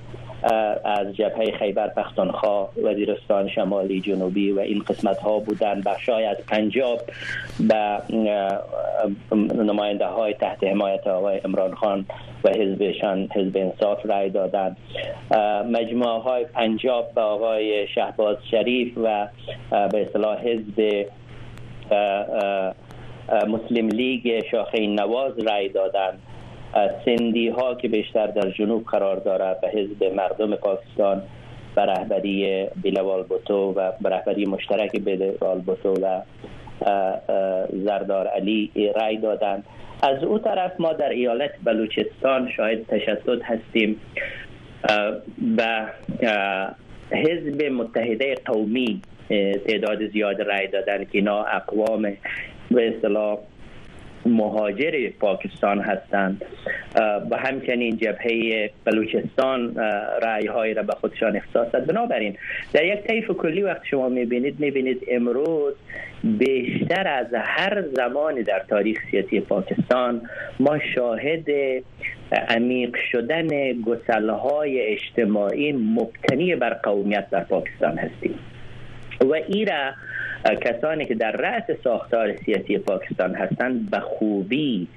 از 0.84 1.16
جبهه 1.16 1.50
خیبر 1.58 1.88
پختونخوا 1.88 2.68
وزیرستان 2.82 3.48
شمالی 3.48 4.00
جنوبی 4.00 4.52
و 4.52 4.60
این 4.60 4.78
قسمت 4.78 5.18
ها 5.18 5.38
بودن 5.38 5.80
بخشای 5.80 6.24
از 6.24 6.36
پنجاب 6.36 7.00
به 7.60 8.02
نماینده 9.54 10.06
های 10.06 10.34
تحت 10.34 10.64
حمایت 10.64 11.06
آقای 11.06 11.40
امران 11.44 11.74
خان 11.74 12.06
و 12.44 12.50
حزبشان 12.50 13.28
حزب 13.34 13.56
انصاف 13.56 14.06
رای 14.06 14.30
دادن. 14.30 14.76
مجموعه 15.70 16.20
های 16.20 16.44
پنجاب 16.44 17.14
به 17.14 17.20
آقای 17.20 17.88
شهباز 17.88 18.36
شریف 18.50 18.98
و 18.98 19.28
به 19.70 20.02
اصطلاح 20.02 20.38
حزب 20.38 21.06
مسلم 23.48 23.88
لیگ 23.88 24.42
شاخه 24.50 24.86
نواز 24.86 25.38
رای 25.38 25.68
دادند 25.68 26.22
سندی 27.04 27.48
ها 27.48 27.74
که 27.74 27.88
بیشتر 27.88 28.26
در 28.26 28.50
جنوب 28.50 28.84
قرار 28.84 29.16
دارد 29.16 29.60
به 29.60 29.68
حزب 29.68 30.04
مردم 30.04 30.56
پاکستان 30.56 31.22
به 31.74 31.82
رهبری 31.82 32.66
بیلوال 32.82 33.22
بوتو 33.22 33.72
و 33.76 33.92
به 34.00 34.08
رهبری 34.08 34.46
مشترک 34.46 34.96
بیلوال 34.96 35.58
بوتو 35.58 35.94
و 35.94 36.20
زردار 37.72 38.26
علی 38.26 38.92
رای 38.96 39.16
دادند. 39.16 39.64
از 40.02 40.24
او 40.24 40.38
طرف 40.38 40.72
ما 40.80 40.92
در 40.92 41.08
ایالت 41.08 41.50
بلوچستان 41.64 42.50
شاید 42.56 42.86
تشدد 42.86 43.42
هستیم. 43.42 44.00
و 45.58 45.86
حزب 47.10 47.62
متحده 47.62 48.34
قومی 48.44 49.00
تعداد 49.66 50.06
زیاد 50.06 50.40
رای 50.42 50.66
دادن 50.66 51.04
که 51.04 51.10
اینا 51.12 51.44
اقوام 51.44 52.02
به 52.70 52.88
اصطلاح 52.88 53.38
مهاجر 54.28 55.10
پاکستان 55.20 55.80
هستند. 55.80 56.44
و 57.30 57.36
همچنین 57.36 57.96
جبهه 57.96 58.70
بلوچستان 58.84 59.74
رای 60.22 60.46
های 60.46 60.74
را 60.74 60.82
به 60.82 60.92
خودشان 60.92 61.36
اختصاص 61.36 61.72
داد. 61.72 61.86
بنابراین 61.86 62.36
در 62.72 62.84
یک 62.84 63.00
طیف 63.00 63.30
کلی 63.30 63.62
وقت 63.62 63.84
شما 63.84 64.08
می‌بینید 64.08 64.60
می‌بینید 64.60 65.04
امروز 65.10 65.74
بیشتر 66.24 67.08
از 67.08 67.26
هر 67.34 67.84
زمانی 67.92 68.42
در 68.42 68.62
تاریخ 68.68 68.98
سیاسی 69.10 69.40
پاکستان 69.40 70.22
ما 70.60 70.78
شاهد 70.94 71.46
عمیق 72.48 72.96
شدن 73.12 73.48
های 74.28 74.80
اجتماعی 74.80 75.72
مبتنی 75.72 76.54
بر 76.54 76.74
قومیت 76.74 77.30
در 77.30 77.44
پاکستان 77.44 77.98
هستیم. 77.98 78.38
و 79.20 79.32
ایرا 79.34 79.92
کسانی 80.60 81.04
که 81.04 81.14
در 81.14 81.32
رأس 81.32 81.64
ساختار 81.84 82.36
سیاسی 82.36 82.78
پاکستان 82.78 83.34
هستند 83.34 83.90
به 83.90 84.00
خوبی 84.00 84.88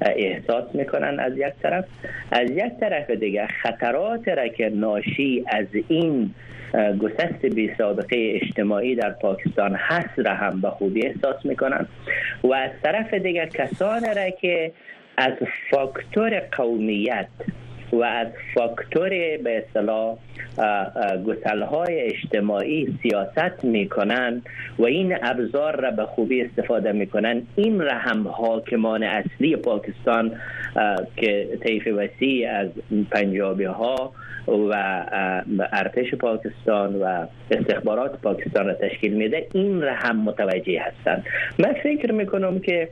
احساس 0.00 0.74
می‌کنن 0.74 1.20
از 1.20 1.38
یک 1.38 1.52
طرف. 1.62 1.84
از 2.32 2.50
یک 2.50 2.72
طرف 2.80 3.10
دیگه 3.10 3.46
خطرات 3.46 4.28
را 4.28 4.48
که 4.48 4.68
ناشی 4.74 5.44
از 5.46 5.66
این 5.88 6.34
گسست 6.98 7.46
بی 7.46 7.74
سابقه 7.78 8.40
اجتماعی 8.42 8.94
در 8.94 9.10
پاکستان 9.10 9.74
هست 9.74 10.18
را 10.18 10.34
هم 10.34 10.60
به 10.60 10.70
خوبی 10.70 11.06
احساس 11.06 11.46
می‌کنن. 11.46 11.86
و 12.44 12.52
از 12.52 12.70
طرف 12.82 13.14
دیگر 13.14 13.46
کسان 13.46 14.02
را 14.16 14.30
که 14.30 14.72
از 15.16 15.32
فاکتور 15.70 16.40
قومیت 16.40 17.28
و 17.92 18.02
از 18.02 18.26
فاکتور 18.54 19.08
به 19.44 19.64
اصطلاح 19.66 20.16
های 21.68 22.00
اجتماعی 22.00 22.98
سیاست 23.02 23.64
می‌کنن 23.64 24.42
و 24.78 24.84
این 24.84 25.16
ابزار 25.22 25.80
را 25.80 25.90
به 25.90 26.04
خوبی 26.04 26.42
استفاده 26.42 26.92
می‌کنن. 26.92 27.42
این 27.56 27.80
را 27.80 27.94
هم 27.94 28.28
حاکمان 28.28 29.02
اصلی 29.02 29.56
پاکستان 29.56 30.32
که 31.16 31.48
طیف 31.62 31.86
وسیع 31.86 32.50
از 32.50 32.68
پنجابی 33.10 33.64
ها 33.64 34.12
و 34.48 34.74
ارتش 35.72 36.14
پاکستان 36.14 36.94
و 36.96 37.26
استخبارات 37.50 38.20
پاکستان 38.20 38.66
را 38.66 38.74
تشکیل 38.74 39.12
میده 39.12 39.46
این 39.54 39.82
را 39.82 39.94
هم 39.94 40.16
متوجه 40.16 40.80
هستند 40.80 41.24
من 41.58 41.72
فکر 41.82 42.12
می‌کنم 42.12 42.58
که 42.58 42.88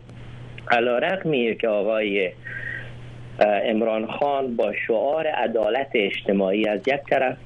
علا 0.71 0.99
رقمیه 0.99 1.55
که 1.55 1.69
آقای 1.69 2.31
امران 3.41 4.07
خان 4.07 4.57
با 4.57 4.73
شعار 4.87 5.27
عدالت 5.27 5.91
اجتماعی 5.95 6.69
از 6.69 6.81
یک 6.89 7.01
طرف 7.11 7.37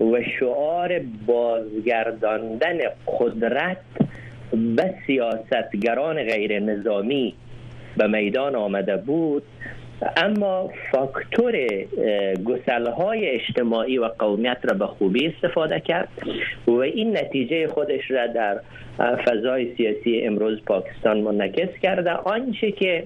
و 0.00 0.22
شعار 0.38 1.00
بازگرداندن 1.26 2.78
قدرت 3.18 3.76
به 4.76 4.94
سیاستگران 5.06 6.22
غیر 6.22 6.60
نظامی 6.60 7.34
به 7.96 8.06
میدان 8.06 8.56
آمده 8.56 8.96
بود. 8.96 9.42
اما 10.16 10.70
فاکتور 10.92 11.66
گسلهای 12.44 13.28
اجتماعی 13.28 13.98
و 13.98 14.04
قومیت 14.04 14.58
را 14.62 14.74
به 14.74 14.86
خوبی 14.86 15.26
استفاده 15.26 15.80
کرد 15.80 16.08
و 16.66 16.72
این 16.72 17.18
نتیجه 17.18 17.68
خودش 17.68 18.10
را 18.10 18.26
در 18.26 18.60
فضای 18.98 19.74
سیاسی 19.76 20.20
امروز 20.20 20.64
پاکستان 20.66 21.20
منعکس 21.20 21.78
کرده. 21.82 22.10
آنچه 22.10 22.72
که 22.72 23.04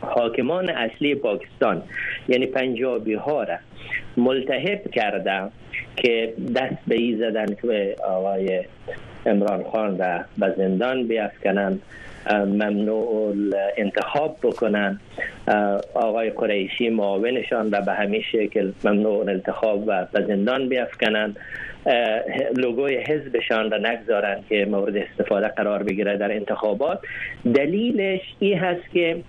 حاکمان 0.00 0.68
اصلی 0.70 1.14
پاکستان 1.14 1.82
یعنی 2.28 2.46
پنجابی 2.46 3.14
ها 3.14 3.42
را 3.42 3.56
ملتحب 4.16 4.90
کرده 4.90 5.50
که 5.96 6.34
دست 6.56 6.78
به 6.88 6.94
ای 6.94 7.16
زدن 7.16 7.46
که 7.62 7.96
آقای 8.08 8.64
امران 9.26 9.64
خان 9.64 9.98
را 9.98 10.20
به 10.38 10.54
زندان 10.56 11.06
بیافکنند 11.06 11.82
ممنوع 12.32 13.34
انتخاب 13.76 14.36
بکنن 14.42 15.00
آقای 15.94 16.30
قریشی 16.30 16.88
معاونشان 16.88 17.72
را 17.72 17.80
به 17.80 17.92
همین 17.92 18.22
شکل 18.32 18.72
ممنوع 18.84 19.30
انتخاب 19.30 19.84
و 19.86 20.06
به 20.12 20.26
زندان 20.26 20.68
بیافکنن 20.68 21.36
لوگوی 22.56 22.96
حزبشان 22.96 23.70
را 23.70 23.78
نگذارن 23.78 24.40
که 24.48 24.64
مورد 24.70 24.96
استفاده 24.96 25.48
قرار 25.48 25.82
بگیره 25.82 26.16
در 26.16 26.32
انتخابات. 26.32 27.00
دلیلش 27.54 28.20
این 28.38 28.58
هست 28.58 28.90
که 28.92 29.22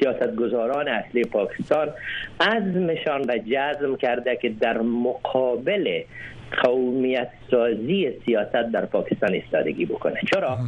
سیاستگزاران 0.00 0.88
اصلی 0.88 1.24
پاکستان 1.24 1.88
عزمشان 2.40 3.28
را 3.28 3.38
جزم 3.38 3.96
کرده 3.96 4.36
که 4.36 4.48
در 4.48 4.78
مقابل 4.78 6.02
قومیت 6.62 7.28
سازی 7.50 8.10
سیاست 8.26 8.52
در 8.72 8.86
پاکستان 8.86 9.34
استادگی 9.34 9.84
بکنه. 9.84 10.20
چرا؟ 10.34 10.58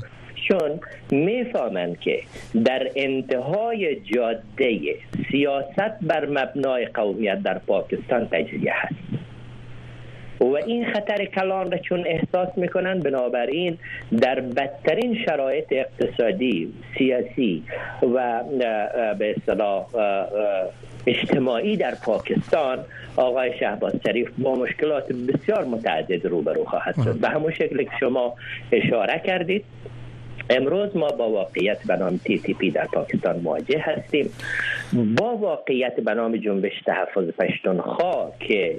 چون 0.48 0.80
می‌فهمند 1.10 2.00
که 2.00 2.22
در 2.64 2.90
انتهای 2.96 4.00
جاده 4.00 4.94
سیاست 5.30 5.98
بر 6.02 6.26
مبنای 6.26 6.86
قومیت 6.86 7.42
در 7.42 7.58
پاکستان 7.58 8.28
تجزیه 8.28 8.72
هست. 8.74 8.94
و 10.42 10.56
این 10.66 10.92
خطر 10.92 11.24
کلان 11.24 11.72
را 11.72 11.78
چون 11.78 12.04
احساس 12.06 12.48
می‌کنن 12.56 13.00
بنابراین 13.00 13.78
در 14.20 14.40
بدترین 14.40 15.18
شرایط 15.24 15.66
اقتصادی 15.70 16.72
سیاسی 16.98 17.62
و 18.14 18.42
به 19.18 19.34
اصطلاح 19.36 19.86
اجتماعی 21.06 21.76
در 21.76 21.94
پاکستان 22.04 22.78
آقای 23.16 23.58
شهباز 23.58 23.92
شریف 24.06 24.28
با 24.38 24.54
مشکلات 24.54 25.12
بسیار 25.12 25.64
متعدد 25.64 26.26
روبرو 26.26 26.64
خواهد 26.64 26.94
شد. 27.04 27.20
به 27.20 27.28
همون 27.28 27.52
شکل 27.52 27.82
که 27.82 27.90
شما 28.00 28.34
اشاره 28.72 29.22
کردید 29.26 29.64
امروز 30.50 30.96
ما 30.96 31.08
با 31.08 31.30
واقعیت 31.30 31.86
به 31.86 31.96
نام 31.96 32.16
تی 32.24 32.38
تی 32.38 32.54
پی 32.54 32.70
در 32.70 32.86
پاکستان 32.86 33.40
مواجه 33.40 33.78
هستیم. 33.78 34.30
با 35.16 35.36
واقعیت 35.36 36.00
به 36.00 36.14
نام 36.14 36.36
جنبش 36.36 36.82
تحفظ 36.86 37.24
پشتونخوا 37.38 38.32
که 38.40 38.76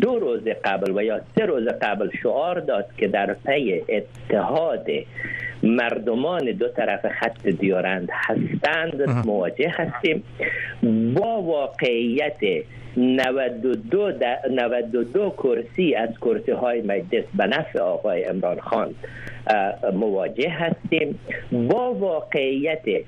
دو 0.00 0.18
روز 0.18 0.42
قبل 0.64 0.92
و 0.98 1.02
یا 1.02 1.20
سه 1.38 1.44
روز 1.46 1.68
قبل 1.68 2.10
شعار 2.22 2.60
داد 2.60 2.86
که 2.98 3.08
در 3.08 3.34
پی 3.46 3.82
اتحاد 3.88 4.86
مردمان 5.62 6.52
دو 6.52 6.68
طرف 6.68 7.06
خط 7.06 7.46
دیارند 7.46 8.08
هستند 8.12 9.26
مواجه 9.26 9.68
هستیم. 9.68 10.22
با 11.14 11.42
واقعیت 11.42 12.64
92 12.96 14.12
92 14.50 15.30
کرسی 15.30 15.94
از 15.94 16.10
کرسی 16.20 16.50
های 16.50 16.82
مجلس 16.82 17.24
به 17.34 17.46
نفع 17.46 17.78
آقای 17.78 18.24
امران 18.24 18.60
خان 18.60 18.94
مواجه 19.92 20.50
هستیم. 20.50 21.18
با 21.52 21.94
واقعیت 21.94 23.04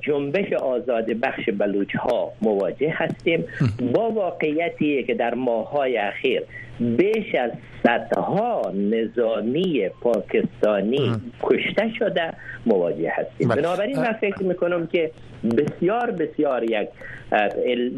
جنبش 0.00 0.52
آزاد 0.52 1.10
بخش 1.10 1.50
بلوچ 1.58 1.96
ها 1.96 2.32
مواجه 2.42 2.90
هستیم. 2.90 3.44
با 3.92 4.10
واقعیتی 4.10 5.02
که 5.02 5.14
در 5.14 5.34
ماهای 5.34 5.96
اخیر 5.96 6.42
بیش 6.80 7.34
از 7.34 7.50
صدها 7.82 8.72
نظامی 8.74 9.88
پاکستانی 9.88 11.12
کشته 11.42 11.90
شده 11.98 12.32
مواجه 12.66 13.12
هستیم. 13.14 13.48
بله. 13.48 13.62
بنابراین 13.62 13.96
من 13.96 14.12
فکر 14.12 14.42
می‌کنم 14.42 14.86
که 14.86 15.10
بسیار 15.56 16.10
بسیار 16.10 16.64
یک 16.64 16.88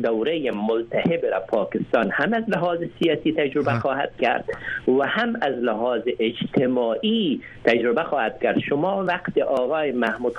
دوره 0.02 0.50
ملتهب 0.50 1.26
را 1.26 1.40
پاکستان 1.48 2.10
هم 2.12 2.32
از 2.32 2.44
لحاظ 2.48 2.78
سیاسی 2.98 3.32
تجربه 3.32 3.70
خواهد 3.70 4.10
کرد 4.20 4.44
و 4.88 5.06
هم 5.06 5.36
از 5.42 5.54
لحاظ 5.54 6.02
اجتماعی 6.18 7.40
تجربه 7.64 8.02
خواهد 8.02 8.40
کرد. 8.42 8.58
شما 8.58 9.04
وقت 9.04 9.38
آقای 9.38 9.92
محمود 9.92 10.34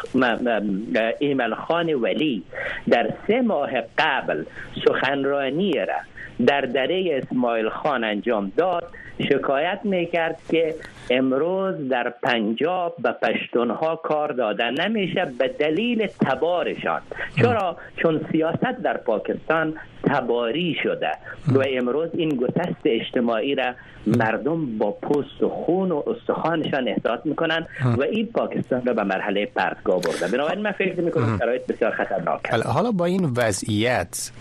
ایمل 1.20 1.54
خان 1.54 1.94
ولی 1.94 2.44
در 2.90 3.14
سه 3.28 3.42
ماه 3.42 3.72
قبل 3.98 4.44
سخنرانی 4.86 5.72
را 5.72 6.14
در 6.48 6.62
دره 6.62 7.22
اسماعیل 7.24 7.70
خان 7.70 8.04
انجام 8.04 8.52
داد. 8.58 8.88
شکایت 9.20 9.80
می‌کرد 9.84 10.38
که 10.51 10.76
امروز 11.09 11.89
در 11.89 12.13
پنجاب 12.24 12.95
به 12.99 13.11
پشتونها 13.11 13.95
کار 13.95 14.32
داده. 14.32 14.63
نمیشه 14.63 15.26
به 15.39 15.47
دلیل 15.47 16.07
تبارشان. 16.07 17.01
چرا؟ 17.38 17.78
چون 17.97 18.26
سیاست 18.32 18.82
در 18.84 18.97
پاکستان 18.97 19.74
تباری 20.03 20.78
شده 20.84 21.11
و 21.47 21.63
امروز 21.74 22.09
این 22.13 22.30
گسست 22.30 22.82
اجتماعی 22.86 23.55
را 23.55 23.74
مردم 24.07 24.78
با 24.78 24.91
پوست 24.91 25.43
و 25.43 25.49
خون 25.49 25.91
و 25.91 26.03
استخوانشان 26.07 26.88
احساس 26.88 27.20
می‌کنن 27.26 27.68
و 27.97 28.01
این 28.01 28.26
پاکستان 28.26 28.86
را 28.86 28.93
به 28.93 29.03
مرحله 29.03 29.45
پرتگاه 29.45 30.01
برده. 30.01 30.28
بنابراین 30.28 30.61
من 30.61 30.72
فکر 30.72 31.01
می‌کنم 31.01 31.38
شرایط 31.38 31.68
بسیار 31.68 31.91
خطرناک 31.91 32.49
حالا 32.49 32.91
با 32.91 33.05
این 33.05 33.34
وضعیت 33.38 34.32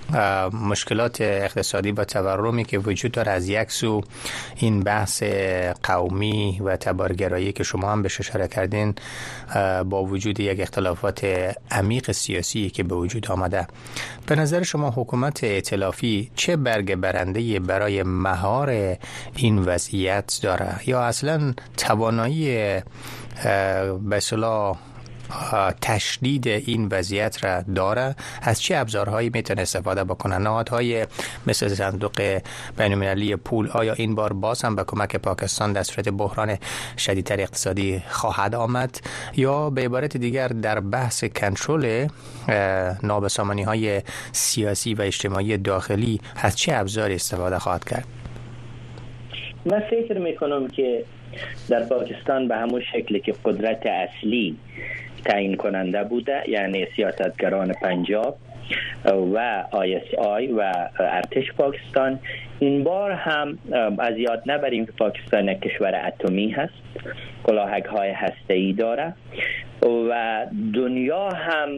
مشکلات 0.71 1.21
اقتصادی 1.21 1.93
و 1.93 2.05
تورمی 2.05 2.65
که 2.65 2.79
وجود 2.79 3.13
داره 3.13 3.33
از 3.33 3.49
یک 3.49 3.71
سو 3.71 4.01
این 4.65 4.81
بحث 4.81 5.23
قومی 5.83 6.61
و 6.65 6.77
تبارگرایی 6.77 7.53
که 7.53 7.63
شما 7.63 7.93
هم 7.93 8.03
بهش 8.03 8.21
اشاره 8.21 8.49
کردین 8.49 8.95
با 9.85 10.05
وجود 10.05 10.41
یک 10.41 10.61
اختلافات 10.61 11.27
عمیق 11.71 12.13
سیاسی 12.13 12.71
که 12.71 12.83
به 12.83 12.95
وجود 12.95 13.31
آمده. 13.31 13.67
به 14.27 14.37
نظر 14.37 14.63
شما 14.63 14.91
حکومت 14.91 15.45
ائتلافی 15.45 16.31
چه 16.37 16.57
برگ 16.57 16.95
برنده 16.95 17.61
برای 17.61 18.03
مهار 18.03 18.97
این 19.37 19.59
وضعیت 19.59 20.39
داره؟ 20.43 20.81
یا 20.87 21.03
اصلا 21.03 21.55
توانایی 21.77 22.81
به 24.09 24.21
تشدید 25.81 26.49
این 26.49 26.89
وضعیت 26.91 27.45
را 27.45 27.63
داره. 27.63 28.15
از 28.43 28.63
چه 28.63 28.77
ابزارهایی 28.77 29.31
می‌تونه 29.35 29.63
استفاده 29.63 30.05
بکنه؟ 30.05 30.39
نهادهای 30.39 31.07
مثل 31.47 31.69
صندوق 31.69 32.41
بینالمللی 32.79 33.37
پول. 33.37 33.69
آیا 33.69 33.93
این 33.93 34.15
بار 34.15 34.33
باز 34.33 34.63
هم 34.63 34.77
به 34.77 34.85
کمک 34.85 35.17
پاکستان 35.17 35.73
در 35.73 35.83
صورت 35.83 36.09
بحران 36.09 36.59
شدیدتر 36.99 37.41
اقتصادی 37.41 38.03
خواهد 38.09 38.55
آمد؟ 38.55 39.01
یا 39.37 39.71
به 39.71 39.85
عبارت 39.85 40.17
دیگر 40.17 40.49
در 40.49 40.81
بحث 40.81 41.25
کنترل 41.25 42.07
نابسامانی 43.03 43.63
های 43.63 44.03
سیاسی 44.33 44.95
و 44.95 45.03
اجتماعی 45.03 45.57
داخلی 45.57 46.21
از 46.37 46.57
چه 46.57 46.75
ابزاری 46.75 47.15
استفاده 47.15 47.59
خواهد 47.59 47.85
کرد؟ 47.85 48.05
من 49.67 49.81
فکر 49.81 50.19
می‌کنم 50.19 50.69
که 50.69 51.05
در 51.69 51.85
پاکستان 51.85 52.49
به 52.49 52.57
همون 52.57 52.83
شکلی 52.93 53.21
که 53.21 53.35
قدرت 53.45 53.83
اصلی 53.87 54.57
تعیین 55.25 55.57
کننده 55.57 56.05
بوده 56.05 56.43
یعنی 56.49 56.87
سیاستگران 56.97 57.73
پنجاب 57.73 58.37
و 59.05 59.65
آی 59.71 60.01
آی 60.19 60.47
و 60.47 60.89
ارتش 60.99 61.53
پاکستان. 61.53 62.19
این 62.59 62.85
بار 62.85 63.13
هم 63.13 63.59
از 63.99 64.19
یاد 64.19 64.43
نبریم 64.47 64.87
که 64.87 64.93
پاکستان 64.93 65.55
کشور 65.55 66.07
اتمی 66.07 66.51
هست 66.51 66.73
کلاهک 67.45 67.85
های 67.85 68.11
هسته 68.11 68.55
ای 68.55 68.73
داره. 68.73 69.15
و 69.83 70.47
دنیا 70.75 71.29
هم 71.29 71.69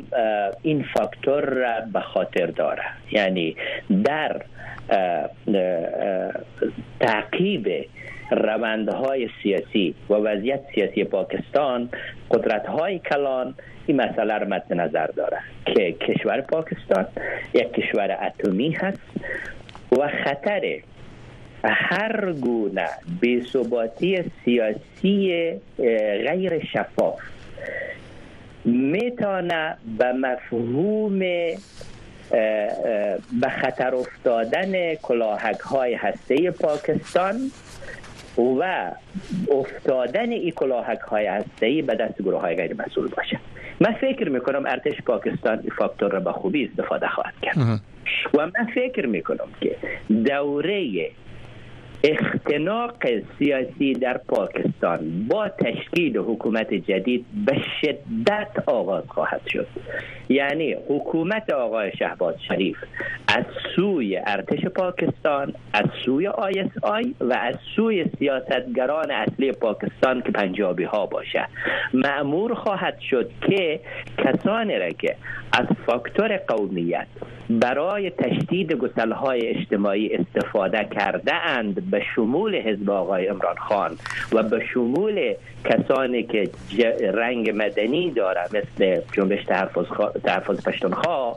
این 0.62 0.84
فاکتور 0.94 1.44
را 1.44 1.74
به 1.92 2.01
خاطر 2.01 2.47
داره. 2.47 2.82
یعنی 3.11 3.57
در 4.05 4.42
تعقیب 7.01 7.86
روندهای 8.31 9.29
سیاسی 9.43 9.95
و 10.11 10.14
وضعیت 10.14 10.61
سیاسی 10.74 11.05
پاکستان 11.05 11.89
قدرت 12.31 12.66
های 12.66 12.99
کلان 12.99 13.55
این 13.87 14.01
مسئله 14.01 14.39
را 14.39 14.47
مد 14.47 14.72
نظر 14.72 15.07
داره 15.07 15.39
که 15.66 15.93
کشور 15.93 16.41
پاکستان 16.41 17.07
یک 17.55 17.72
کشور 17.72 18.18
اتمی 18.22 18.70
هست 18.70 19.01
و 19.93 20.09
خطر 20.24 20.81
هر 21.64 22.33
گونه 22.33 22.89
بی‌ثباتی 23.20 24.24
سیاسی 24.45 25.53
غیر 26.27 26.64
شفاف 26.64 27.20
می‌تونه 28.64 29.77
به 29.99 30.12
مفهوم 30.12 31.18
به 33.41 33.49
خطر 33.62 33.95
افتادن 33.95 34.95
کلاهک 34.95 35.61
های 35.61 35.95
هسته 35.95 36.51
پاکستان 36.51 37.51
و 38.39 38.93
افتادن 39.53 40.30
این 40.30 40.51
کلاهک 40.51 40.99
های 40.99 41.26
هسته 41.26 41.82
به 41.82 41.95
دست 41.95 42.22
گروه 42.22 42.41
های 42.41 42.57
غیر 42.57 42.74
مسئول 42.74 43.09
باشه. 43.09 43.39
من 43.80 43.93
فکر 43.93 44.28
می‌کنم 44.28 44.66
ارتش 44.66 45.03
پاکستان 45.03 45.59
این 45.59 45.70
فاکتور 45.78 46.11
را 46.11 46.20
به 46.20 46.32
خوبی 46.32 46.64
استفاده 46.64 47.09
خواهد 47.09 47.34
کرد. 47.43 47.57
و 48.34 48.47
من 48.47 48.66
فکر 48.74 49.07
می‌کنم 49.07 49.49
که 49.61 49.76
دوره 50.24 51.11
اختناق 52.09 52.93
سیاسی 53.39 53.93
در 53.93 54.19
پاکستان 54.19 55.27
با 55.29 55.49
تشکیل 55.49 56.19
حکومت 56.19 56.75
جدید 56.75 57.27
به 57.47 57.57
شدت 57.81 58.69
آغاز 58.69 59.05
خواهد 59.09 59.41
شد. 59.49 59.67
یعنی 60.29 60.77
حکومت 60.89 61.51
آقای 61.51 61.93
شهباز 61.99 62.35
شریف 62.49 62.77
از 63.29 63.45
سوی 63.77 64.17
ارتش 64.27 64.65
پاکستان 64.65 65.55
از 65.73 65.85
سوی 66.05 66.27
آی 66.27 66.61
اس 66.61 66.71
آی 66.83 67.15
و 67.21 67.33
از 67.41 67.55
سوی 67.77 68.05
سیاستگران 68.19 69.11
اصلی 69.11 69.53
پاکستان 69.53 70.23
که 70.23 70.31
پنجابی 70.33 70.85
ها 70.85 71.07
باشه. 71.07 71.49
مأمور 71.95 72.55
خواهد 72.55 72.99
شد 73.11 73.31
که 73.49 73.81
کسانی 74.19 74.79
را 74.79 74.89
که 74.89 75.17
از 75.57 75.67
فاکتور 75.87 76.37
قومیت 76.37 77.07
برای 77.51 78.11
تشدید 78.11 78.73
گسلهای 78.73 79.47
اجتماعی 79.47 80.15
استفاده 80.15 80.85
کرده 80.85 81.35
اند 81.35 81.91
به 81.91 82.03
شمول 82.15 82.55
حزب 82.55 82.91
آقای 82.91 83.29
امران 83.29 83.57
خان 83.57 83.97
و 84.33 84.43
به 84.43 84.65
شمول 84.75 85.35
کسانی 85.65 86.23
که 86.23 86.51
رنگ 87.15 87.51
مدنی 87.51 88.11
داره 88.11 88.43
مثل 88.45 89.01
جنبش 89.13 89.45
تحفظ, 89.45 89.85
تحفظ 90.25 90.69
پشتونخوا 90.69 91.37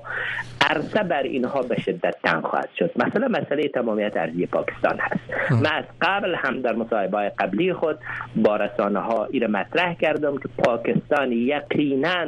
عرصه 0.61 1.03
بر 1.03 1.23
اینها 1.23 1.61
به 1.61 1.81
شدت 1.81 2.15
تنگ 2.23 2.43
خواهد 2.43 2.69
شد. 2.79 2.91
مثلا 2.95 3.27
مسئله 3.27 3.67
تمامیت 3.67 4.17
ارضی 4.17 4.45
پاکستان 4.45 4.99
هست. 4.99 5.51
من 5.51 5.71
از 5.73 5.83
قبل 6.01 6.35
هم 6.35 6.61
در 6.61 6.75
مصاحبه 6.75 7.31
قبلی 7.39 7.73
خود 7.73 7.97
با 8.35 8.55
رسانه 8.55 8.99
ها 8.99 9.25
این 9.25 9.47
مطرح 9.47 9.93
کردم 9.93 10.37
که 10.37 10.49
پاکستان 10.57 11.31
یقینا 11.31 12.25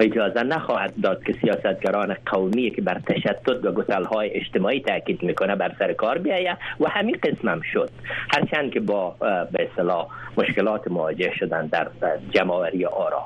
اجازه 0.00 0.42
نخواهد 0.42 0.92
داد 1.02 1.24
که 1.24 1.32
سیاستگران 1.32 2.16
قومی 2.26 2.70
که 2.70 2.82
بر 2.82 3.00
تشتت 3.06 3.48
و 3.48 4.04
های 4.04 4.30
اجتماعی 4.30 4.80
تاکید 4.80 5.22
می‌کنه 5.22 5.56
بر 5.56 5.72
سر 5.78 5.92
کار 5.92 6.18
بیاید 6.18 6.58
و 6.80 6.88
همین 6.88 7.16
قسم 7.22 7.48
هم 7.48 7.60
شد. 7.60 7.90
هرچند 8.34 8.72
که 8.72 8.80
با 8.80 9.16
به 9.52 9.68
اصطلاح 9.70 10.06
مشکلات 10.36 10.88
مواجه 10.88 11.32
شدن 11.38 11.66
در 11.66 11.88
جمعوری 12.30 12.84
آرا. 12.84 13.24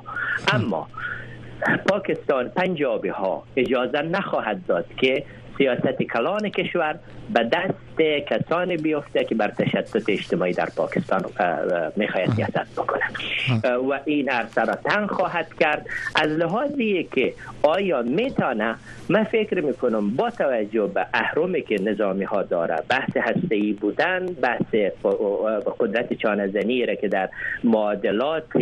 اما 0.52 0.88
پاکستان 1.88 2.48
پنجابی 2.48 3.08
ها 3.08 3.42
اجازه 3.56 4.02
نخواهد 4.02 4.66
داد 4.66 4.86
که 4.96 5.24
سیاست 5.58 6.02
کلان 6.02 6.48
کشور 6.48 6.98
به 7.34 7.50
دست 7.52 8.00
کسانی 8.26 8.76
بیفته 8.76 9.24
که 9.24 9.34
بر 9.34 9.48
تشدد 9.48 10.02
اجتماعی 10.08 10.52
در 10.52 10.68
پاکستان 10.76 11.24
می‌خواهد 11.96 12.30
سیاست 12.30 12.72
بکنه 12.76 13.04
و 13.78 14.00
این 14.04 14.30
عرصه 14.30 14.64
را 14.64 14.74
تنگ 14.74 15.10
خواهد 15.10 15.54
کرد. 15.60 15.86
از 16.16 16.30
لحاظی 16.30 17.08
که 17.12 17.34
آیا 17.62 18.02
میتانه 18.02 18.74
من 19.08 19.24
فکر 19.24 19.60
می‌کنم 19.60 20.10
با 20.10 20.30
توجه 20.30 20.86
به 20.86 21.06
اهرمی 21.14 21.62
که 21.62 21.82
نظامی 21.82 22.24
ها 22.24 22.42
داره 22.42 22.76
بحث 22.88 23.16
هسته 23.16 23.74
بودن 23.80 24.26
بحث 24.26 24.74
قدرت 25.80 26.12
چانزنی 26.12 26.86
را 26.86 26.94
که 26.94 27.08
در 27.08 27.28
معادلات 27.64 28.52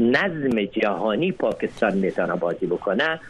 نظم 0.00 0.64
جهانی 0.64 1.32
پاکستان 1.32 1.94
می‌تونه 1.94 2.36
بازی 2.36 2.66
بکنه 2.66 3.20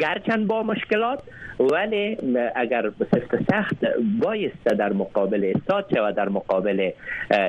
گرچند 0.00 0.46
با 0.46 0.62
مشکلات 0.62 1.22
ولی 1.60 2.16
اگر 2.56 2.90
سفت 2.98 3.50
سخت 3.50 3.76
بایسته 4.22 4.74
در 4.78 4.92
مقابل 4.92 5.52
استاد 5.54 5.84
و 5.96 6.12
در 6.12 6.28
مقابل 6.28 6.90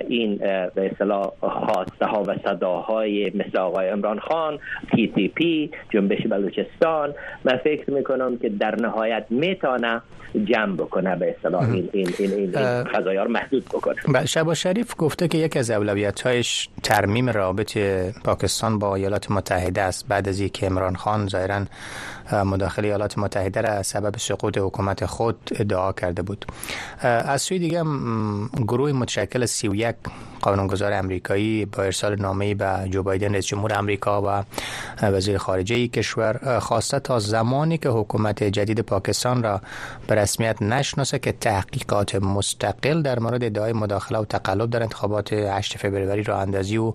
این 0.08 0.38
به 0.76 0.92
اصطلاح 0.92 1.32
خواسته 1.42 2.06
ها 2.06 2.24
و 2.24 2.36
صداهای 2.44 3.32
مثل 3.36 3.58
آقای 3.58 3.90
امران 3.90 4.20
خان 4.20 4.60
تی 4.96 5.08
تی 5.08 5.28
پی 5.28 5.72
جنبش 5.90 6.28
بلوچستان 6.28 7.14
من 7.46 7.58
فکر 7.58 7.92
می‌کنم 7.92 8.38
که 8.38 8.50
در 8.50 8.76
نهایت 8.76 9.26
می‌تونه 9.30 10.02
جمع 10.46 10.76
بکنه 10.76 11.16
به 11.16 11.36
اصطلاح 11.38 11.70
این 11.72 11.90
این 11.94 12.10
این, 12.20 12.34
این, 12.34 12.58
این 13.08 13.28
محدود 13.28 13.66
بکنه. 13.66 13.96
بله 14.14 14.26
شبا 14.26 14.54
شریف 14.54 14.94
گفته 14.98 15.28
که 15.28 15.38
یک 15.38 15.58
از 15.58 15.72
اولویت‌هایش 15.72 16.70
ترمیم 16.84 17.30
رابط 17.30 17.78
پاکستان 18.26 18.80
با 18.80 18.96
ایالات 18.96 19.32
متحده 19.32 19.82
است. 19.82 20.08
بعد 20.08 20.30
از 20.30 20.40
اینکه 20.40 20.66
عمران 20.66 20.96
خان 20.96 21.28
ظاهرا 21.28 21.66
مداخله 22.34 22.88
ایالات 22.88 23.18
متحده 23.18 23.62
را 23.62 23.84
سبب 23.84 24.18
سقوط 24.18 24.58
حکومت 24.58 25.06
خود 25.06 25.50
ادعا 25.56 25.92
کرده 25.92 26.22
بود. 26.22 26.46
از 27.02 27.42
سوی 27.42 27.60
دیگه 27.60 27.84
گروه 28.68 28.92
متشکل 28.92 29.46
31 29.46 29.96
قانونگذار 30.42 30.94
امریکایی 30.94 31.66
با 31.66 31.84
ارسال 31.84 32.22
نامه 32.22 32.56
به 32.56 32.88
جو 32.90 33.04
بایدن 33.04 33.34
رئیس 33.34 33.46
جمهور 33.46 33.74
امریکا 33.78 34.22
و 34.22 34.44
وزیر 35.06 35.38
خارجه 35.38 35.88
کشور 35.88 36.60
خواسته 36.60 37.00
تا 37.00 37.20
زمانی 37.20 37.78
که 37.78 37.90
حکومت 37.90 38.44
جدید 38.44 38.80
پاکستان 38.80 39.44
را 39.44 39.62
به 40.08 40.16
رسمیت 40.16 40.62
نشناسه 40.62 41.20
که 41.20 41.32
تحقیقات 41.32 42.16
مستقل 42.16 43.02
در 43.02 43.20
مورد 43.20 43.44
ادعای 43.44 43.74
مداخله 43.74 44.20
و 44.20 44.26
تقلب 44.26 44.70
در 44.70 44.84
انتخابات 44.84 45.34
8 45.34 45.78
فوریه 45.78 46.24
را 46.24 46.42
اندازی 46.42 46.78
و 46.78 46.94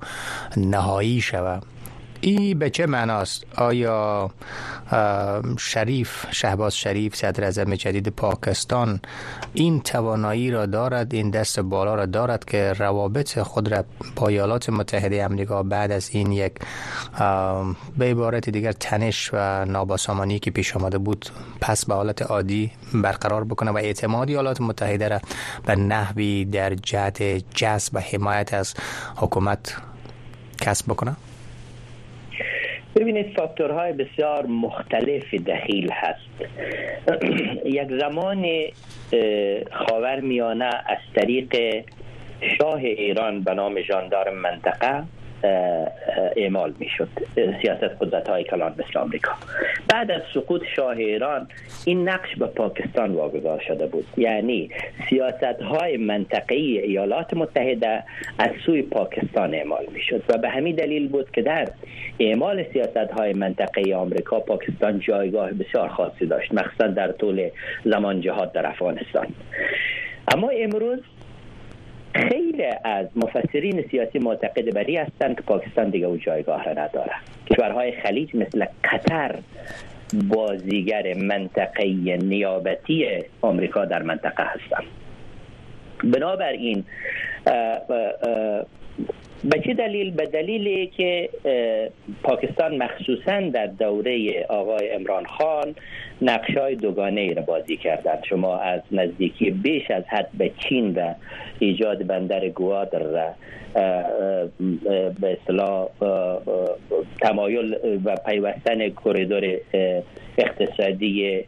نهایی 0.57 1.20
شود. 1.20 1.75
ای 2.20 2.54
به 2.54 2.70
چه 2.70 2.86
معناست؟ 2.86 3.44
آیا 3.56 4.30
شریف 5.58 6.26
شهباز 6.30 6.76
شریف 6.76 7.16
صدر 7.16 7.44
اعظم 7.44 7.74
جدید 7.74 8.08
پاکستان 8.08 9.00
این 9.54 9.80
توانایی 9.80 10.50
را 10.50 10.66
دارد 10.66 11.14
این 11.14 11.30
دست 11.30 11.60
بالا 11.60 11.94
را 11.94 12.06
دارد 12.06 12.44
که 12.44 12.72
روابط 12.72 13.38
خود 13.38 13.72
را 13.72 13.84
با 14.16 14.28
ایالات 14.28 14.70
متحده 14.70 15.24
امریکا 15.24 15.62
بعد 15.62 15.92
از 15.92 16.10
این 16.12 16.32
یک 16.32 16.52
به 17.98 18.04
عبارت 18.04 18.50
دیگر 18.50 18.72
تنش 18.72 19.30
و 19.32 19.64
نابسامانی 19.64 20.38
که 20.38 20.50
پیش 20.50 20.76
آمده 20.76 20.98
بود 20.98 21.26
پس 21.60 21.84
به 21.84 21.94
حالت 21.94 22.22
عادی 22.22 22.72
برقرار 22.94 23.44
بکنه 23.44 23.70
و 23.70 23.76
اعتماد 23.76 24.28
ایالات 24.28 24.60
متحده 24.60 25.08
را 25.08 25.20
به 25.66 25.76
نحوی 25.76 26.44
در 26.44 26.74
جهت 26.74 27.22
جذب 27.54 27.94
و 27.94 27.98
حمایت 27.98 28.54
از 28.54 28.74
حکومت 29.16 29.76
کسب 30.60 30.86
بکنه؟ 30.86 31.16
ببینید 32.97 33.36
فاکتورهای 33.36 33.92
بسیار 33.92 34.47
مختلف 34.47 35.34
دخیل 35.34 35.90
هست. 35.92 36.51
یک 37.78 37.88
زمان 38.01 38.47
خاور 39.72 40.20
میانه 40.20 40.64
از 40.64 40.99
طریق 41.16 41.57
شاه 42.59 42.78
ایران 42.78 43.40
به 43.40 43.55
نام 43.55 43.80
جاندار 43.80 44.30
منطقه 44.30 45.03
اعمال 46.37 46.72
می‌شد 46.78 47.09
سیاست 47.34 47.97
قدرت 48.01 48.28
های 48.28 48.45
کلان 48.45 48.74
مثل 48.78 48.99
آمریکا. 48.99 49.32
بعد 49.89 50.11
از 50.11 50.22
سقوط 50.34 50.62
شاه 50.76 50.97
ایران 50.97 51.49
این 51.84 52.09
نقش 52.09 52.37
به 52.37 52.47
پاکستان 52.47 53.11
واگذار 53.12 53.62
شده 53.68 53.87
بود. 53.87 54.07
یعنی 54.16 54.70
سیاست 55.11 55.62
های 55.62 55.97
منطقی 55.97 56.78
ایالات 56.78 57.34
متحده 57.34 58.03
از 58.39 58.51
سوی 58.66 58.82
پاکستان 58.82 59.55
اعمال 59.55 59.87
می‌شد. 59.93 60.22
و 60.28 60.39
به 60.39 60.49
همین 60.49 60.76
دلیل 60.76 61.09
بود 61.09 61.30
که 61.30 61.43
در 61.43 61.68
اعمال 62.20 62.64
سیاست 62.72 62.97
های 62.97 63.32
منطقه 63.32 63.95
آمریکا 63.95 64.41
پاکستان 64.41 65.01
جایگاه 65.01 65.51
بسیار 65.53 65.89
خاصی 65.89 66.26
داشت 66.26 66.55
مخصوصا 66.55 66.87
در 66.87 67.12
طول 67.12 67.49
زمان 67.84 68.20
جهاد 68.20 68.53
در 68.53 68.66
افغانستان. 68.66 69.26
اما 70.34 70.49
امروز 70.49 70.99
خیلی 72.16 72.64
از 72.84 73.06
مفسرین 73.16 73.84
سیاسی 73.90 74.18
معتقد 74.18 74.74
بری 74.74 74.96
هستند 74.96 75.36
که 75.36 75.42
پاکستان 75.42 75.90
دیگه 75.90 76.06
او 76.06 76.16
جایگاه 76.16 76.64
را 76.64 76.72
نداره. 76.72 77.12
کشورهای 77.50 77.92
خلیج 77.92 78.36
مثل 78.36 78.64
قطر 78.84 79.34
بازیگر 80.28 81.14
منطقه 81.14 81.84
نیابتی 82.16 83.06
آمریکا 83.42 83.84
در 83.84 84.02
منطقه 84.02 84.44
هستند 84.44 84.86
بنابراین 86.04 86.84
به 89.44 89.60
چه 89.64 89.74
دلیل؟ 89.74 90.10
به 90.10 90.26
دلیلی 90.26 90.86
که 90.86 91.28
پاکستان 92.22 92.76
مخصوصا 92.76 93.40
در 93.40 93.66
دوره 93.66 94.46
آقای 94.48 94.90
امران 94.90 95.24
خان 95.24 95.74
نقش 96.22 96.56
های 96.56 96.74
دوگانه 96.74 97.20
ای 97.20 97.34
را 97.34 97.42
بازی 97.42 97.76
کردند. 97.76 98.24
شما 98.28 98.58
از 98.58 98.80
نزدیکی 98.92 99.50
بیش 99.50 99.90
از 99.90 100.04
حد 100.08 100.28
به 100.38 100.50
چین 100.68 100.94
و 100.94 101.14
ایجاد 101.58 102.06
بندر 102.06 102.48
گوادر 102.48 102.98
را 102.98 103.34
به 105.20 105.38
اصطلاح 105.40 105.88
تمایل 107.20 107.76
و 108.04 108.16
پیوستن 108.26 108.88
کریدور 108.88 109.56
اقتصادی 110.38 111.44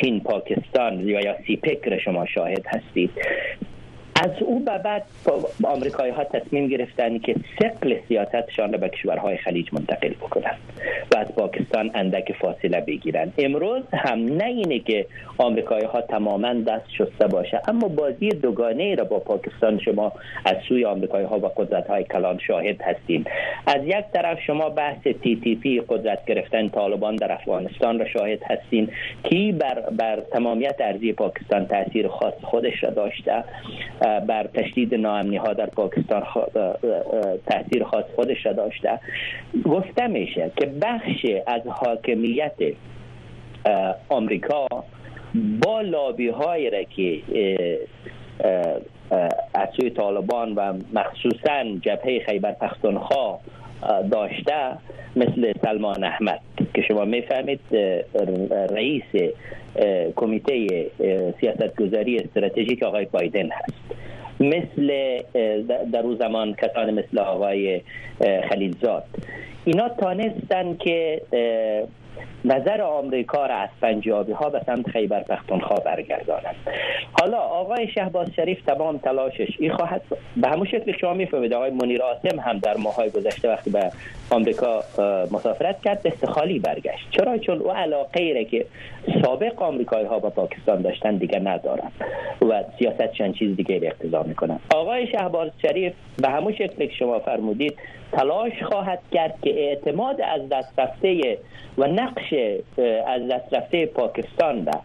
چین 0.00 0.20
پاکستان 0.20 1.08
یا 1.08 1.36
سیپک 1.46 1.88
را 1.88 1.98
شما 1.98 2.26
شاهد 2.26 2.66
هستید. 2.66 3.10
از 4.22 4.30
او 4.40 4.60
به 4.60 4.78
بعد 4.78 5.02
آمریکایی 5.64 6.12
ها 6.12 6.24
تصمیم 6.24 6.68
گرفتن 6.68 7.18
که 7.18 7.34
سقل 7.58 7.96
سیاستشان 8.08 8.72
را 8.72 8.78
به 8.78 8.88
کشورهای 8.88 9.36
خلیج 9.36 9.68
منتقل 9.72 10.08
بکنند 10.08 10.58
و 11.14 11.18
از 11.18 11.26
پاکستان 11.34 11.90
اندک 11.94 12.32
فاصله 12.32 12.80
بگیرند. 12.80 13.32
امروز 13.38 13.82
هم 13.92 14.18
نه 14.24 14.44
اینه 14.44 14.78
که 14.78 15.06
آمریکایی 15.38 15.84
ها 15.84 16.00
تماما 16.00 16.54
دست 16.54 16.90
شسته 16.98 17.26
باشه 17.26 17.60
اما 17.68 17.88
بازی 17.88 18.28
دوگانه 18.28 18.94
را 18.94 19.04
با 19.04 19.18
پاکستان 19.18 19.78
شما 19.78 20.12
از 20.44 20.56
سوی 20.68 20.84
آمریکایی 20.84 21.26
ها 21.26 21.38
و 21.38 21.46
قدرت 21.46 21.86
های 21.86 22.04
کلان 22.04 22.38
شاهد 22.38 22.82
هستیم. 22.82 23.24
از 23.66 23.80
یک 23.84 24.04
طرف 24.14 24.40
شما 24.40 24.68
بحث 24.68 25.02
تی 25.02 25.40
تی 25.44 25.54
پی 25.54 25.82
قدرت 25.88 26.24
گرفتن 26.26 26.68
طالبان 26.68 27.16
در 27.16 27.32
افغانستان 27.32 27.98
را 27.98 28.06
شاهد 28.08 28.42
هستیم 28.42 28.90
که 29.24 29.54
بر, 29.60 29.80
بر 29.80 30.20
تمامیت 30.32 30.76
ارضی 30.80 31.12
پاکستان 31.12 31.66
تاثیر 31.66 32.08
خاص 32.08 32.34
خودش 32.42 32.84
را 32.84 32.90
داشته. 32.90 33.44
بر 34.26 34.46
تشدید 34.54 34.94
ناامنی 34.94 35.36
ها 35.36 35.52
در 35.52 35.66
پاکستان 35.66 36.22
تاثیر 37.46 37.84
خاص 37.84 38.04
خودش 38.14 38.46
را 38.46 38.52
داشته. 38.52 39.00
گفته 39.64 40.06
میشه 40.06 40.50
که 40.56 40.66
بخش 40.82 41.26
از 41.46 41.62
حاکمیت 41.66 42.52
آمریکا 44.08 44.66
با 45.64 45.80
لابی 45.80 46.28
های 46.28 46.70
را 46.70 46.82
که 46.84 47.20
از 49.54 49.68
سوی 49.76 49.90
طالبان 49.90 50.52
و 50.54 50.72
مخصوصا 50.92 51.64
جبهه 51.82 52.20
خیبر 52.26 52.52
پختونخوا 52.52 53.38
داشته 54.10 54.76
مثل 55.16 55.52
سلمان 55.62 56.04
احمد 56.04 56.40
که 56.74 56.82
شما 56.82 57.04
می‌فهمید 57.04 57.60
رئیس 58.70 59.32
کمیته 60.16 60.86
سیاستگذاری 61.40 62.18
استراتژیک 62.18 62.82
آقای 62.82 63.04
بایدن 63.04 63.48
هست. 63.50 63.97
مثل 64.40 65.18
در 65.92 66.00
او 66.02 66.14
زمان 66.14 66.54
کسان 66.54 66.90
مثل 66.90 67.18
آقای 67.18 67.80
خلیلزاد. 68.48 69.04
اینا 69.64 69.88
تانستن 69.88 70.76
که 70.76 71.20
نظر 72.44 72.82
آمریکا 72.82 73.46
را 73.46 73.54
از 73.54 73.68
پنجابی 73.82 74.32
ها 74.32 74.50
به 74.50 74.60
سمت 74.66 74.90
خیبر 74.90 75.22
پختونخوا 75.22 75.76
برگردانند. 75.76 76.54
حالا 77.12 77.38
آقای 77.38 77.88
شهباز 77.88 78.28
شریف 78.36 78.62
تمام 78.62 78.98
تلاشش 78.98 79.56
این 79.58 79.72
خواهد 79.72 80.02
به 80.36 80.48
همون 80.48 80.66
شکل 80.66 80.92
شما 81.00 81.14
می‌فهمید 81.14 81.52
آقای 81.52 81.70
منیر 81.70 82.02
آسم 82.02 82.40
هم 82.40 82.58
در 82.58 82.76
ماهای 82.76 83.10
گذشته 83.10 83.48
وقتی 83.48 83.70
به 83.70 83.90
آمریکا 84.30 84.82
مسافرت 85.32 85.82
کرد 85.82 86.02
دست 86.02 86.26
خالی 86.26 86.58
برگشت. 86.58 87.10
چرا؟ 87.10 87.38
چون 87.38 87.58
او 87.58 87.70
علاقه 87.72 88.22
ای 88.22 88.44
که 88.44 88.66
سابق 89.24 89.62
آمریکایی 89.62 90.06
ها 90.06 90.18
با 90.18 90.30
پاکستان 90.30 90.82
داشتن 90.82 91.16
دیگه 91.16 91.38
ندارن 91.38 91.90
و 92.42 92.64
سیاستشان 92.78 93.32
چیز 93.32 93.56
دیگه 93.56 93.80
اقتضا 93.82 94.22
می‌کنن. 94.22 94.58
آقای 94.74 95.06
شهباز 95.06 95.50
شریف 95.62 95.92
به 96.22 96.28
همون 96.28 96.52
شکل 96.52 96.86
که 96.86 96.94
شما 96.98 97.18
فرمودید 97.18 97.76
تلاش 98.12 98.62
خواهد 98.62 99.00
کرد 99.12 99.34
که 99.42 99.50
اعتماد 99.50 100.20
از 100.20 100.48
دست 100.48 100.78
رفته 100.78 101.38
و 101.78 101.86
نقش 101.86 102.34
از 103.06 103.28
دست 103.28 103.54
رفته 103.54 103.86
پاکستان 103.86 104.66
را 104.66 104.80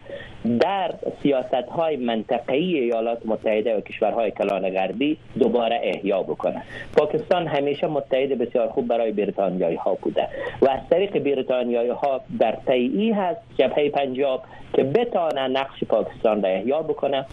در 0.60 0.94
سیاست 1.22 1.54
های 1.54 1.96
منطقه‌ای 1.96 2.78
ایالات 2.78 3.26
متحده 3.26 3.76
و 3.76 3.80
کشورهای 3.80 4.30
کلان 4.30 4.70
غربی 4.70 5.18
دوباره 5.38 5.80
احیا 5.82 6.22
بکنه 6.22 6.62
پاکستان 6.96 7.46
همیشه 7.46 7.86
متحد 7.86 8.38
بسیار 8.38 8.68
خوب 8.68 8.88
برای 8.88 9.12
بریتانیایی 9.12 9.76
ها 9.76 9.94
بوده 9.94 10.28
و 10.62 10.70
از 10.70 10.80
طریق 10.90 11.18
بریتانیایی 11.18 11.90
ها 11.90 12.20
در 12.38 12.58
تیعی 12.66 13.12
هست 13.12 13.40
جبهه 13.58 13.90
پنجاب 13.90 14.42
که 14.74 14.84
بتانه 14.84 15.48
نقش 15.48 15.84
پاکستان 15.84 16.42
را 16.42 16.48
احیا 16.48 16.82
بکنه. 16.82 17.26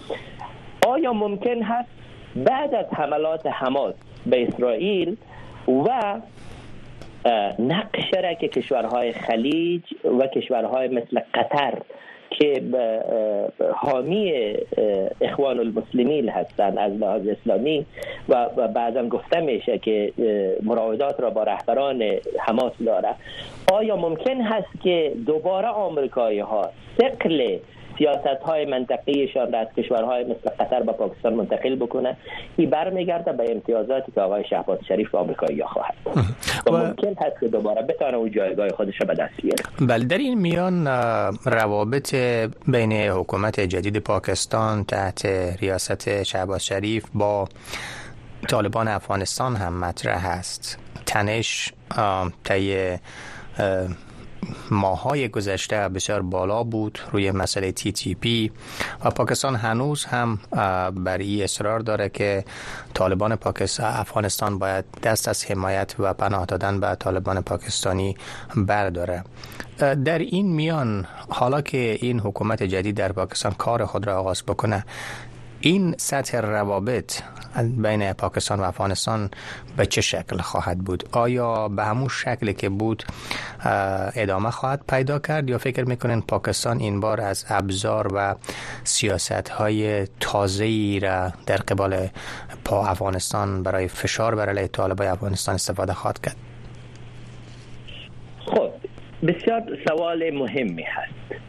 آیا 0.88 1.14
ممکن 1.14 1.62
هست 1.62 1.90
بعد 2.36 2.76
از 2.76 2.86
حملات 2.94 3.48
حماس 3.48 3.96
به 4.26 4.44
اسرائیل 4.48 5.18
و 5.68 6.20
نقش 7.60 8.14
را 8.24 8.34
که 8.34 8.48
کشورهای 8.48 9.12
خلیج 9.12 9.84
و 10.20 10.28
کشورهای 10.28 10.88
مثل 10.88 11.20
قطر 11.34 11.74
که 12.32 12.62
حامی 13.76 14.34
اخوان 15.22 15.60
المسلمین 15.60 16.30
هستند 16.30 16.78
از 16.78 16.94
لحاظ 16.94 17.28
اسلامی 17.28 17.86
و 18.30 18.48
بعضا 18.68 19.04
گفته 19.04 19.40
میشه 19.40 19.78
که 19.78 20.14
مراودات 20.64 21.20
را 21.20 21.30
با 21.30 21.44
رهبران 21.44 22.04
حماس 22.40 22.74
داره 22.86 23.16
آیا 23.74 23.96
ممکن 23.96 24.42
هست 24.42 24.82
که 24.84 25.14
دوباره 25.26 25.68
آمریکایی 25.68 26.40
ها 26.40 26.70
سقل 26.98 27.58
سیاست 28.02 28.44
های 28.46 28.66
منطقیشان 28.66 29.54
را 29.54 29.60
از 29.60 29.68
کشورهای 29.78 30.24
مثل 30.24 30.50
قطر 30.60 30.84
به 30.84 30.92
پاکستان 30.92 31.34
منتقل 31.34 31.76
بکنه 31.76 32.18
این 32.58 32.70
برمیگرده 32.70 33.32
به 33.32 33.52
امتیازاتی 33.52 34.12
که 34.12 34.22
آقای 34.22 34.44
شهباز 34.50 34.80
شریف 34.88 35.12
به 35.12 35.18
آمریکایی 35.18 35.64
خواهد 35.64 35.94
و 36.66 36.72
ممکن 36.72 37.16
هست 37.26 37.40
که 37.40 37.48
دوباره 37.48 37.82
بتانه 37.82 38.18
اون 38.18 38.32
جایگاه 38.32 38.70
خودش 38.70 39.02
را 39.02 39.08
به 39.08 39.14
دست 39.14 39.42
بیاره. 39.42 39.64
بله 39.88 40.06
در 40.06 40.18
این 40.18 40.40
میان 40.40 40.88
روابط 41.46 42.16
بین 42.68 42.94
حکومت 42.94 43.60
جدید 43.60 43.98
پاکستان 43.98 44.84
تحت 44.84 45.26
ریاست 45.62 46.24
شهباز 46.24 46.66
شریف 46.66 47.06
با 47.14 47.48
طالبان 48.50 48.88
افغانستان 48.88 49.56
هم 49.56 49.80
مطرح 49.80 50.26
است. 50.28 50.80
تنش 51.06 51.74
طی 52.44 52.98
ماهای 54.72 55.30
گذشته 55.30 55.90
بسیار 55.90 56.22
بالا 56.22 56.64
بود 56.64 57.00
روی 57.12 57.32
مسئله 57.32 57.72
تی 57.72 57.92
تی 57.92 58.16
پی 58.16 58.52
و 59.06 59.10
پاکستان 59.10 59.56
هنوز 59.56 60.06
هم 60.06 60.40
بر 60.96 61.18
این 61.18 61.44
اصرار 61.44 61.80
داره 61.80 62.10
که 62.10 62.46
طالبان 62.94 63.36
پاکستان 63.36 63.94
افغانستان 63.94 64.60
باید 64.60 64.86
دست 65.04 65.28
از 65.28 65.46
حمایت 65.46 65.96
و 66.00 66.14
پناه 66.14 66.46
دادن 66.46 66.80
به 66.80 66.96
طالبان 66.96 67.42
پاکستانی 67.42 68.18
برداره. 68.56 69.24
در 70.06 70.20
این 70.20 70.54
میان 70.54 71.06
حالا 71.30 71.62
که 71.62 71.98
این 72.02 72.20
حکومت 72.20 72.64
جدید 72.64 72.96
در 72.96 73.12
پاکستان 73.12 73.52
کار 73.52 73.86
خود 73.86 74.08
را 74.08 74.20
آغاز 74.20 74.44
بکنه 74.48 74.86
این 75.62 75.96
سطح 75.98 76.38
روابط 76.38 77.22
بین 77.78 78.14
پاکستان 78.14 78.60
و 78.60 78.64
افغانستان 78.64 79.30
به 79.78 79.86
چه 79.86 80.02
شکل 80.02 80.38
خواهد 80.38 80.78
بود؟ 80.78 81.10
آیا 81.12 81.68
به 81.68 81.84
همون 81.84 82.08
شکلی 82.08 82.54
که 82.54 82.70
بود 82.70 83.04
ادامه 84.16 84.52
خواهد 84.52 84.84
پیدا 84.90 85.20
کرد؟ 85.20 85.50
یا 85.50 85.58
فکر 85.58 85.84
می‌کنین 85.84 86.22
پاکستان 86.22 86.80
این 86.80 87.00
بار 87.00 87.22
از 87.22 87.46
ابزار 87.50 88.08
و 88.14 88.36
سیاست 88.84 89.50
های 89.50 90.08
تازه 90.20 90.66
ای 90.66 91.00
را 91.00 91.32
در 91.46 91.58
قبال 91.58 92.08
پا 92.66 92.86
افغانستان 92.86 93.64
برای 93.64 93.88
فشار 93.88 94.36
بر 94.36 94.50
علیه 94.50 94.68
طالبای 94.68 95.08
افغانستان 95.08 95.56
استفاده 95.56 95.94
خواهد 95.94 96.22
کرد؟ 96.22 96.36
خب 98.46 98.72
بسیار 99.28 99.64
سوال 99.88 100.32
مهمی 100.32 100.84
هست. 100.84 101.42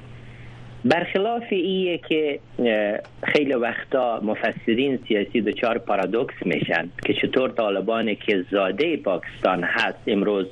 برخلاف 0.85 1.43
ایه 1.51 1.99
که 1.99 2.41
خیلی 3.25 3.55
وقتا 3.55 4.21
مفسرین 4.23 4.99
سیاسی 5.09 5.41
دچار 5.41 5.79
پارادوکس 5.79 6.35
میشن 6.45 6.91
که 7.05 7.15
چطور 7.15 7.51
طالبان 7.51 8.15
که 8.15 8.45
زاده 8.51 8.97
پاکستان 8.97 9.65
هست 9.65 9.99
امروز 10.07 10.47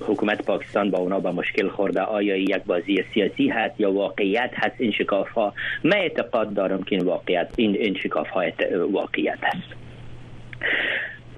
حکومت 0.00 0.42
پاکستان 0.42 0.90
با 0.90 0.98
اونا 0.98 1.20
به 1.20 1.30
مشکل 1.30 1.68
خورده 1.68 2.00
آیا 2.00 2.36
یک 2.36 2.64
بازی 2.66 3.04
سیاسی 3.14 3.48
هست 3.48 3.80
یا 3.80 3.92
واقعیت 3.92 4.50
هست؟ 4.54 4.74
این 4.78 4.92
شکاف 4.92 5.28
ها 5.28 5.54
من 5.84 5.96
اعتقاد 5.96 6.54
دارم 6.54 6.82
که 6.82 6.96
این 6.96 7.04
واقعیت 7.04 7.48
این, 7.56 7.74
این 7.74 7.94
شکاف 7.94 8.28
ها 8.28 8.44
واقعیت 8.90 9.38
هست. 9.42 9.82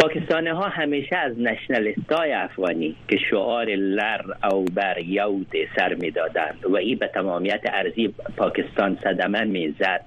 پاکستانی 0.05 0.49
ها 0.49 0.69
همیشه 0.69 1.17
از 1.17 1.39
نشنلیست 1.39 2.13
های 2.13 2.33
افغانی 2.33 2.97
که 3.09 3.17
شعار 3.31 3.67
لر 3.75 4.21
او 4.51 4.65
بر 4.65 4.99
یود 4.99 5.53
سر 5.77 5.95
می 5.95 6.11
دادند 6.11 6.67
و 6.67 6.77
ای 6.77 6.95
به 6.95 7.07
تمامیت 7.07 7.61
ارزی 7.65 8.15
پاکستان 8.37 8.99
صدمه 9.05 9.45
می 9.45 9.75
زد 9.79 10.05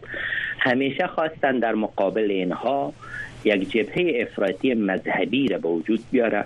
همیشه 0.60 1.08
خواستند 1.08 1.62
در 1.62 1.74
مقابل 1.74 2.32
اینها 2.32 2.94
یک 3.44 3.70
جبهه 3.70 4.28
افراطی 4.28 4.74
مذهبی 4.74 5.48
را 5.48 5.58
به 5.58 5.70
وجود 5.70 6.00
بیاره 6.12 6.46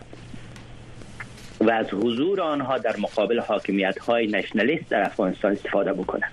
و 1.62 1.72
از 1.72 1.93
حضور 1.93 2.41
آنها 2.41 2.78
در 2.78 2.95
مقابل 2.97 3.39
حاکمیت 3.39 3.99
های 3.99 4.28
نشنلیست 4.28 4.89
در 4.89 5.02
افغانستان 5.02 5.52
استفاده 5.52 5.93
بکنند. 5.93 6.32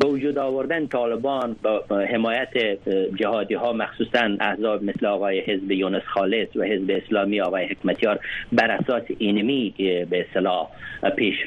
به 0.00 0.08
وجود 0.08 0.38
آوردن 0.38 0.86
طالبان 0.86 1.56
با 1.62 1.98
حمایت 1.98 2.78
جهادی 3.14 3.54
ها 3.54 3.72
مخصوصا 3.72 4.36
احزاب 4.40 4.84
مثل 4.84 5.06
آقای 5.06 5.40
حزب 5.40 5.70
یونس 5.70 6.02
خالص 6.02 6.56
و 6.56 6.62
حزب 6.62 6.90
اسلامی 6.90 7.40
آقای 7.40 7.64
حکمتیار 7.64 8.18
بر 8.52 8.70
اساس 8.70 9.02
اینمی 9.18 9.74
به 10.10 10.26
اصلاح 10.30 10.68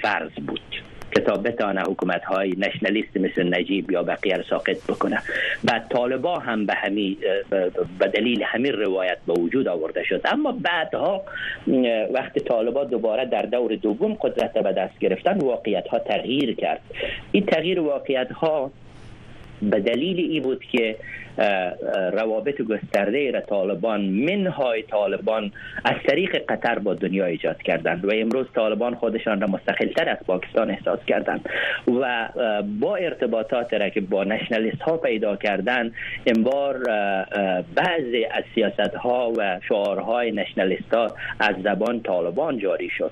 فرض 0.01 0.31
بود. 0.47 0.88
کتاب 1.15 1.47
بتانه 1.47 1.81
حکومت 1.81 2.23
های 2.23 2.55
نشنلیست 2.57 3.17
مثل 3.17 3.55
نجیب 3.55 3.91
یا 3.91 4.03
بقیه 4.03 4.35
را 4.35 4.43
ساقط 4.49 4.77
بکنه. 4.87 5.21
بعد 5.63 5.87
طالبا 5.89 6.39
هم 6.39 6.65
به 6.65 6.73
همی 6.73 7.17
به 7.99 8.07
دلیل 8.07 8.43
همین 8.43 8.73
روایت 8.73 9.17
به 9.27 9.33
وجود 9.33 9.67
آورده 9.67 10.03
شد. 10.03 10.21
اما 10.25 10.51
بعدها 10.51 11.23
وقتی 12.13 12.39
طالبا 12.39 12.83
دوباره 12.83 13.25
در 13.25 13.41
دور 13.41 13.75
دوم 13.75 14.13
قدرت 14.13 14.53
به 14.53 14.73
دست 14.73 14.99
گرفتن 14.99 15.37
واقعیت 15.37 15.87
ها 15.87 15.99
تغییر 15.99 16.55
کرد. 16.55 16.81
این 17.31 17.45
تغییر 17.45 17.79
واقعیت 17.79 18.31
ها 18.31 18.71
به 19.61 19.79
دلیل 19.79 20.31
ای 20.31 20.39
بود 20.39 20.63
که 20.71 20.95
روابط 22.13 22.61
گسترده 22.61 23.31
را 23.31 23.41
طالبان 23.41 24.01
منهای 24.01 24.81
طالبان 24.81 25.51
از 25.85 25.95
طریق 26.07 26.43
قطر 26.49 26.79
با 26.79 26.93
دنیا 26.93 27.25
ایجاد 27.25 27.61
کردند 27.61 28.05
و 28.05 28.11
امروز 28.13 28.45
طالبان 28.55 28.95
خودشان 28.95 29.41
را 29.41 29.47
مستقلتر 29.47 30.09
از 30.09 30.17
پاکستان 30.27 30.71
احساس 30.71 30.99
کردند 31.07 31.49
و 32.01 32.29
با 32.79 32.95
ارتباطات 32.95 33.73
را 33.73 33.89
که 33.89 34.01
با 34.01 34.23
نشنالیست 34.23 34.81
ها 34.81 34.97
پیدا 34.97 35.35
کردند 35.35 35.93
امبار 36.27 36.83
بعضی 37.75 38.25
از 38.31 38.43
سیاست 38.55 38.95
ها 38.95 39.33
و 39.37 39.59
شعارهای 39.69 40.31
نشنالیست 40.31 40.93
ها 40.93 41.07
از 41.39 41.55
زبان 41.63 42.01
طالبان 42.01 42.57
جاری 42.57 42.89
شد. 42.89 43.11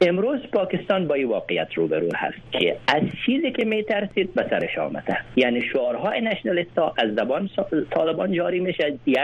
امروز 0.00 0.40
پاکستان 0.52 1.08
با 1.08 1.14
این 1.14 1.28
واقعیت 1.28 1.68
روبرو 1.74 2.08
هست 2.14 2.52
که 2.52 2.76
از 2.88 3.02
چیزی 3.26 3.50
که 3.52 3.64
می 3.64 3.82
ترسید 3.82 4.34
به 4.34 4.46
سرش 4.50 4.78
آمده. 4.78 5.16
یعنی 5.36 5.62
شعارهای 5.72 6.30
ها 6.76 6.94
از 6.98 7.14
زبان 7.14 7.50
طالبان 7.90 8.32
جاری 8.32 8.60
میشه 8.60 8.98
یک. 9.06 9.18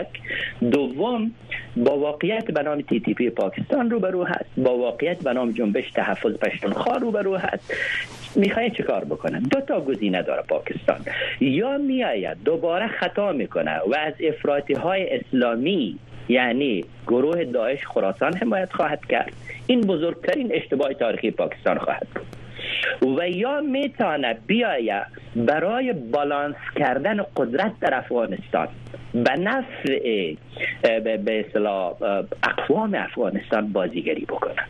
دوم 0.71 1.31
با 1.77 1.99
واقعیت 1.99 2.51
به 2.51 2.63
نام 2.63 2.81
تی 2.81 3.01
تی 3.01 3.15
پی 3.15 3.31
پاکستان 3.31 3.91
روبرو 3.91 4.25
هست. 4.25 4.51
با 4.57 4.79
واقعیت 4.79 5.23
به 5.23 5.33
نام 5.33 5.53
جنبش 5.53 5.91
تحفظ 5.91 6.33
پشتونخوا 6.33 6.97
روبرو 6.97 7.37
هست. 7.37 7.75
می‌خواد 8.37 8.73
چیکار 8.73 9.05
بکنه 9.05 9.41
دو 9.41 9.61
تا 9.61 9.81
گزینه 9.81 10.23
داره 10.23 10.43
پاکستان. 10.43 11.01
یا 11.41 11.79
میآید 11.79 12.37
دوباره 12.45 12.89
خطا 12.89 13.33
می‌کنه 13.33 13.79
و 13.79 13.95
از 14.07 14.15
افراطی 14.21 14.75
های 14.75 15.09
اسلامی 15.11 15.99
یعنی 16.29 16.85
گروه 17.07 17.45
داعش 17.45 17.87
خراسان 17.87 18.37
حمایت 18.37 18.73
خواهد 18.73 19.07
کرد. 19.07 19.33
این 19.67 19.81
بزرگترین 19.81 20.55
اشتباه 20.55 20.95
تاریخی 20.95 21.31
پاکستان 21.31 21.79
خواهد 21.79 22.07
بود. 22.15 22.46
و 23.03 23.29
یا 23.29 23.61
می‌تونه 23.61 24.39
بیاید 24.47 25.07
برای 25.37 25.93
بالانس 25.93 26.57
کردن 26.77 27.17
قدرت 27.37 27.73
در 27.81 27.95
افغانستان. 27.95 28.69
به 29.15 29.37
نفع 29.39 30.35
به 30.99 31.45
اصطلاح 31.47 31.95
اقوام 32.43 32.95
افغانستان 32.95 33.73
بازیگری 33.73 34.25
بکنه. 34.25 34.63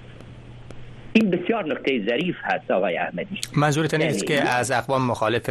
این 1.12 1.30
بسیار 1.30 1.64
نکته 1.64 2.06
ظریف 2.06 2.36
هست 2.42 2.70
آقای 2.70 2.98
احمدی. 2.98 3.40
منظورتون 3.56 4.02
نیست 4.02 4.30
یعنی 4.30 4.42
که 4.42 4.48
از 4.48 4.70
اقوام 4.70 5.06
مخالف 5.06 5.48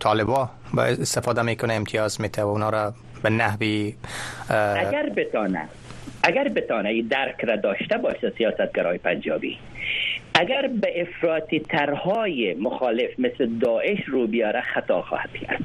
طالبا 0.00 0.50
با 0.74 0.82
استفاده 0.82 1.42
می‌کنه 1.42 1.74
امتیاز 1.74 2.20
میته 2.20 2.42
و 2.42 2.46
اونا 2.46 2.70
را 2.70 2.94
به 3.22 3.30
نحوی 3.30 3.94
اگر 4.50 5.10
بتانه 5.16 5.68
اگر 6.22 6.48
بتانه 6.48 7.02
درک 7.02 7.44
را 7.44 7.56
داشته 7.56 7.98
باشه 7.98 8.32
سیاستگرای 8.38 8.98
پنجابی 8.98 9.58
اگر 10.34 10.70
به 10.80 11.02
افراطی 11.02 11.60
ترهای 11.60 12.54
مخالف 12.54 13.10
مثل 13.18 13.46
داعش 13.60 13.98
رو 14.06 14.26
بیاره 14.26 14.60
خطا 14.60 15.02
خواهد 15.02 15.32
کرد. 15.32 15.64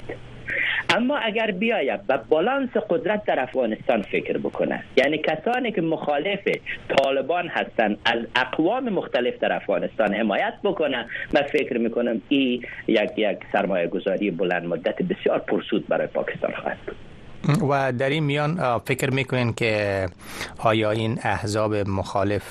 اما 0.89 1.17
اگر 1.17 1.51
بیاید 1.51 2.07
به 2.07 2.19
بالانس 2.29 2.69
قدرت 2.89 3.25
در 3.25 3.39
افغانستان 3.39 4.01
فکر 4.01 4.37
بکنه 4.37 4.83
یعنی 4.97 5.17
کسانی 5.17 5.71
که 5.71 5.81
مخالف 5.81 6.39
طالبان 6.97 7.47
هستند 7.47 7.97
از 8.05 8.19
اقوام 8.35 8.89
مختلف 8.89 9.39
در 9.39 9.53
افغانستان 9.53 10.13
حمایت 10.13 10.53
بکنه 10.63 11.05
من 11.33 11.41
فکر 11.41 11.77
می‌کنم 11.77 12.21
این 12.29 12.65
یک 12.87 13.11
یک 13.17 13.37
سرمایه 13.51 13.87
گذاری 13.87 14.31
بلند 14.31 14.65
مدت 14.65 15.01
بسیار 15.01 15.39
پرسود 15.39 15.87
برای 15.87 16.07
پاکستان 16.07 16.51
خواهد 16.51 16.77
بود. 16.85 16.95
و 17.69 17.91
در 17.91 18.09
این 18.09 18.23
میان 18.23 18.79
فکر 18.85 19.09
می‌کنین 19.09 19.53
که 19.53 20.05
آیا 20.59 20.91
این 20.91 21.19
احزاب 21.23 21.75
مخالف 21.75 22.43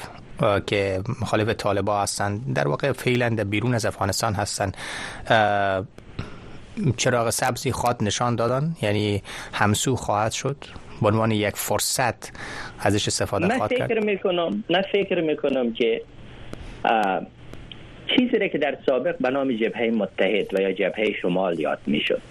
که 0.67 1.01
مخالف 1.23 1.49
طالبا 1.49 2.03
هستند 2.03 2.55
در 2.55 2.69
واقع 2.69 2.93
فعلا 2.93 3.45
بیرون 3.45 3.75
از 3.75 3.87
افغانستان 3.87 4.35
هستند 4.35 4.77
چراغ 6.97 7.31
سبزی 7.31 7.73
خواد 7.73 7.97
نشان 8.03 8.37
دادن. 8.37 8.77
یعنی 8.83 9.23
همسو 9.53 9.97
خواهد 9.97 10.33
شد. 10.33 10.57
به 11.03 11.09
عنوان 11.09 11.31
یک 11.31 11.57
فرصت 11.57 12.33
ازش 12.81 13.09
استفاده 13.09 13.57
خواهد 13.57 13.73
کرد. 13.73 13.89
فکر 13.89 14.01
می‌کنم 14.01 14.65
نه 14.71 14.85
فکر 14.93 15.21
می‌کنم 15.21 15.73
که 15.73 16.03
چیزی 18.17 18.49
که 18.49 18.59
در 18.59 18.79
سابق 18.87 19.17
به 19.21 19.31
نام 19.31 19.53
جبهه 19.53 19.91
متحد 19.91 20.55
و 20.55 20.61
یا 20.61 20.73
جبهه 20.73 21.13
شمال 21.23 21.61
یاد 21.61 21.79
می‌شد. 21.87 22.23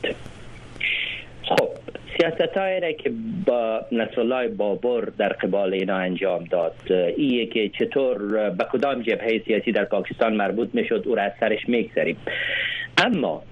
خب 1.60 1.70
سیاست 2.18 2.58
را 2.58 2.92
که 2.92 3.12
با 3.46 3.82
نصرالله 3.92 4.48
بابر 4.48 5.02
در 5.02 5.30
قبال 5.30 5.74
اینا 5.74 5.96
انجام 5.96 6.44
داد 6.44 6.76
ایه 7.18 7.46
که 7.46 7.70
چطور 7.70 8.50
به 8.50 8.64
کدام 8.72 9.02
جبهه 9.02 9.42
سیاسی 9.46 9.72
در 9.72 9.86
پاکستان 9.86 10.36
مربوط 10.36 10.70
می‌شد 10.74 11.04
او 11.06 11.16
را 11.16 11.24
از 11.24 11.32
سرش 11.40 11.70
می‌گذاریم 11.70 12.18
اما 12.98 13.44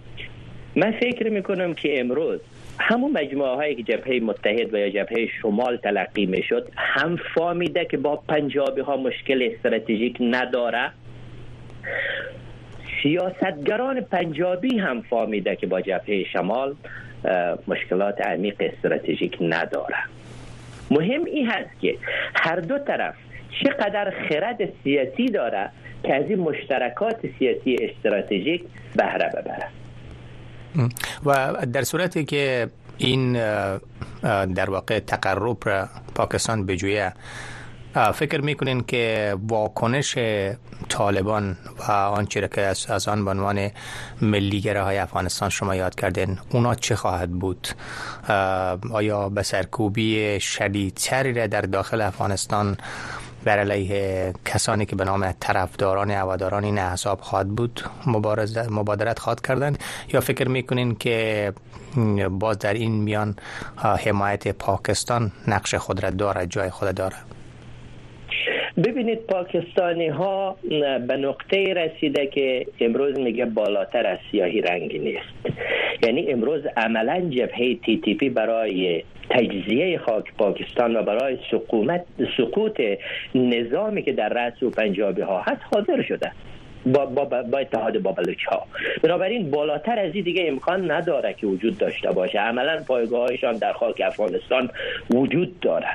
من 0.76 0.92
فکر 0.92 1.30
می‌کنم 1.30 1.74
که 1.74 2.00
امروز 2.00 2.40
همون 2.80 3.12
مجموعه 3.12 3.56
هایی 3.56 3.76
که 3.76 3.84
جبهه 3.84 4.20
متحد 4.20 4.74
و 4.74 4.78
یا 4.78 4.90
جبهه 4.90 5.28
شمال 5.42 5.78
تلقی 5.78 6.26
می‌شد 6.26 6.70
هم 6.76 7.20
فامیده 7.36 7.86
که 7.86 7.98
با 7.98 8.16
پنجابی 8.16 8.82
ها 8.82 8.98
مشکل 8.98 9.50
استراتژیک 9.54 10.18
نداره 10.22 10.92
سیاستگران 13.04 14.02
پنجابی 14.02 14.78
هم 14.78 15.02
فامیده 15.02 15.56
که 15.56 15.68
با 15.68 15.82
جبهه 15.82 16.24
شمال 16.34 16.76
مشکلات 17.68 18.22
عمیق 18.22 18.56
استراتژیک 18.60 19.38
نداره 19.42 19.98
مهم 20.92 21.26
این 21.26 21.50
هست 21.50 21.80
که 21.82 21.98
هر 22.36 22.56
دو 22.56 22.78
طرف 22.78 23.16
چقدر 23.64 24.14
خرد 24.30 24.58
سیاسی 24.84 25.26
داره 25.26 25.70
که 26.04 26.16
از 26.16 26.26
این 26.30 26.40
مشترکات 26.40 27.16
سیاسی 27.40 27.76
استراتژیک 27.82 28.64
بهره 28.96 29.30
ببره. 29.30 29.68
و 31.26 31.56
در 31.74 31.82
صورتی 31.82 32.26
که 32.26 32.68
این 32.98 33.34
در 34.56 34.70
واقع 34.70 35.00
تقرب 35.00 35.58
را 35.66 35.88
پاکستان 36.16 36.66
بجویه 36.66 37.14
فکر 37.94 38.42
می‌کنین 38.42 38.84
که 38.84 39.36
واکنش 39.48 40.18
طالبان 40.90 41.58
و 41.88 41.92
آنچه 41.92 42.48
که 42.48 42.62
از 42.90 43.08
آن 43.08 43.26
به 43.26 43.32
عنوان 43.32 43.70
ملیگره 44.22 44.82
های 44.82 44.98
افغانستان 44.98 45.50
شما 45.50 45.76
یاد 45.76 45.96
کردین 45.96 46.38
اونا 46.52 46.76
چه 46.76 46.96
خواهد 46.96 47.32
بود؟ 47.32 47.68
آیا 48.92 49.30
به 49.30 49.44
سرکوبی 49.44 50.40
شدیدتری 50.40 51.34
را 51.34 51.48
در 51.48 51.62
داخل 51.62 52.02
افغانستان 52.02 52.78
بر 53.44 53.60
علیه 53.60 54.34
کسانی 54.46 54.86
که 54.86 54.96
به 54.96 55.06
نام 55.06 55.32
طرفداران 55.40 56.12
هواداران 56.12 56.64
این 56.64 56.80
احزاب 56.80 57.22
خواهد 57.22 57.48
بود 57.50 57.84
مبادرت 58.70 59.20
خواهد 59.20 59.42
کردن 59.42 59.76
یا 60.14 60.22
فکر 60.22 60.48
می‌کنین 60.48 60.96
که 60.96 61.54
باز 62.30 62.60
در 62.60 62.74
این 62.74 62.92
میان 62.92 63.36
حمایت 63.78 64.48
پاکستان 64.48 65.32
نقش 65.48 65.76
خود 65.76 66.04
را 66.04 66.10
داره 66.10 66.48
جای 66.48 66.70
خود 66.70 66.96
داره 66.96 67.16
ببینید 68.84 69.20
پاکستانی 69.20 70.08
ها 70.08 70.58
به 71.08 71.18
نقطه 71.18 71.74
رسیده 71.74 72.28
که 72.28 72.66
امروز 72.80 73.20
میگه 73.20 73.46
بالاتر 73.46 74.08
از 74.08 74.18
سیاهی 74.32 74.62
رنگی 74.62 75.00
نیست. 75.00 75.58
یعنی 76.04 76.32
امروز 76.32 76.62
عملا 76.78 77.30
جبهه 77.30 77.76
تی 77.76 78.02
تی 78.06 78.14
پی 78.14 78.30
برای 78.30 79.04
تجزیه 79.30 79.98
خاک 79.98 80.34
پاکستان 80.38 80.96
و 80.96 81.04
برای 81.04 81.38
سقوط 82.38 82.82
نظامی 83.36 84.04
که 84.04 84.14
در 84.14 84.30
رأس 84.30 84.64
و 84.64 84.70
پنجابی 84.70 85.22
ها 85.22 85.42
هست 85.42 85.62
حاضر 85.74 86.02
شده. 86.02 86.32
با, 86.86 87.06
با, 87.06 87.26
با 87.26 87.58
اتحاد 87.58 88.00
با 88.00 88.16
ها. 88.52 88.66
بنابراین 89.04 89.52
بالاتر 89.52 90.00
از 90.00 90.16
این 90.16 90.24
دیگه 90.24 90.46
امکان 90.48 90.92
نداره 90.92 91.34
که 91.34 91.48
وجود 91.48 91.78
داشته 91.78 92.12
باشه. 92.12 92.40
عملا 92.40 92.84
پایگاهشان 92.88 93.54
در 93.56 93.74
خاک 93.74 94.02
افغانستان 94.06 94.70
وجود 95.14 95.60
داره. 95.60 95.88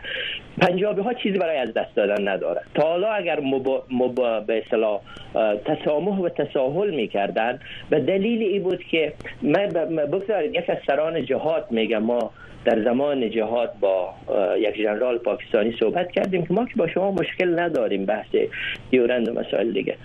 پنجابی 0.61 1.03
ها 1.03 1.15
چیزی 1.15 1.39
برای 1.39 1.57
از 1.57 1.75
دست 1.75 1.95
دادن 1.95 2.29
نداره. 2.29 2.61
تا 2.75 2.83
حالا 2.83 3.13
اگر 3.13 3.41
مبا, 3.41 3.83
مبا 3.91 4.41
به 4.41 4.59
اصطلاح 4.59 5.01
تسامح 5.65 6.19
و 6.19 6.29
تساهل 6.29 6.95
می‌کردن 6.95 7.59
به 7.91 8.01
دلیل 8.01 8.43
ای 8.43 8.59
بود 8.59 8.85
که 8.85 9.13
من 9.43 9.67
بگذارید 10.13 10.55
یک 10.55 10.71
از 10.71 10.77
سران 10.87 11.25
جهاد 11.25 11.67
میگم. 11.71 11.99
ما 11.99 12.31
در 12.65 12.85
زمان 12.85 13.31
جهاد 13.31 13.73
با 13.81 14.15
یک 14.59 14.77
جنرال 14.77 15.19
پاکستانی 15.19 15.77
صحبت 15.81 16.13
کردیم 16.13 16.47
که 16.47 16.55
ما 16.55 16.65
که 16.65 16.75
با 16.77 16.89
شما 16.89 17.11
مشکل 17.11 17.59
نداریم 17.59 18.05
بحث 18.07 18.27
دیورند 18.91 19.29
و 19.29 19.33
مسائل 19.33 19.73
دیگه. 19.73 19.97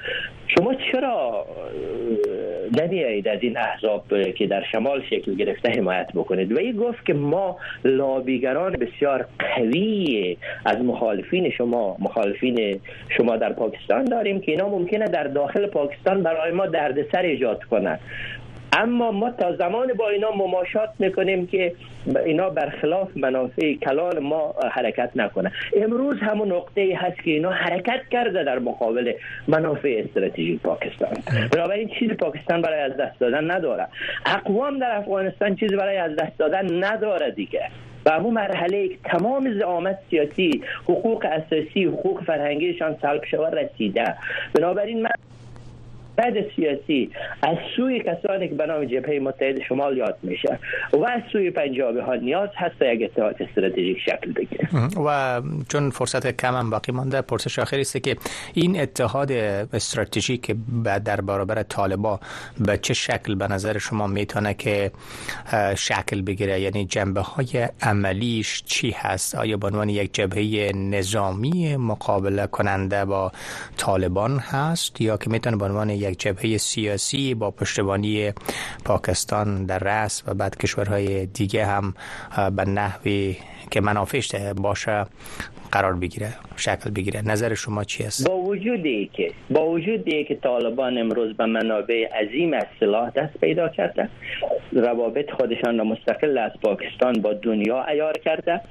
شما 0.58 0.74
چرا 0.91 1.45
نمیایید 2.82 3.28
از 3.28 3.39
این 3.41 3.58
احزاب 3.58 4.04
که 4.38 4.47
در 4.47 4.64
شمال 4.72 5.04
شکل 5.10 5.36
گرفته 5.36 5.72
حمایت 5.72 6.12
بکنید؟ 6.16 6.52
و 6.52 6.58
ای 6.58 6.74
گفت 6.74 7.06
که 7.06 7.14
ما 7.14 7.58
لابیگران 7.86 8.72
بسیار 8.72 9.26
قوی 9.39 10.38
از 10.66 10.78
مخالفین 10.78 11.50
شما 11.50 11.97
مخالفین 12.00 12.80
شما 13.18 13.38
در 13.38 13.54
پاکستان 13.54 14.06
داریم 14.06 14.41
که 14.41 14.52
اینا 14.52 14.70
ممکنه 14.70 15.06
در 15.06 15.24
داخل 15.24 15.68
پاکستان 15.68 16.24
برای 16.24 16.52
ما 16.52 16.66
دردسر 16.66 17.22
ایجاد 17.22 17.64
کنند 17.64 18.00
اما 18.74 19.11
ما 19.11 19.32
تا 19.32 19.55
زمان 19.55 19.93
با 19.93 20.09
اینا 20.09 20.32
مماشات 20.32 20.89
می‌کنیم 20.99 21.47
که 21.47 21.74
اینا 22.26 22.49
برخلاف 22.49 23.09
منافع 23.15 23.74
کلان 23.74 24.20
ما 24.20 24.55
حرکت 24.72 25.09
نکنه 25.15 25.51
امروز 25.78 26.17
همون 26.20 26.51
نقطه 26.51 26.97
هست 26.97 27.24
که 27.24 27.32
اینا 27.32 27.49
حرکت 27.49 28.01
کرده 28.11 28.43
در 28.43 28.59
مقابل 28.59 29.13
منافع 29.47 30.03
استراتژیک 30.05 30.61
پاکستان. 30.61 31.09
بنابراین 31.51 31.89
چیزی 31.99 32.13
پاکستان 32.13 32.61
برای 32.61 32.82
از 32.82 32.97
دست 32.97 33.20
دادن 33.20 33.51
نداره. 33.51 33.88
اقوام 34.26 34.80
در 34.80 34.95
افغانستان 34.95 35.55
چیزی 35.55 35.76
برای 35.76 35.97
از 35.97 36.15
دست 36.15 36.38
دادن 36.38 36.84
نداره 36.84 37.32
دیگه. 37.32 37.61
و 38.05 38.11
همون 38.11 38.34
مرحله 38.34 38.89
تمام 39.03 39.59
زعامت 39.59 39.97
سیاسی 40.09 40.63
حقوق 40.84 41.26
اساسی 41.26 41.86
حقوق 41.86 42.24
فرهنگیشان 42.24 42.95
سلب 43.01 43.26
شوه 43.26 43.49
رسیده. 43.49 44.15
بنابراین 44.53 45.01
من 45.01 45.09
بعد 46.20 46.34
سیاسی 46.55 47.11
از 47.41 47.57
سوی 47.76 47.99
کسانی 47.99 48.47
که 48.47 48.55
به 48.55 48.65
نام 48.65 48.86
جبهه 48.86 49.20
متحد 49.20 49.63
شمال 49.63 49.97
یاد 49.97 50.17
میشه 50.24 50.59
و 50.93 50.97
از 50.97 51.22
سوی 51.32 51.51
پنجابی 51.51 51.99
ها 51.99 52.15
نیاز 52.15 52.49
هست 52.55 52.82
یک 52.82 53.01
اتحاد 53.03 53.36
استراتژیک 53.39 53.97
شکل 53.99 54.32
بگیره. 54.32 54.70
و 55.05 55.41
چون 55.70 55.89
فرصت 55.89 56.28
کم 56.41 56.55
هم 56.55 56.70
باقی 56.70 56.91
مانده 56.91 57.22
پرسش 57.22 57.59
آخری 57.59 57.82
است 57.82 58.03
که 58.03 58.15
این 58.53 58.82
اتحاد 58.82 59.32
استراتژیک 59.74 60.55
در 61.05 61.22
برابر 61.22 61.63
طالبا 61.63 62.20
به 62.59 62.78
چه 62.78 62.93
شکل 62.93 63.36
به 63.36 63.47
نظر 63.47 63.78
شما 63.78 64.07
می‌تونه 64.07 64.53
که 64.53 64.91
شکل 65.76 66.22
بگیره؟ 66.22 66.61
یعنی 66.61 66.86
جنبه 66.86 67.22
های 67.22 67.70
عملیش 67.82 68.63
چی 68.65 68.91
هست؟ 68.91 69.36
آیا 69.36 69.57
به 69.57 69.67
عنوان 69.67 69.89
یک 69.89 70.13
جبهه 70.13 70.72
نظامی 70.76 71.78
مقابله 71.78 72.47
کننده 72.47 73.05
با 73.05 73.32
طالبان 73.78 74.39
هست 74.39 75.01
یا 75.01 75.17
که 75.17 75.30
می‌تونه 75.30 75.57
به 75.57 75.65
عنوان 75.65 75.89
یک 75.89 76.09
یک 76.10 76.20
جبهه 76.20 76.57
سیاسی 76.57 77.34
با 77.34 77.51
پشتیبانی 77.51 78.34
پاکستان 78.86 79.66
در 79.66 79.80
رأس 79.80 80.24
و 80.28 80.34
بعد 80.34 80.57
کشورهای 80.57 81.26
دیگه 81.26 81.66
هم 81.66 81.93
به 82.55 82.66
نحوی 82.66 83.38
که 83.72 83.82
منافعش 83.82 84.36
باشه. 84.36 85.05
قرار 85.72 85.93
بگیره 85.93 86.30
شکل 86.55 86.89
بگیره. 86.89 87.22
نظر 87.22 87.53
شما 87.53 87.84
چی 87.84 88.03
است؟ 88.03 88.28
با 88.28 88.38
وجودی 88.38 89.09
که 89.13 89.32
با 89.49 89.67
وجودی 89.67 90.24
که 90.24 90.36
طالبان 90.36 90.97
امروز 90.97 91.38
به 91.38 91.45
منابع 91.45 92.07
عظیم 92.22 92.53
از 92.53 92.65
سلاح 92.80 93.09
دست 93.09 93.38
پیدا 93.41 93.70
کرده 93.70 94.09
روابط 94.72 95.32
خودشان 95.32 95.78
را 95.78 95.84
مستقل 95.84 96.38
از 96.38 96.51
پاکستان 96.61 97.13
با 97.13 97.34
دنیا 97.34 97.86
ایار 97.86 98.17
کرده 98.17 98.61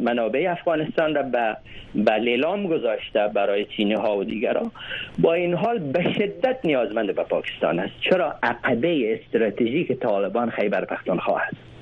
منابع 0.00 0.46
افغانستان 0.50 1.14
را 1.14 1.22
به 1.22 1.56
به 1.94 2.12
لیلام 2.12 2.66
گذاشته 2.66 3.28
برای 3.34 3.64
چینی 3.64 3.94
ها 3.94 4.16
و 4.16 4.24
دیگران 4.24 4.70
با 5.18 5.34
این 5.34 5.54
حال 5.54 5.78
به 5.78 6.12
شدت 6.12 6.58
نیازمند 6.64 7.14
به 7.14 7.22
پاکستان 7.22 7.78
است. 7.78 7.92
چرا؟ 8.10 8.34
عقبه 8.42 9.20
استراتژیک 9.20 9.92
طالبان 9.92 10.50
خیبر 10.50 10.84
پختونخوا 10.84 11.38
است. 11.38 11.73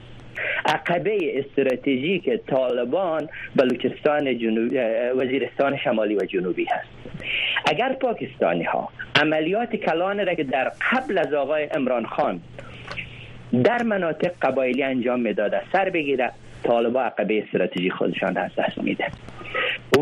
عقبه 0.67 1.39
استراتژیک 1.39 2.31
طالبان 2.47 3.29
بلوچستان 3.57 4.39
جنوبی 4.39 4.79
وزیرستان 5.17 5.77
شمالی 5.77 6.17
و 6.17 6.25
جنوبی 6.25 6.65
هست. 6.65 6.89
اگر 7.67 7.93
پاکستانی 7.93 8.63
ها 8.65 8.89
عملیات 9.21 9.77
کلان 9.77 10.27
را 10.27 10.35
که 10.35 10.45
در 10.45 10.73
قبل 10.93 11.19
از 11.19 11.35
آقای 11.35 11.69
امران 11.75 12.07
خان 12.07 12.41
در 13.65 13.83
مناطق 13.83 14.33
قبایلی 14.43 14.83
انجام 14.83 15.21
می‌داده 15.21 15.61
سر 15.73 15.91
بگیره 15.91 16.31
طالبا 16.65 17.03
عقبه 17.03 17.43
استراتژی 17.43 17.91
خودشان 17.91 18.37
از 18.37 18.51
دست 18.59 18.79
میده. 18.79 19.07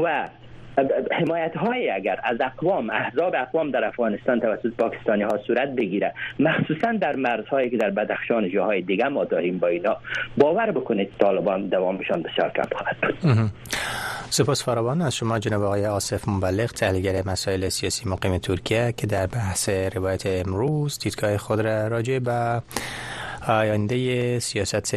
و 0.03 0.29
حمایت 1.13 1.57
های 1.57 1.91
اگر 1.91 2.21
از 2.25 2.37
اقوام 2.41 2.91
احزاب 2.91 3.35
اقوام 3.37 3.71
در 3.71 3.85
افغانستان 3.85 4.41
توسط 4.41 4.73
پاکستانی 4.79 5.23
ها 5.23 5.39
صورت 5.47 5.69
بگیره 5.69 6.15
مخصوصا 6.39 6.93
در 6.93 7.17
مرزهایی 7.17 7.71
که 7.71 7.77
در 7.77 7.91
بدخشان 7.91 8.51
جاهای 8.51 8.83
دیگه 8.83 9.09
ما 9.09 9.25
داریم 9.25 9.59
با 9.59 9.69
اینا 9.69 9.97
باور 10.39 10.71
بکنید 10.71 11.11
طالبان 11.21 11.69
دوامشان 11.69 12.23
بسیار 12.23 12.51
کم 12.51 12.69
خواهد 12.77 12.97
بود. 13.01 13.51
سپاس 14.31 14.65
فراوان. 14.65 15.03
از 15.03 15.17
شما 15.17 15.39
جناب 15.39 15.63
آقای 15.63 15.87
آصف 15.87 16.29
مبلغ 16.29 16.71
تحلیلگر 16.71 17.23
مسائل 17.27 17.69
سیاسی 17.69 18.09
مقیم 18.09 18.39
ترکیه 18.39 18.95
که 18.97 19.07
در 19.07 19.27
بحث 19.27 19.69
روایت 19.69 20.23
امروز 20.27 20.99
دیدگاه 20.99 21.37
خود 21.37 21.61
را 21.61 21.89
راجع 21.89 22.19
به 22.19 22.63
آینده 23.49 24.39
سیاست 24.39 24.97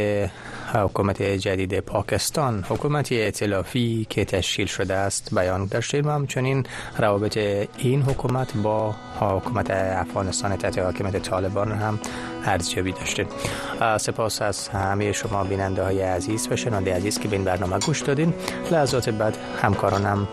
حکومت 0.73 1.21
جدید 1.21 1.79
پاکستان. 1.79 2.65
حکومتی 2.69 3.21
ائتلافی 3.21 4.07
که 4.09 4.25
تشکیل 4.25 4.67
شده 4.67 4.93
است 4.93 5.35
بیان 5.35 5.65
داشتیم 5.65 6.09
همچنین 6.09 6.65
روابط 6.97 7.37
این 7.77 8.01
حکومت 8.01 8.57
با 8.57 8.95
حکومت 9.19 9.71
افغانستان 9.71 10.57
تحت 10.57 10.79
حاکمیت 10.79 11.17
طالبان 11.17 11.71
هم 11.71 11.99
ارزیابی 12.45 12.91
داشتیم 12.91 13.27
سپاس 13.97 14.41
از 14.41 14.67
همه 14.67 15.11
شما 15.11 15.43
بیننده 15.43 15.83
های 15.83 16.01
عزیز 16.01 16.47
و 16.51 16.55
شنونده 16.55 16.95
عزیز 16.95 17.19
که 17.19 17.27
به 17.27 17.35
این 17.35 17.45
برنامه 17.45 17.79
گوش 17.79 18.01
دادین. 18.01 18.33
لحظات 18.71 19.09
بعد 19.09 19.37
همکارانم 19.61 20.27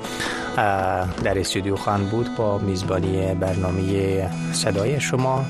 در 1.24 1.38
استودیو 1.38 1.76
خان 1.76 2.04
بود 2.04 2.36
با 2.36 2.58
میزبانی 2.58 3.34
برنامه 3.34 4.30
صدای 4.52 5.00
شما. 5.00 5.44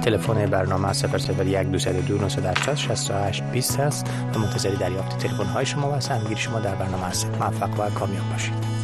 تلفن 0.00 0.46
برنامه 0.46 0.92
001 0.92 1.70
202 1.70 2.18
980 2.18 3.52
20 3.52 3.80
است 3.80 4.06
و 4.34 4.38
منتظر 4.38 4.70
دریافت 4.70 5.18
تلفن 5.18 5.44
های 5.44 5.66
شما 5.66 5.90
و 5.90 6.12
همگیری 6.12 6.36
شما 6.36 6.60
در 6.60 6.74
برنامه 6.74 7.06
هستیم 7.06 7.30
موفق 7.30 7.80
و 7.80 7.90
کامیاب 7.90 8.30
باشید. 8.32 8.79